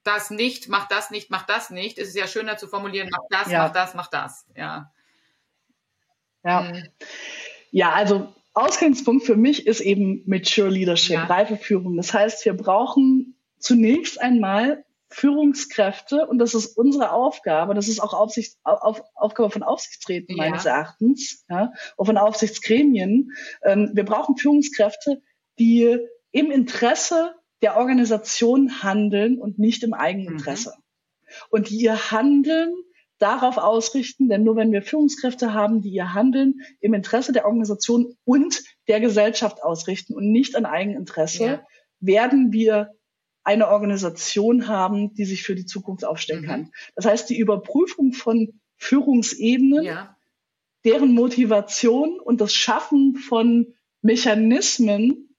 das 0.04 0.30
nicht, 0.30 0.68
mach 0.68 0.88
das 0.88 1.10
nicht, 1.10 1.30
mach 1.30 1.44
das 1.44 1.70
nicht. 1.70 1.98
Es 1.98 2.08
ist 2.08 2.16
ja 2.16 2.26
schöner 2.26 2.56
zu 2.56 2.68
formulieren, 2.68 3.08
mach 3.10 3.26
das, 3.28 3.52
ja. 3.52 3.64
mach 3.64 3.72
das, 3.72 3.94
mach 3.94 4.08
das. 4.08 4.46
Ja. 4.56 4.92
Ja. 6.44 6.60
Mhm. 6.62 6.88
Ja, 7.72 7.92
also 7.92 8.32
Ausgangspunkt 8.54 9.26
für 9.26 9.36
mich 9.36 9.66
ist 9.66 9.80
eben 9.80 10.22
Mature 10.26 10.70
Leadership, 10.70 11.16
ja. 11.16 11.24
reife 11.24 11.56
Führung. 11.56 11.96
Das 11.96 12.14
heißt, 12.14 12.44
wir 12.44 12.54
brauchen 12.54 13.36
zunächst 13.58 14.20
einmal 14.20 14.85
Führungskräfte, 15.08 16.26
und 16.26 16.38
das 16.38 16.54
ist 16.54 16.76
unsere 16.76 17.12
Aufgabe, 17.12 17.74
das 17.74 17.88
ist 17.88 18.00
auch 18.00 18.12
Aufsicht, 18.12 18.56
auf, 18.64 19.02
Aufgabe 19.14 19.50
von 19.50 19.62
Aufsichtsräten 19.62 20.36
meines 20.36 20.64
ja. 20.64 20.72
Erachtens, 20.72 21.44
ja, 21.48 21.72
auch 21.96 22.06
von 22.06 22.18
Aufsichtsgremien. 22.18 23.30
Ähm, 23.62 23.90
wir 23.94 24.04
brauchen 24.04 24.36
Führungskräfte, 24.36 25.22
die 25.58 25.98
im 26.32 26.50
Interesse 26.50 27.34
der 27.62 27.76
Organisation 27.76 28.82
handeln 28.82 29.38
und 29.38 29.58
nicht 29.58 29.82
im 29.82 29.94
Eigeninteresse. 29.94 30.74
Mhm. 30.76 30.82
Und 31.50 31.70
die 31.70 31.76
ihr 31.76 32.10
Handeln 32.10 32.74
darauf 33.18 33.56
ausrichten, 33.56 34.28
denn 34.28 34.44
nur 34.44 34.56
wenn 34.56 34.72
wir 34.72 34.82
Führungskräfte 34.82 35.54
haben, 35.54 35.80
die 35.80 35.90
ihr 35.90 36.14
Handeln 36.14 36.60
im 36.80 36.94
Interesse 36.94 37.32
der 37.32 37.46
Organisation 37.46 38.14
und 38.24 38.62
der 38.88 39.00
Gesellschaft 39.00 39.62
ausrichten 39.62 40.14
und 40.14 40.30
nicht 40.30 40.54
an 40.54 40.66
Eigeninteresse, 40.66 41.44
ja. 41.44 41.66
werden 42.00 42.52
wir 42.52 42.95
eine 43.46 43.68
Organisation 43.68 44.66
haben, 44.66 45.14
die 45.14 45.24
sich 45.24 45.44
für 45.44 45.54
die 45.54 45.66
Zukunft 45.66 46.04
aufstellen 46.04 46.42
mhm. 46.42 46.46
kann. 46.46 46.72
Das 46.96 47.06
heißt, 47.06 47.30
die 47.30 47.38
Überprüfung 47.38 48.12
von 48.12 48.60
Führungsebenen, 48.76 49.84
ja. 49.84 50.16
deren 50.84 51.14
Motivation 51.14 52.18
und 52.18 52.40
das 52.40 52.52
Schaffen 52.52 53.14
von 53.14 53.74
Mechanismen, 54.02 55.36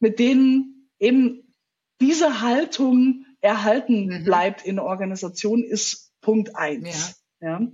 mit 0.00 0.18
denen 0.18 0.90
eben 0.98 1.54
diese 1.98 2.42
Haltung 2.42 3.24
erhalten 3.40 4.06
mhm. 4.06 4.24
bleibt 4.24 4.66
in 4.66 4.76
der 4.76 4.84
Organisation, 4.84 5.64
ist 5.64 6.12
Punkt 6.20 6.56
eins. 6.56 7.24
Ja. 7.40 7.58
ja. 7.58 7.72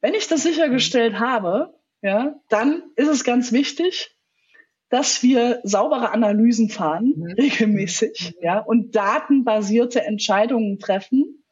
Wenn 0.00 0.14
ich 0.14 0.26
das 0.26 0.42
sichergestellt 0.42 1.14
mhm. 1.14 1.20
habe, 1.20 1.74
ja, 2.00 2.40
dann 2.48 2.82
ist 2.96 3.08
es 3.08 3.24
ganz 3.24 3.52
wichtig, 3.52 4.13
dass 4.94 5.22
wir 5.24 5.58
saubere 5.64 6.12
Analysen 6.12 6.70
fahren, 6.70 7.14
mhm. 7.16 7.32
regelmäßig, 7.32 8.36
mhm. 8.36 8.44
ja, 8.44 8.60
und 8.60 8.94
datenbasierte 8.94 10.02
Entscheidungen 10.02 10.78
treffen, 10.78 11.42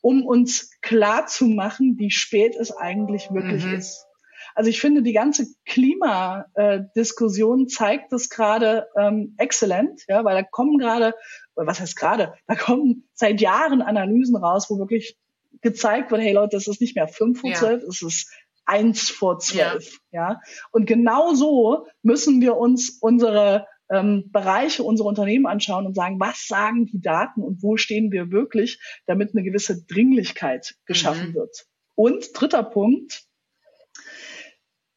um 0.00 0.24
uns 0.24 0.70
klar 0.82 1.26
zu 1.26 1.46
machen, 1.46 1.96
wie 1.98 2.12
spät 2.12 2.54
es 2.54 2.70
eigentlich 2.70 3.28
wirklich 3.32 3.64
mhm. 3.64 3.74
ist. 3.74 4.06
Also 4.54 4.70
ich 4.70 4.80
finde, 4.80 5.02
die 5.02 5.14
ganze 5.14 5.48
Klimadiskussion 5.64 7.66
zeigt 7.66 8.12
das 8.12 8.28
gerade 8.28 8.86
ähm, 8.96 9.34
exzellent, 9.36 10.04
ja, 10.06 10.24
weil 10.24 10.36
da 10.36 10.44
kommen 10.48 10.78
gerade, 10.78 11.12
was 11.56 11.80
heißt 11.80 11.96
gerade, 11.96 12.34
da 12.46 12.54
kommen 12.54 13.08
seit 13.14 13.40
Jahren 13.40 13.82
Analysen 13.82 14.36
raus, 14.36 14.70
wo 14.70 14.78
wirklich 14.78 15.18
gezeigt 15.60 16.12
wird, 16.12 16.22
hey 16.22 16.34
Leute, 16.34 16.56
das 16.56 16.68
ist 16.68 16.80
nicht 16.80 16.94
mehr 16.94 17.08
fünf 17.08 17.40
vor 17.40 17.52
zwölf, 17.52 17.82
ja. 17.82 17.88
es 17.88 18.00
ist 18.00 18.32
eins 18.64 19.10
vor 19.10 19.38
zwölf, 19.38 19.98
ja. 20.10 20.30
ja. 20.30 20.40
Und 20.70 20.86
genau 20.86 21.34
so 21.34 21.86
müssen 22.02 22.40
wir 22.40 22.56
uns 22.56 22.98
unsere 23.00 23.66
ähm, 23.90 24.30
Bereiche, 24.32 24.82
unsere 24.82 25.08
Unternehmen 25.08 25.46
anschauen 25.46 25.86
und 25.86 25.94
sagen, 25.94 26.18
was 26.18 26.46
sagen 26.46 26.86
die 26.86 27.00
Daten 27.00 27.42
und 27.42 27.62
wo 27.62 27.76
stehen 27.76 28.10
wir 28.10 28.30
wirklich, 28.30 28.80
damit 29.06 29.34
eine 29.34 29.42
gewisse 29.42 29.84
Dringlichkeit 29.84 30.74
geschaffen 30.86 31.30
mhm. 31.30 31.34
wird. 31.34 31.66
Und 31.94 32.30
dritter 32.34 32.62
Punkt, 32.62 33.24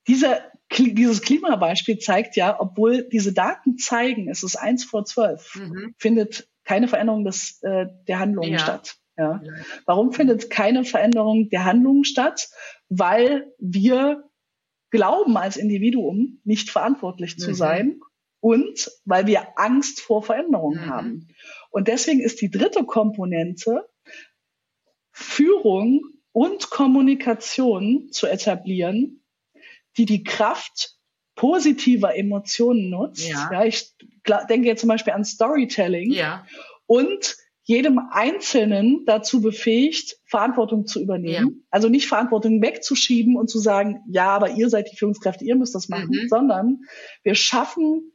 dieser, 0.07 0.39
dieses 0.71 1.21
Klimabeispiel 1.21 1.97
zeigt 1.97 2.35
ja, 2.35 2.59
obwohl 2.59 3.07
diese 3.09 3.33
Daten 3.33 3.77
zeigen, 3.77 4.29
es 4.29 4.43
ist 4.43 4.55
eins 4.55 4.85
vor 4.85 5.03
zwölf, 5.05 5.55
mhm. 5.55 5.93
findet 5.97 6.47
keine 6.63 6.87
Veränderung 6.87 7.25
des, 7.25 7.61
äh, 7.63 7.87
der 8.07 8.19
Handlungen 8.19 8.53
ja. 8.53 8.59
statt. 8.59 8.95
Ja. 9.17 9.41
Warum 9.85 10.11
findet 10.11 10.49
keine 10.49 10.83
Veränderung 10.83 11.49
der 11.49 11.65
Handlungen 11.65 12.03
statt? 12.03 12.49
Weil 12.89 13.53
wir 13.59 14.23
glauben 14.91 15.37
als 15.37 15.57
Individuum 15.57 16.39
nicht 16.43 16.69
verantwortlich 16.69 17.37
zu 17.37 17.51
mhm. 17.51 17.55
sein 17.55 17.99
und 18.39 18.91
weil 19.05 19.27
wir 19.27 19.57
Angst 19.57 20.01
vor 20.01 20.21
Veränderungen 20.21 20.85
mhm. 20.85 20.89
haben. 20.89 21.27
Und 21.69 21.87
deswegen 21.87 22.21
ist 22.21 22.41
die 22.41 22.51
dritte 22.51 22.83
Komponente 22.83 23.87
Führung 25.11 26.01
und 26.31 26.69
Kommunikation 26.69 28.09
zu 28.11 28.27
etablieren, 28.27 29.23
die 29.97 30.05
die 30.05 30.23
Kraft 30.23 30.97
positiver 31.35 32.15
Emotionen 32.15 32.89
nutzt. 32.89 33.27
Ja. 33.27 33.49
ja 33.51 33.65
ich 33.65 33.93
denke 34.49 34.67
jetzt 34.67 34.81
zum 34.81 34.89
Beispiel 34.89 35.13
an 35.13 35.25
Storytelling 35.25 36.11
ja. 36.11 36.45
und 36.85 37.37
jedem 37.67 37.99
Einzelnen 38.11 39.05
dazu 39.05 39.41
befähigt, 39.41 40.17
Verantwortung 40.25 40.85
zu 40.85 41.01
übernehmen. 41.01 41.47
Ja. 41.47 41.63
Also 41.71 41.89
nicht 41.89 42.07
Verantwortung 42.07 42.61
wegzuschieben 42.61 43.35
und 43.35 43.49
zu 43.49 43.57
sagen, 43.57 44.03
ja, 44.07 44.27
aber 44.29 44.51
ihr 44.51 44.69
seid 44.69 44.91
die 44.91 44.95
Führungskräfte, 44.95 45.45
ihr 45.45 45.55
müsst 45.55 45.73
das 45.73 45.89
machen, 45.89 46.09
mhm. 46.11 46.27
sondern 46.29 46.79
wir 47.23 47.33
schaffen 47.33 48.11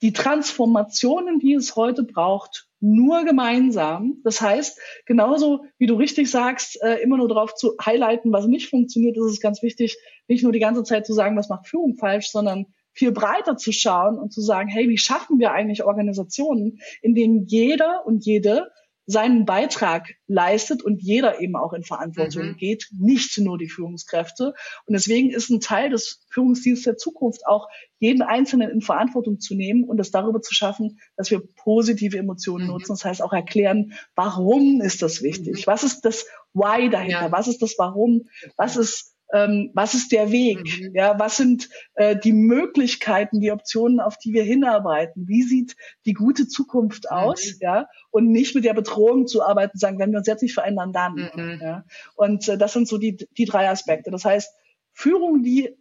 die 0.00 0.12
Transformationen, 0.12 1.38
die 1.38 1.54
es 1.54 1.76
heute 1.76 2.02
braucht, 2.02 2.68
nur 2.80 3.24
gemeinsam. 3.24 4.20
Das 4.24 4.40
heißt, 4.40 4.78
genauso 5.04 5.64
wie 5.76 5.86
du 5.86 5.94
richtig 5.96 6.30
sagst, 6.30 6.80
äh, 6.82 7.02
immer 7.02 7.18
nur 7.18 7.28
darauf 7.28 7.54
zu 7.54 7.74
highlighten, 7.84 8.32
was 8.32 8.46
nicht 8.46 8.70
funktioniert, 8.70 9.16
ist 9.16 9.32
es 9.32 9.40
ganz 9.40 9.62
wichtig, 9.62 9.98
nicht 10.28 10.44
nur 10.44 10.52
die 10.52 10.60
ganze 10.60 10.84
Zeit 10.84 11.04
zu 11.04 11.12
sagen, 11.12 11.36
was 11.36 11.48
macht 11.48 11.68
Führung 11.68 11.96
falsch, 11.96 12.30
sondern 12.30 12.66
viel 12.92 13.12
breiter 13.12 13.56
zu 13.56 13.72
schauen 13.72 14.18
und 14.18 14.32
zu 14.32 14.40
sagen, 14.40 14.68
hey, 14.68 14.88
wie 14.88 14.98
schaffen 14.98 15.38
wir 15.38 15.52
eigentlich 15.52 15.84
Organisationen, 15.84 16.80
in 17.02 17.14
denen 17.14 17.46
jeder 17.46 18.06
und 18.06 18.24
jede 18.24 18.70
seinen 19.10 19.46
Beitrag 19.46 20.16
leistet 20.26 20.82
und 20.82 21.02
jeder 21.02 21.40
eben 21.40 21.56
auch 21.56 21.72
in 21.72 21.82
Verantwortung 21.82 22.48
mhm. 22.48 22.56
geht, 22.58 22.88
nicht 22.92 23.38
nur 23.38 23.56
die 23.56 23.70
Führungskräfte. 23.70 24.52
Und 24.84 24.92
deswegen 24.92 25.30
ist 25.30 25.48
ein 25.48 25.60
Teil 25.60 25.88
des 25.88 26.26
Führungsdienstes 26.28 26.84
der 26.84 26.96
Zukunft 26.98 27.46
auch, 27.46 27.68
jeden 28.00 28.20
Einzelnen 28.20 28.70
in 28.70 28.82
Verantwortung 28.82 29.40
zu 29.40 29.54
nehmen 29.54 29.84
und 29.84 29.98
es 29.98 30.10
darüber 30.10 30.42
zu 30.42 30.54
schaffen, 30.54 31.00
dass 31.16 31.30
wir 31.30 31.42
positive 31.56 32.18
Emotionen 32.18 32.66
mhm. 32.66 32.72
nutzen. 32.72 32.92
Das 32.92 33.04
heißt 33.06 33.22
auch 33.22 33.32
erklären, 33.32 33.94
warum 34.14 34.82
ist 34.82 35.00
das 35.00 35.22
wichtig? 35.22 35.66
Mhm. 35.66 35.70
Was 35.70 35.84
ist 35.84 36.02
das 36.02 36.26
Why 36.52 36.90
dahinter? 36.90 37.22
Ja. 37.22 37.32
Was 37.32 37.48
ist 37.48 37.62
das 37.62 37.76
Warum? 37.78 38.28
Was 38.56 38.76
ist 38.76 39.14
ähm, 39.32 39.70
was 39.74 39.94
ist 39.94 40.12
der 40.12 40.32
Weg? 40.32 40.58
Mhm. 40.58 40.94
Ja, 40.94 41.18
was 41.18 41.36
sind 41.36 41.68
äh, 41.94 42.16
die 42.16 42.32
Möglichkeiten, 42.32 43.40
die 43.40 43.52
Optionen, 43.52 44.00
auf 44.00 44.16
die 44.18 44.32
wir 44.32 44.42
hinarbeiten? 44.42 45.28
Wie 45.28 45.42
sieht 45.42 45.76
die 46.06 46.14
gute 46.14 46.48
Zukunft 46.48 47.04
mhm. 47.04 47.16
aus? 47.16 47.46
Mhm. 47.46 47.58
Ja, 47.60 47.88
und 48.10 48.30
nicht 48.30 48.54
mit 48.54 48.64
der 48.64 48.74
Bedrohung 48.74 49.26
zu 49.26 49.42
arbeiten, 49.42 49.78
sagen, 49.78 49.98
wenn 49.98 50.10
wir 50.12 50.18
uns 50.18 50.26
jetzt 50.26 50.42
nicht 50.42 50.54
verändern, 50.54 50.92
dann. 50.92 51.30
Mhm. 51.34 51.60
Ja, 51.62 51.84
und 52.14 52.48
äh, 52.48 52.56
das 52.56 52.72
sind 52.72 52.88
so 52.88 52.98
die, 52.98 53.16
die 53.36 53.44
drei 53.44 53.68
Aspekte. 53.68 54.10
Das 54.10 54.24
heißt, 54.24 54.52
Führung, 54.92 55.42
die 55.42 55.76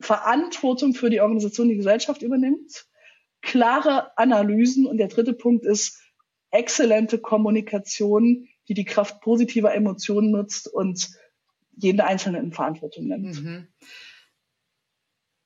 Verantwortung 0.00 0.94
für 0.94 1.10
die 1.10 1.20
Organisation, 1.20 1.68
die 1.68 1.76
Gesellschaft 1.76 2.22
übernimmt, 2.22 2.86
klare 3.40 4.16
Analysen 4.16 4.86
und 4.86 4.98
der 4.98 5.08
dritte 5.08 5.32
Punkt 5.32 5.64
ist 5.64 6.00
exzellente 6.50 7.18
Kommunikation, 7.18 8.48
die 8.68 8.74
die 8.74 8.84
Kraft 8.84 9.20
positiver 9.20 9.74
Emotionen 9.74 10.30
nutzt 10.30 10.68
und 10.68 11.10
jeden 11.78 12.00
Einzelnen 12.00 12.44
in 12.44 12.52
Verantwortung 12.52 13.06
nimmt. 13.06 13.42
Mhm. 13.42 13.68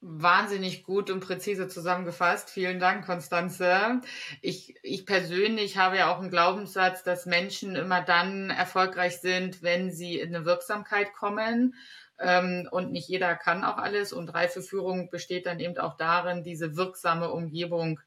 Wahnsinnig 0.05 0.83
gut 0.83 1.11
und 1.11 1.21
präzise 1.21 1.69
zusammengefasst. 1.69 2.51
Vielen 2.51 2.81
Dank, 2.81 3.05
Konstanze. 3.07 4.01
Ich, 4.41 4.75
ich 4.83 5.07
persönlich 5.07 5.77
habe 5.77 5.97
ja 5.97 6.13
auch 6.13 6.19
einen 6.19 6.31
Glaubenssatz, 6.31 7.05
dass 7.05 7.25
Menschen 7.25 7.77
immer 7.77 8.03
dann 8.03 8.51
erfolgreich 8.51 9.21
sind, 9.21 9.63
wenn 9.63 9.93
sie 9.93 10.19
in 10.19 10.35
eine 10.35 10.45
Wirksamkeit 10.45 11.13
kommen. 11.13 11.77
Ähm, 12.19 12.69
und 12.73 12.91
nicht 12.91 13.09
jeder 13.09 13.37
kann 13.37 13.63
auch 13.63 13.77
alles. 13.77 14.13
Und 14.13 14.35
reife 14.35 14.61
Führung 14.61 15.09
besteht 15.09 15.47
dann 15.47 15.61
eben 15.61 15.79
auch 15.79 15.97
darin, 15.97 16.43
diese 16.43 16.77
wirksame 16.77 17.31
Umgebung 17.31 18.01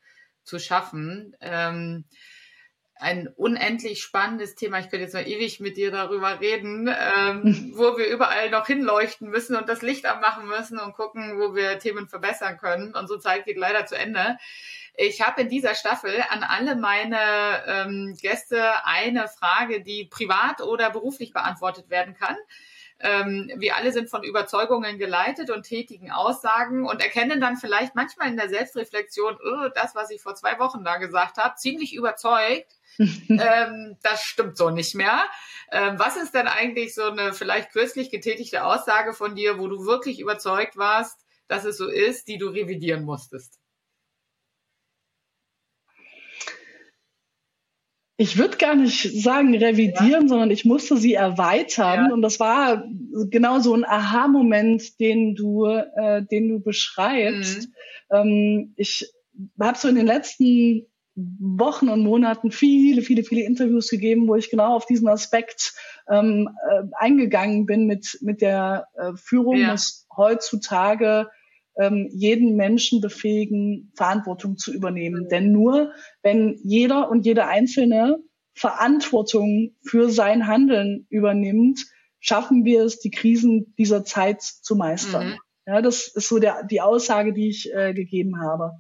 zu 0.44 0.60
schaffen. 0.60 1.34
Ein 2.98 3.28
unendlich 3.36 4.02
spannendes 4.02 4.56
Thema. 4.56 4.80
Ich 4.80 4.90
könnte 4.90 5.04
jetzt 5.04 5.14
mal 5.14 5.28
ewig 5.28 5.60
mit 5.60 5.76
dir 5.76 5.92
darüber 5.92 6.40
reden, 6.40 6.88
ähm, 6.88 7.74
wo 7.76 7.98
wir 7.98 8.08
überall 8.08 8.50
noch 8.50 8.68
hinleuchten 8.68 9.30
müssen 9.30 9.58
und 9.58 9.68
das 9.68 9.82
Licht 9.82 10.06
anmachen 10.06 10.48
müssen 10.48 10.80
und 10.80 10.94
gucken, 10.94 11.38
wo 11.38 11.54
wir 11.56 11.78
Themen 11.80 12.08
verbessern 12.08 12.58
können. 12.58 12.96
Unsere 12.96 13.20
Zeit 13.20 13.44
geht 13.44 13.58
leider 13.58 13.86
zu 13.86 13.98
Ende. 13.98 14.38
Ich 14.96 15.22
habe 15.22 15.42
in 15.42 15.50
dieser 15.50 15.76
Staffel 15.76 16.24
an 16.30 16.44
alle 16.44 16.78
meine 16.78 17.18
ähm, 17.68 18.18
Gäste 18.22 18.86
eine 18.86 19.28
Frage, 19.28 19.82
die 19.82 20.06
privat 20.06 20.62
oder 20.62 20.90
beruflich 20.90 21.34
beantwortet 21.34 21.90
werden 21.90 22.14
kann. 22.14 22.38
Ähm, 23.02 23.52
wir 23.58 23.76
alle 23.76 23.92
sind 23.92 24.10
von 24.10 24.24
Überzeugungen 24.24 24.98
geleitet 24.98 25.50
und 25.50 25.64
tätigen 25.64 26.12
Aussagen 26.12 26.88
und 26.88 27.02
erkennen 27.02 27.42
dann 27.42 27.58
vielleicht 27.58 27.94
manchmal 27.94 28.30
in 28.30 28.38
der 28.38 28.48
Selbstreflexion, 28.48 29.36
oh, 29.36 29.68
das, 29.76 29.96
was 29.96 30.12
ich 30.12 30.22
vor 30.22 30.36
zwei 30.36 30.60
Wochen 30.60 30.86
da 30.86 30.96
gesagt 30.96 31.38
habe, 31.38 31.56
ziemlich 31.56 31.94
überzeugt 31.94 32.72
ähm, 33.30 33.98
das 34.02 34.24
stimmt 34.24 34.58
so 34.58 34.70
nicht 34.70 34.96
mehr. 34.96 35.26
Ähm, 35.72 35.98
was 35.98 36.18
ist 36.18 36.34
denn 36.34 36.48
eigentlich 36.48 36.94
so 36.94 37.04
eine 37.04 37.34
vielleicht 37.34 37.72
kürzlich 37.72 38.12
getätigte 38.12 38.64
Aussage 38.64 39.14
von 39.14 39.36
dir, 39.36 39.60
wo 39.60 39.68
du 39.68 39.86
wirklich 39.86 40.20
überzeugt 40.20 40.78
warst, 40.78 41.26
dass 41.48 41.66
es 41.66 41.78
so 41.78 41.88
ist, 41.88 42.28
die 42.28 42.38
du 42.38 42.48
revidieren 42.48 43.04
musstest? 43.04 43.60
Ich 48.18 48.38
würde 48.38 48.56
gar 48.58 48.76
nicht 48.76 49.22
sagen 49.24 49.54
revidieren, 49.56 50.24
ja. 50.24 50.28
sondern 50.28 50.50
ich 50.50 50.64
musste 50.64 50.96
sie 50.96 51.16
erweitern. 51.16 52.06
Ja. 52.06 52.14
Und 52.14 52.22
das 52.22 52.40
war 52.40 52.86
genau 53.30 53.60
so 53.60 53.76
ein 53.76 53.84
Aha-Moment, 53.84 55.00
den 55.02 55.36
du, 55.36 55.66
äh, 55.66 56.24
den 56.24 56.48
du 56.48 56.60
beschreibst. 56.62 57.68
Mhm. 57.68 58.16
Ähm, 58.18 58.74
ich 58.78 59.12
habe 59.60 59.78
so 59.78 59.90
in 59.90 59.96
den 59.96 60.06
letzten 60.06 60.88
Wochen 61.16 61.88
und 61.88 62.04
Monaten 62.04 62.52
viele, 62.52 63.02
viele, 63.02 63.24
viele 63.24 63.44
Interviews 63.44 63.90
gegeben, 63.90 64.28
wo 64.28 64.36
ich 64.36 64.50
genau 64.50 64.76
auf 64.76 64.86
diesen 64.86 65.08
Aspekt 65.08 65.74
ähm, 66.10 66.50
äh, 66.70 66.84
eingegangen 66.98 67.66
bin 67.66 67.86
mit, 67.86 68.20
mit 68.22 68.42
der 68.42 68.88
äh, 68.96 69.14
Führung, 69.16 69.58
ja. 69.58 69.72
dass 69.72 70.08
heutzutage 70.16 71.30
ähm, 71.78 72.10
jeden 72.12 72.56
Menschen 72.56 73.00
befähigen, 73.00 73.92
Verantwortung 73.96 74.58
zu 74.58 74.74
übernehmen. 74.74 75.24
Mhm. 75.24 75.30
Denn 75.30 75.52
nur 75.52 75.94
wenn 76.22 76.60
jeder 76.64 77.10
und 77.10 77.26
jede 77.26 77.48
Einzelne 77.48 78.18
Verantwortung 78.54 79.76
für 79.84 80.10
sein 80.10 80.48
Handeln 80.48 81.08
übernimmt, 81.10 81.86
schaffen 82.20 82.66
wir 82.66 82.84
es, 82.84 83.00
die 83.00 83.12
Krisen 83.12 83.74
dieser 83.78 84.04
Zeit 84.04 84.42
zu 84.42 84.76
meistern. 84.76 85.28
Mhm. 85.28 85.38
Ja, 85.68 85.82
das 85.82 86.08
ist 86.08 86.28
so 86.28 86.40
der, 86.40 86.64
die 86.64 86.82
Aussage, 86.82 87.34
die 87.34 87.50
ich 87.50 87.74
äh, 87.74 87.94
gegeben 87.94 88.42
habe 88.42 88.74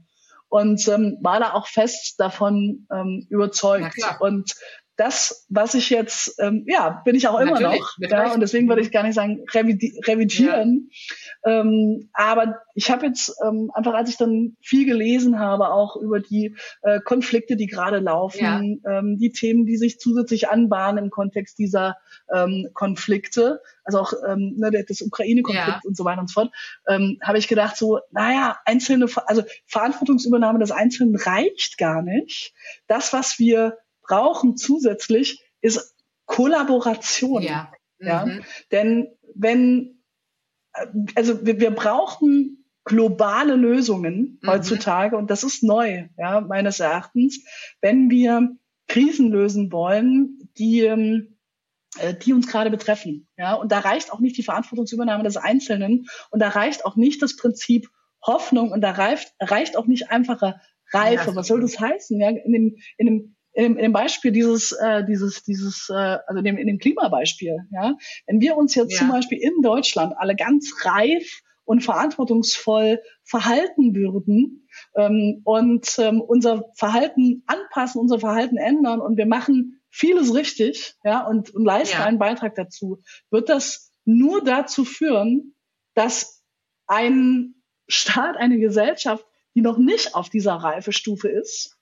und 0.50 0.88
ähm, 0.88 1.18
war 1.22 1.40
da 1.40 1.54
auch 1.54 1.68
fest 1.68 2.16
davon 2.20 2.88
ähm, 2.92 3.26
überzeugt. 3.30 3.98
Und 4.20 4.54
das, 4.98 5.46
was 5.50 5.74
ich 5.74 5.90
jetzt, 5.90 6.40
ähm, 6.40 6.64
ja, 6.68 7.02
bin 7.04 7.16
ich 7.16 7.28
auch 7.28 7.40
immer 7.40 7.60
natürlich, 7.60 7.82
noch. 7.82 8.10
Ja, 8.10 8.34
und 8.34 8.40
deswegen 8.40 8.70
würde 8.70 8.82
ich 8.82 8.92
gar 8.92 9.04
nicht 9.04 9.16
sagen 9.16 9.44
revidi 9.54 10.00
revidieren. 10.06 10.90
Ähm, 11.46 12.10
aber 12.14 12.60
ich 12.74 12.90
habe 12.90 13.06
jetzt 13.06 13.32
ähm, 13.46 13.72
einfach, 13.74 13.94
als 13.94 14.10
ich 14.10 14.18
dann 14.18 14.58
viel 14.62 14.86
gelesen 14.86 15.40
habe, 15.40 15.70
auch 15.70 15.96
über 15.96 16.20
die 16.20 16.56
äh, 16.82 17.00
Konflikte, 17.00 17.56
die 17.56 17.68
gerade 17.68 18.00
laufen, 18.00 18.82
ja. 18.84 19.00
ähm, 19.00 19.18
die 19.20 19.32
Themen, 19.32 19.66
die 19.66 19.78
sich 19.78 20.00
zusätzlich 20.00 20.50
anbahnen 20.50 21.06
im 21.06 21.10
Kontext 21.12 21.60
dieser 21.60 21.98
ähm, 22.34 22.70
Konflikte, 22.74 23.62
also 23.84 24.00
auch 24.00 24.14
ähm, 24.28 24.56
ne, 24.58 24.72
des 24.72 25.02
Ukraine-Konflikts 25.02 25.84
ja. 25.84 25.88
und 25.88 25.96
so 25.96 26.04
weiter 26.04 26.22
und 26.22 26.30
so 26.30 26.42
fort, 26.42 26.52
ähm, 26.88 27.20
habe 27.22 27.38
ich 27.38 27.48
gedacht, 27.48 27.78
so, 27.78 28.00
naja, 28.10 28.58
einzelne, 28.66 29.08
also 29.28 29.44
Verantwortungsübernahme 29.68 30.58
des 30.58 30.72
Einzelnen 30.72 31.16
reicht 31.16 31.78
gar 31.78 32.02
nicht. 32.02 32.54
Das, 32.88 33.14
was 33.14 33.38
wir 33.38 33.78
brauchen 34.02 34.58
zusätzlich, 34.58 35.44
ist 35.62 35.96
Kollaboration. 36.26 37.44
Ja. 37.44 37.72
Mhm. 38.00 38.08
ja? 38.08 38.28
Denn 38.72 39.08
wenn, 39.36 39.95
also 41.16 41.46
wir, 41.46 41.60
wir 41.60 41.72
brauchen 41.72 42.66
globale 42.84 43.56
Lösungen 43.56 44.40
mhm. 44.42 44.48
heutzutage 44.48 45.18
und 45.18 45.30
das 45.30 45.44
ist 45.44 45.64
neu, 45.64 46.08
ja, 46.18 46.42
meines 46.42 46.80
Erachtens, 46.80 47.44
wenn 47.82 48.10
wir 48.10 48.56
Krisen 48.88 49.32
lösen 49.32 49.72
wollen, 49.72 50.50
die 50.58 50.82
ähm, 50.82 51.36
äh, 51.98 52.14
die 52.14 52.34
uns 52.34 52.48
gerade 52.48 52.70
betreffen. 52.70 53.28
Ja, 53.38 53.56
und 53.56 53.72
da 53.72 53.80
reicht 53.80 54.12
auch 54.12 54.20
nicht 54.20 54.38
die 54.38 54.44
Verantwortungsübernahme 54.44 55.24
des 55.24 55.38
Einzelnen 55.38 56.08
und 56.30 56.40
da 56.40 56.50
reicht 56.50 56.86
auch 56.86 56.96
nicht 56.96 57.22
das 57.22 57.36
Prinzip 57.36 57.90
Hoffnung 58.22 58.72
und 58.72 58.82
da 58.82 58.92
reicht, 58.92 59.34
reicht 59.40 59.78
auch 59.78 59.86
nicht 59.86 60.12
einfache 60.12 60.60
Reife. 60.92 61.36
Was 61.36 61.48
soll 61.48 61.62
das 61.62 61.80
heißen? 61.80 62.20
Ja, 62.20 62.30
in 62.30 62.54
dem, 62.54 62.76
in 62.98 63.06
dem 63.06 63.36
in, 63.56 63.76
dem 63.78 63.94
Beispiel 63.94 64.32
dieses, 64.32 64.74
äh, 64.74 65.04
dieses, 65.06 65.44
dieses, 65.44 65.90
äh, 65.90 66.18
also 66.28 66.42
dem, 66.42 66.58
in 66.58 66.68
dem 66.68 66.78
Klimabeispiel, 66.78 67.58
ja, 67.72 67.96
wenn 68.28 68.42
wir 68.42 68.58
uns 68.58 68.76
jetzt 68.76 68.94
ja. 68.94 69.00
zum 69.00 69.10
Beispiel 69.10 69.40
in 69.40 69.62
Deutschland 69.62 70.14
alle 70.18 70.36
ganz 70.36 70.74
reif 70.84 71.42
und 71.64 71.82
verantwortungsvoll 71.82 73.02
verhalten 73.24 73.96
würden 73.96 74.68
ähm, 74.96 75.42
und 75.46 75.98
ähm, 76.00 76.22
unser 76.22 76.66
Verhalten 76.76 77.44
anpassen, 77.48 78.02
unser 78.02 78.20
Verhalten 78.20 78.58
ändern 78.58 79.00
und 79.00 79.18
wir 79.18 79.26
machen 79.26 79.82
vieles 79.90 80.36
richtig, 80.36 80.96
ja, 81.04 81.26
und, 81.26 81.50
und 81.56 81.64
leisten 81.64 82.00
ja. 82.00 82.06
einen 82.06 82.20
Beitrag 82.20 82.56
dazu, 82.56 83.02
wird 83.32 83.48
das 83.48 83.94
nur 84.04 84.44
dazu 84.44 84.84
führen, 84.84 85.56
dass 85.94 86.44
ein 86.88 87.56
Staat, 87.88 88.36
eine 88.36 88.60
Gesellschaft, 88.60 89.26
die 89.56 89.62
noch 89.62 89.78
nicht 89.78 90.14
auf 90.14 90.30
dieser 90.30 90.56
Reifestufe 90.56 91.30
ist, 91.30 91.75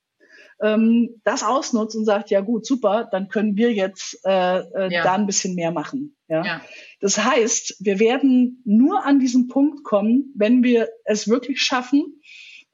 ähm, 0.62 1.22
das 1.24 1.44
ausnutzt 1.44 1.96
und 1.96 2.06
sagt, 2.06 2.30
ja 2.30 2.42
gut, 2.42 2.66
super, 2.66 3.08
dann 3.12 3.28
können 3.28 3.56
wir 3.56 3.74
jetzt 3.74 4.20
äh, 4.26 4.60
äh, 4.60 4.94
ja. 4.94 5.04
da 5.04 5.14
ein 5.14 5.26
bisschen 5.26 5.56
mehr 5.56 5.72
machen. 5.72 6.16
Ja? 6.28 6.44
ja? 6.44 6.62
Das 7.00 7.18
heißt, 7.18 7.78
wir 7.80 8.00
werden 8.00 8.62
nur 8.66 9.06
an 9.06 9.20
diesen 9.20 9.48
Punkt 9.48 9.84
kommen, 9.84 10.34
wenn 10.36 10.64
wir 10.64 10.90
es 11.06 11.28
wirklich 11.28 11.62
schaffen, 11.62 12.22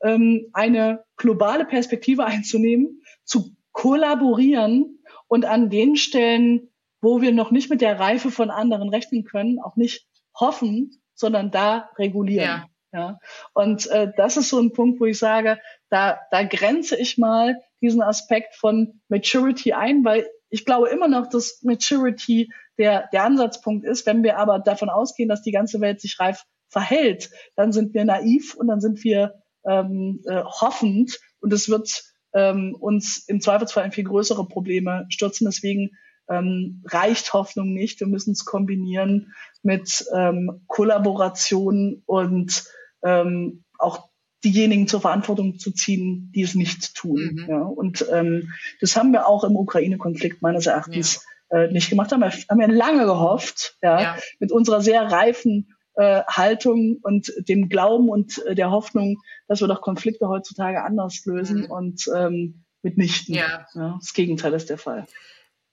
ähm, 0.02 0.48
eine 0.54 1.04
globale 1.18 1.66
Perspektive 1.66 2.26
einzunehmen, 2.26 3.02
zu 3.24 3.56
kollaborieren 3.72 5.00
und 5.28 5.46
an 5.46 5.70
den 5.70 5.96
Stellen, 5.96 6.70
wo 7.02 7.22
wir 7.22 7.32
noch 7.32 7.52
nicht 7.52 7.70
mit 7.70 7.82
der 7.82 8.00
Reife 8.00 8.30
von 8.30 8.50
anderen 8.50 8.90
rechnen 8.90 9.24
können, 9.24 9.60
auch 9.60 9.76
nicht 9.76 10.08
hoffen, 10.38 11.02
sondern 11.16 11.52
da 11.52 11.90
regulieren. 11.98 12.46
Ja. 12.46 12.70
Ja, 12.92 13.20
und 13.54 13.86
äh, 13.88 14.12
das 14.18 14.36
ist 14.36 14.50
so 14.50 14.60
ein 14.60 14.74
Punkt, 14.74 15.00
wo 15.00 15.06
ich 15.06 15.20
sage, 15.20 15.60
da, 15.90 16.20
da 16.32 16.44
grenze 16.44 16.96
ich 16.96 17.18
mal 17.18 17.60
diesen 17.82 18.02
Aspekt 18.02 18.56
von 18.56 19.02
Maturity 19.08 19.74
ein, 19.74 20.04
weil 20.04 20.28
ich 20.50 20.66
glaube 20.66 20.90
immer 20.90 21.08
noch, 21.08 21.28
dass 21.28 21.62
Maturity 21.64 22.52
der, 22.78 23.08
der 23.14 23.24
Ansatzpunkt 23.24 23.86
ist. 23.86 24.06
Wenn 24.06 24.24
wir 24.24 24.38
aber 24.38 24.60
davon 24.60 24.90
ausgehen, 24.90 25.30
dass 25.30 25.44
die 25.44 25.52
ganze 25.52 25.80
Welt 25.82 26.02
sich 26.02 26.20
reif 26.20 26.46
verhält, 26.70 27.30
dann 27.56 27.72
sind 27.72 27.94
wir 27.94 28.06
naiv 28.06 28.56
und 28.56 28.68
dann 28.68 28.82
sind 28.82 29.04
wir 29.04 29.36
ähm, 29.66 30.22
äh, 30.26 30.44
hoffend 30.44 31.20
und 31.40 31.54
es 31.54 31.70
wird 31.70 32.04
ähm, 32.34 32.76
uns 32.80 33.26
im 33.28 33.42
Zweifelsfall 33.42 33.86
in 33.86 33.92
viel 33.92 34.04
größere 34.04 34.48
Probleme 34.48 35.06
stürzen. 35.10 35.46
Deswegen 35.46 35.92
ähm, 36.30 36.84
reicht 36.86 37.34
Hoffnung 37.34 37.74
nicht. 37.74 38.00
Wir 38.00 38.08
müssen 38.08 38.32
es 38.32 38.46
kombinieren 38.46 39.34
mit 39.64 40.06
ähm, 40.16 40.62
Kollaboration 40.68 42.04
und 42.06 42.66
ähm, 43.04 43.64
auch 43.78 44.09
diejenigen 44.44 44.88
zur 44.88 45.02
Verantwortung 45.02 45.60
zu 45.60 45.72
ziehen, 45.72 46.32
die 46.34 46.44
es 46.44 46.56
nicht 46.56 46.96
tun. 46.96 47.32
Mhm. 47.34 47.46
Ja, 47.50 47.62
und 47.62 48.06
ähm, 48.12 48.54
das 48.80 48.96
haben 48.96 49.12
wir 49.12 49.28
auch 49.28 49.44
im 49.44 49.56
Ukraine-Konflikt 49.56 50.42
meines 50.42 50.66
Erachtens 50.66 51.26
ja. 51.52 51.64
äh, 51.64 51.72
nicht 51.72 51.90
gemacht. 51.90 52.12
Haben 52.12 52.22
wir, 52.22 52.32
haben 52.32 52.60
wir 52.60 52.68
lange 52.68 53.06
gehofft, 53.06 53.76
ja, 53.82 54.02
ja. 54.02 54.18
mit 54.40 54.52
unserer 54.52 54.82
sehr 54.82 55.04
reifen 55.04 55.76
äh, 55.96 56.24
Haltung 56.28 56.98
und 57.02 57.34
dem 57.50 57.68
Glauben 57.68 58.10
und 58.10 58.44
äh, 58.46 58.56
der 58.56 58.72
Hoffnung, 58.72 59.22
dass 59.48 59.60
wir 59.60 59.68
doch 59.68 59.82
Konflikte 59.82 60.30
heutzutage 60.30 60.84
anders 60.84 61.26
lösen 61.26 61.64
mhm. 61.64 61.72
und 61.72 62.06
ähm, 62.16 62.64
mitnichten. 62.82 63.36
Ja. 63.36 63.68
ja. 63.74 63.98
Das 64.00 64.14
Gegenteil 64.14 64.54
ist 64.54 64.70
der 64.70 64.78
Fall. 64.78 65.06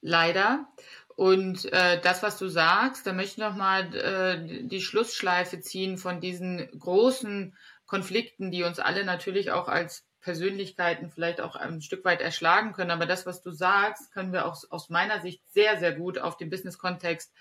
Leider. 0.00 0.66
Und 1.14 1.72
äh, 1.72 2.00
das, 2.02 2.22
was 2.22 2.38
du 2.38 2.48
sagst, 2.48 3.06
da 3.06 3.12
möchte 3.12 3.32
ich 3.32 3.38
nochmal 3.38 3.94
äh, 3.94 4.66
die 4.66 4.82
Schlussschleife 4.82 5.60
ziehen 5.60 5.96
von 5.96 6.20
diesen 6.20 6.68
großen 6.78 7.54
Konflikten, 7.86 8.50
die 8.50 8.62
uns 8.62 8.78
alle 8.78 9.04
natürlich 9.04 9.50
auch 9.50 9.68
als 9.68 10.06
Persönlichkeiten 10.20 11.08
vielleicht 11.08 11.40
auch 11.40 11.54
ein 11.54 11.80
Stück 11.80 12.04
weit 12.04 12.20
erschlagen 12.20 12.72
können. 12.72 12.90
Aber 12.90 13.06
das, 13.06 13.26
was 13.26 13.42
du 13.42 13.52
sagst, 13.52 14.12
können 14.12 14.32
wir 14.32 14.46
auch 14.46 14.56
aus 14.70 14.90
meiner 14.90 15.20
Sicht 15.20 15.40
sehr, 15.52 15.78
sehr 15.78 15.92
gut 15.92 16.18
auf 16.18 16.36
den 16.36 16.50
Business-Kontext 16.50 17.32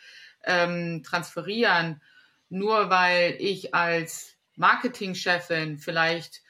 ähm, 0.43 1.01
transferieren. 1.03 2.01
Nur 2.49 2.91
weil 2.91 3.37
ich 3.39 3.73
als 3.73 4.35
Marketingchefin 4.55 5.79
vielleicht 5.79 6.43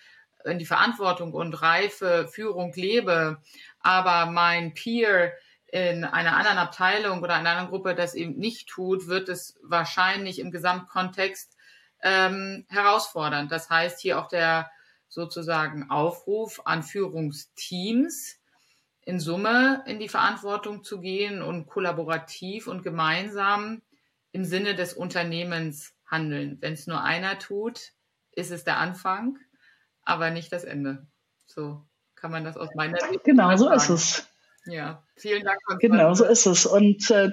in 0.43 0.59
die 0.59 0.65
Verantwortung 0.65 1.33
und 1.33 1.61
reife 1.61 2.27
Führung 2.27 2.73
lebe, 2.75 3.41
aber 3.79 4.29
mein 4.29 4.73
Peer 4.73 5.33
in 5.67 6.03
einer 6.03 6.37
anderen 6.37 6.57
Abteilung 6.57 7.23
oder 7.23 7.35
einer 7.35 7.51
anderen 7.51 7.69
Gruppe 7.69 7.95
das 7.95 8.13
eben 8.13 8.37
nicht 8.37 8.67
tut, 8.69 9.07
wird 9.07 9.29
es 9.29 9.57
wahrscheinlich 9.63 10.39
im 10.39 10.51
Gesamtkontext 10.51 11.54
ähm, 12.05 12.65
herausfordernd. 12.69 13.51
Das 13.51 13.69
heißt 13.69 13.99
hier 13.99 14.19
auch 14.19 14.27
der 14.27 14.71
sozusagen 15.09 15.89
Aufruf 15.89 16.61
an 16.63 16.83
Führungsteams, 16.83 18.39
in 19.01 19.19
Summe 19.19 19.83
in 19.87 19.99
die 19.99 20.07
Verantwortung 20.07 20.83
zu 20.83 20.99
gehen 20.99 21.41
und 21.41 21.67
kollaborativ 21.67 22.67
und 22.67 22.83
gemeinsam 22.83 23.81
im 24.31 24.45
Sinne 24.45 24.75
des 24.75 24.93
Unternehmens 24.93 25.93
handeln. 26.05 26.57
Wenn 26.61 26.73
es 26.73 26.87
nur 26.87 27.03
einer 27.03 27.39
tut, 27.39 27.91
ist 28.31 28.51
es 28.51 28.63
der 28.63 28.77
Anfang, 28.77 29.37
aber 30.03 30.29
nicht 30.29 30.51
das 30.51 30.63
Ende. 30.63 31.07
So 31.45 31.83
kann 32.15 32.31
man 32.31 32.43
das 32.43 32.57
aus 32.57 32.69
meiner 32.75 32.99
Sicht 32.99 33.23
Genau, 33.23 33.55
so 33.57 33.71
ist 33.71 33.89
es. 33.89 34.27
Ja, 34.65 35.03
vielen 35.15 35.43
Dank. 35.43 35.59
Genau, 35.79 36.13
so 36.13 36.25
ist 36.25 36.45
es. 36.45 36.65
Und 36.65 37.09
äh, 37.11 37.31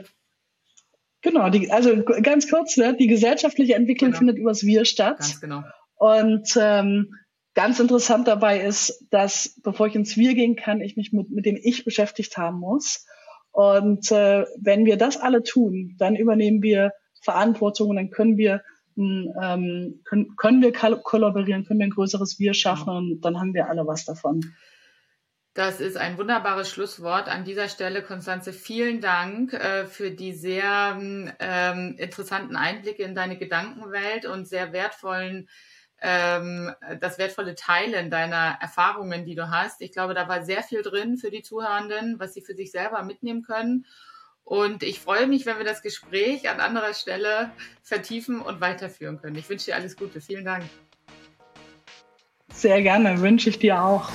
Genau, 1.23 1.49
die, 1.51 1.71
also 1.71 2.03
ganz 2.03 2.51
kurz, 2.51 2.77
ne, 2.77 2.97
die 2.97 3.07
gesellschaftliche 3.07 3.75
Entwicklung 3.75 4.11
genau. 4.11 4.19
findet 4.19 4.39
übers 4.39 4.65
Wir 4.65 4.85
statt. 4.85 5.19
Ganz 5.19 5.41
genau. 5.41 5.63
Und 5.95 6.59
ähm, 6.61 7.15
ganz 7.55 7.79
interessant 7.79 8.27
dabei 8.27 8.61
ist, 8.61 9.07
dass 9.11 9.61
bevor 9.63 9.87
ich 9.87 9.95
ins 9.95 10.17
Wir 10.17 10.35
gehen 10.35 10.57
kann, 10.57 10.81
ich 10.81 10.97
mich 10.97 11.13
mit, 11.13 11.31
mit 11.31 11.47
dem 11.47 11.57
Ich 11.57 11.85
beschäftigt 11.85 12.37
haben 12.37 12.59
muss. 12.59 13.07
Und 13.53 14.11
äh, 14.11 14.47
wenn 14.59 14.85
wir 14.85 14.97
das 14.97 15.17
alle 15.17 15.43
tun, 15.43 15.95
dann 15.99 16.17
übernehmen 16.17 16.63
wir 16.63 16.93
Verantwortung 17.21 17.91
und 17.91 17.97
dann 17.97 18.11
können 18.11 18.37
wir 18.37 18.63
ähm, 18.97 20.01
können, 20.05 20.37
können 20.37 20.61
wir 20.61 20.73
kollaborieren, 20.73 21.65
können 21.65 21.81
wir 21.81 21.87
ein 21.87 21.91
größeres 21.91 22.39
Wir 22.39 22.53
schaffen 22.53 22.87
genau. 22.87 22.99
und 22.99 23.21
dann 23.21 23.39
haben 23.39 23.55
wir 23.55 23.69
alle 23.69 23.87
was 23.87 24.05
davon. 24.05 24.41
Das 25.55 25.81
ist 25.81 25.99
ein 25.99 26.17
wunderbares 26.17 26.71
Schlusswort. 26.71 27.29
An 27.29 27.45
dieser 27.45 27.69
Stelle, 27.69 28.03
Konstanze, 28.03 28.55
vielen 28.55 29.03
Dank 29.03 29.53
äh, 29.53 29.85
für 29.85 30.11
die 30.11 30.33
sehr 30.33 30.97
ähm, 30.99 31.95
interessanten 31.99 32.57
Einblicke 32.57 33.03
in 33.03 33.15
deine 33.15 33.37
Gedankenwelt 33.37 34.25
und 34.25 34.49
sehr 34.49 34.73
wertvollen, 34.73 35.51
ähm, 36.01 36.73
das 37.01 37.19
wertvolle 37.19 37.55
Teilen 37.55 38.09
deiner 38.09 38.57
Erfahrungen, 38.63 39.27
die 39.27 39.35
du 39.35 39.51
hast. 39.51 39.83
Ich 39.83 39.93
glaube, 39.93 40.15
da 40.15 40.27
war 40.27 40.43
sehr 40.43 40.63
viel 40.63 40.81
drin 40.81 41.19
für 41.19 41.31
die 41.31 41.43
Zuhörenden, 41.43 42.19
was 42.19 42.33
sie 42.33 42.41
für 42.41 42.55
sich 42.55 42.71
selber 42.71 43.03
mitnehmen 43.03 43.43
können. 43.43 43.85
Und 44.45 44.83
ich 44.83 45.01
freue 45.01 45.27
mich, 45.27 45.45
wenn 45.45 45.59
wir 45.59 45.67
das 45.67 45.83
Gespräch 45.83 46.49
an 46.49 46.61
anderer 46.61 46.95
Stelle 46.95 47.53
vertiefen 47.83 48.41
und 48.41 48.63
weiterführen 48.63 49.21
können. 49.21 49.37
Ich 49.37 49.51
wünsche 49.51 49.67
dir 49.67 49.77
alles 49.77 49.97
Gute. 49.97 50.23
Vielen 50.23 50.47
Dank. 50.47 50.65
Sehr 52.55 52.81
gerne, 52.81 53.21
wünsche 53.21 53.51
ich 53.51 53.59
dir 53.59 53.83
auch. 53.83 54.11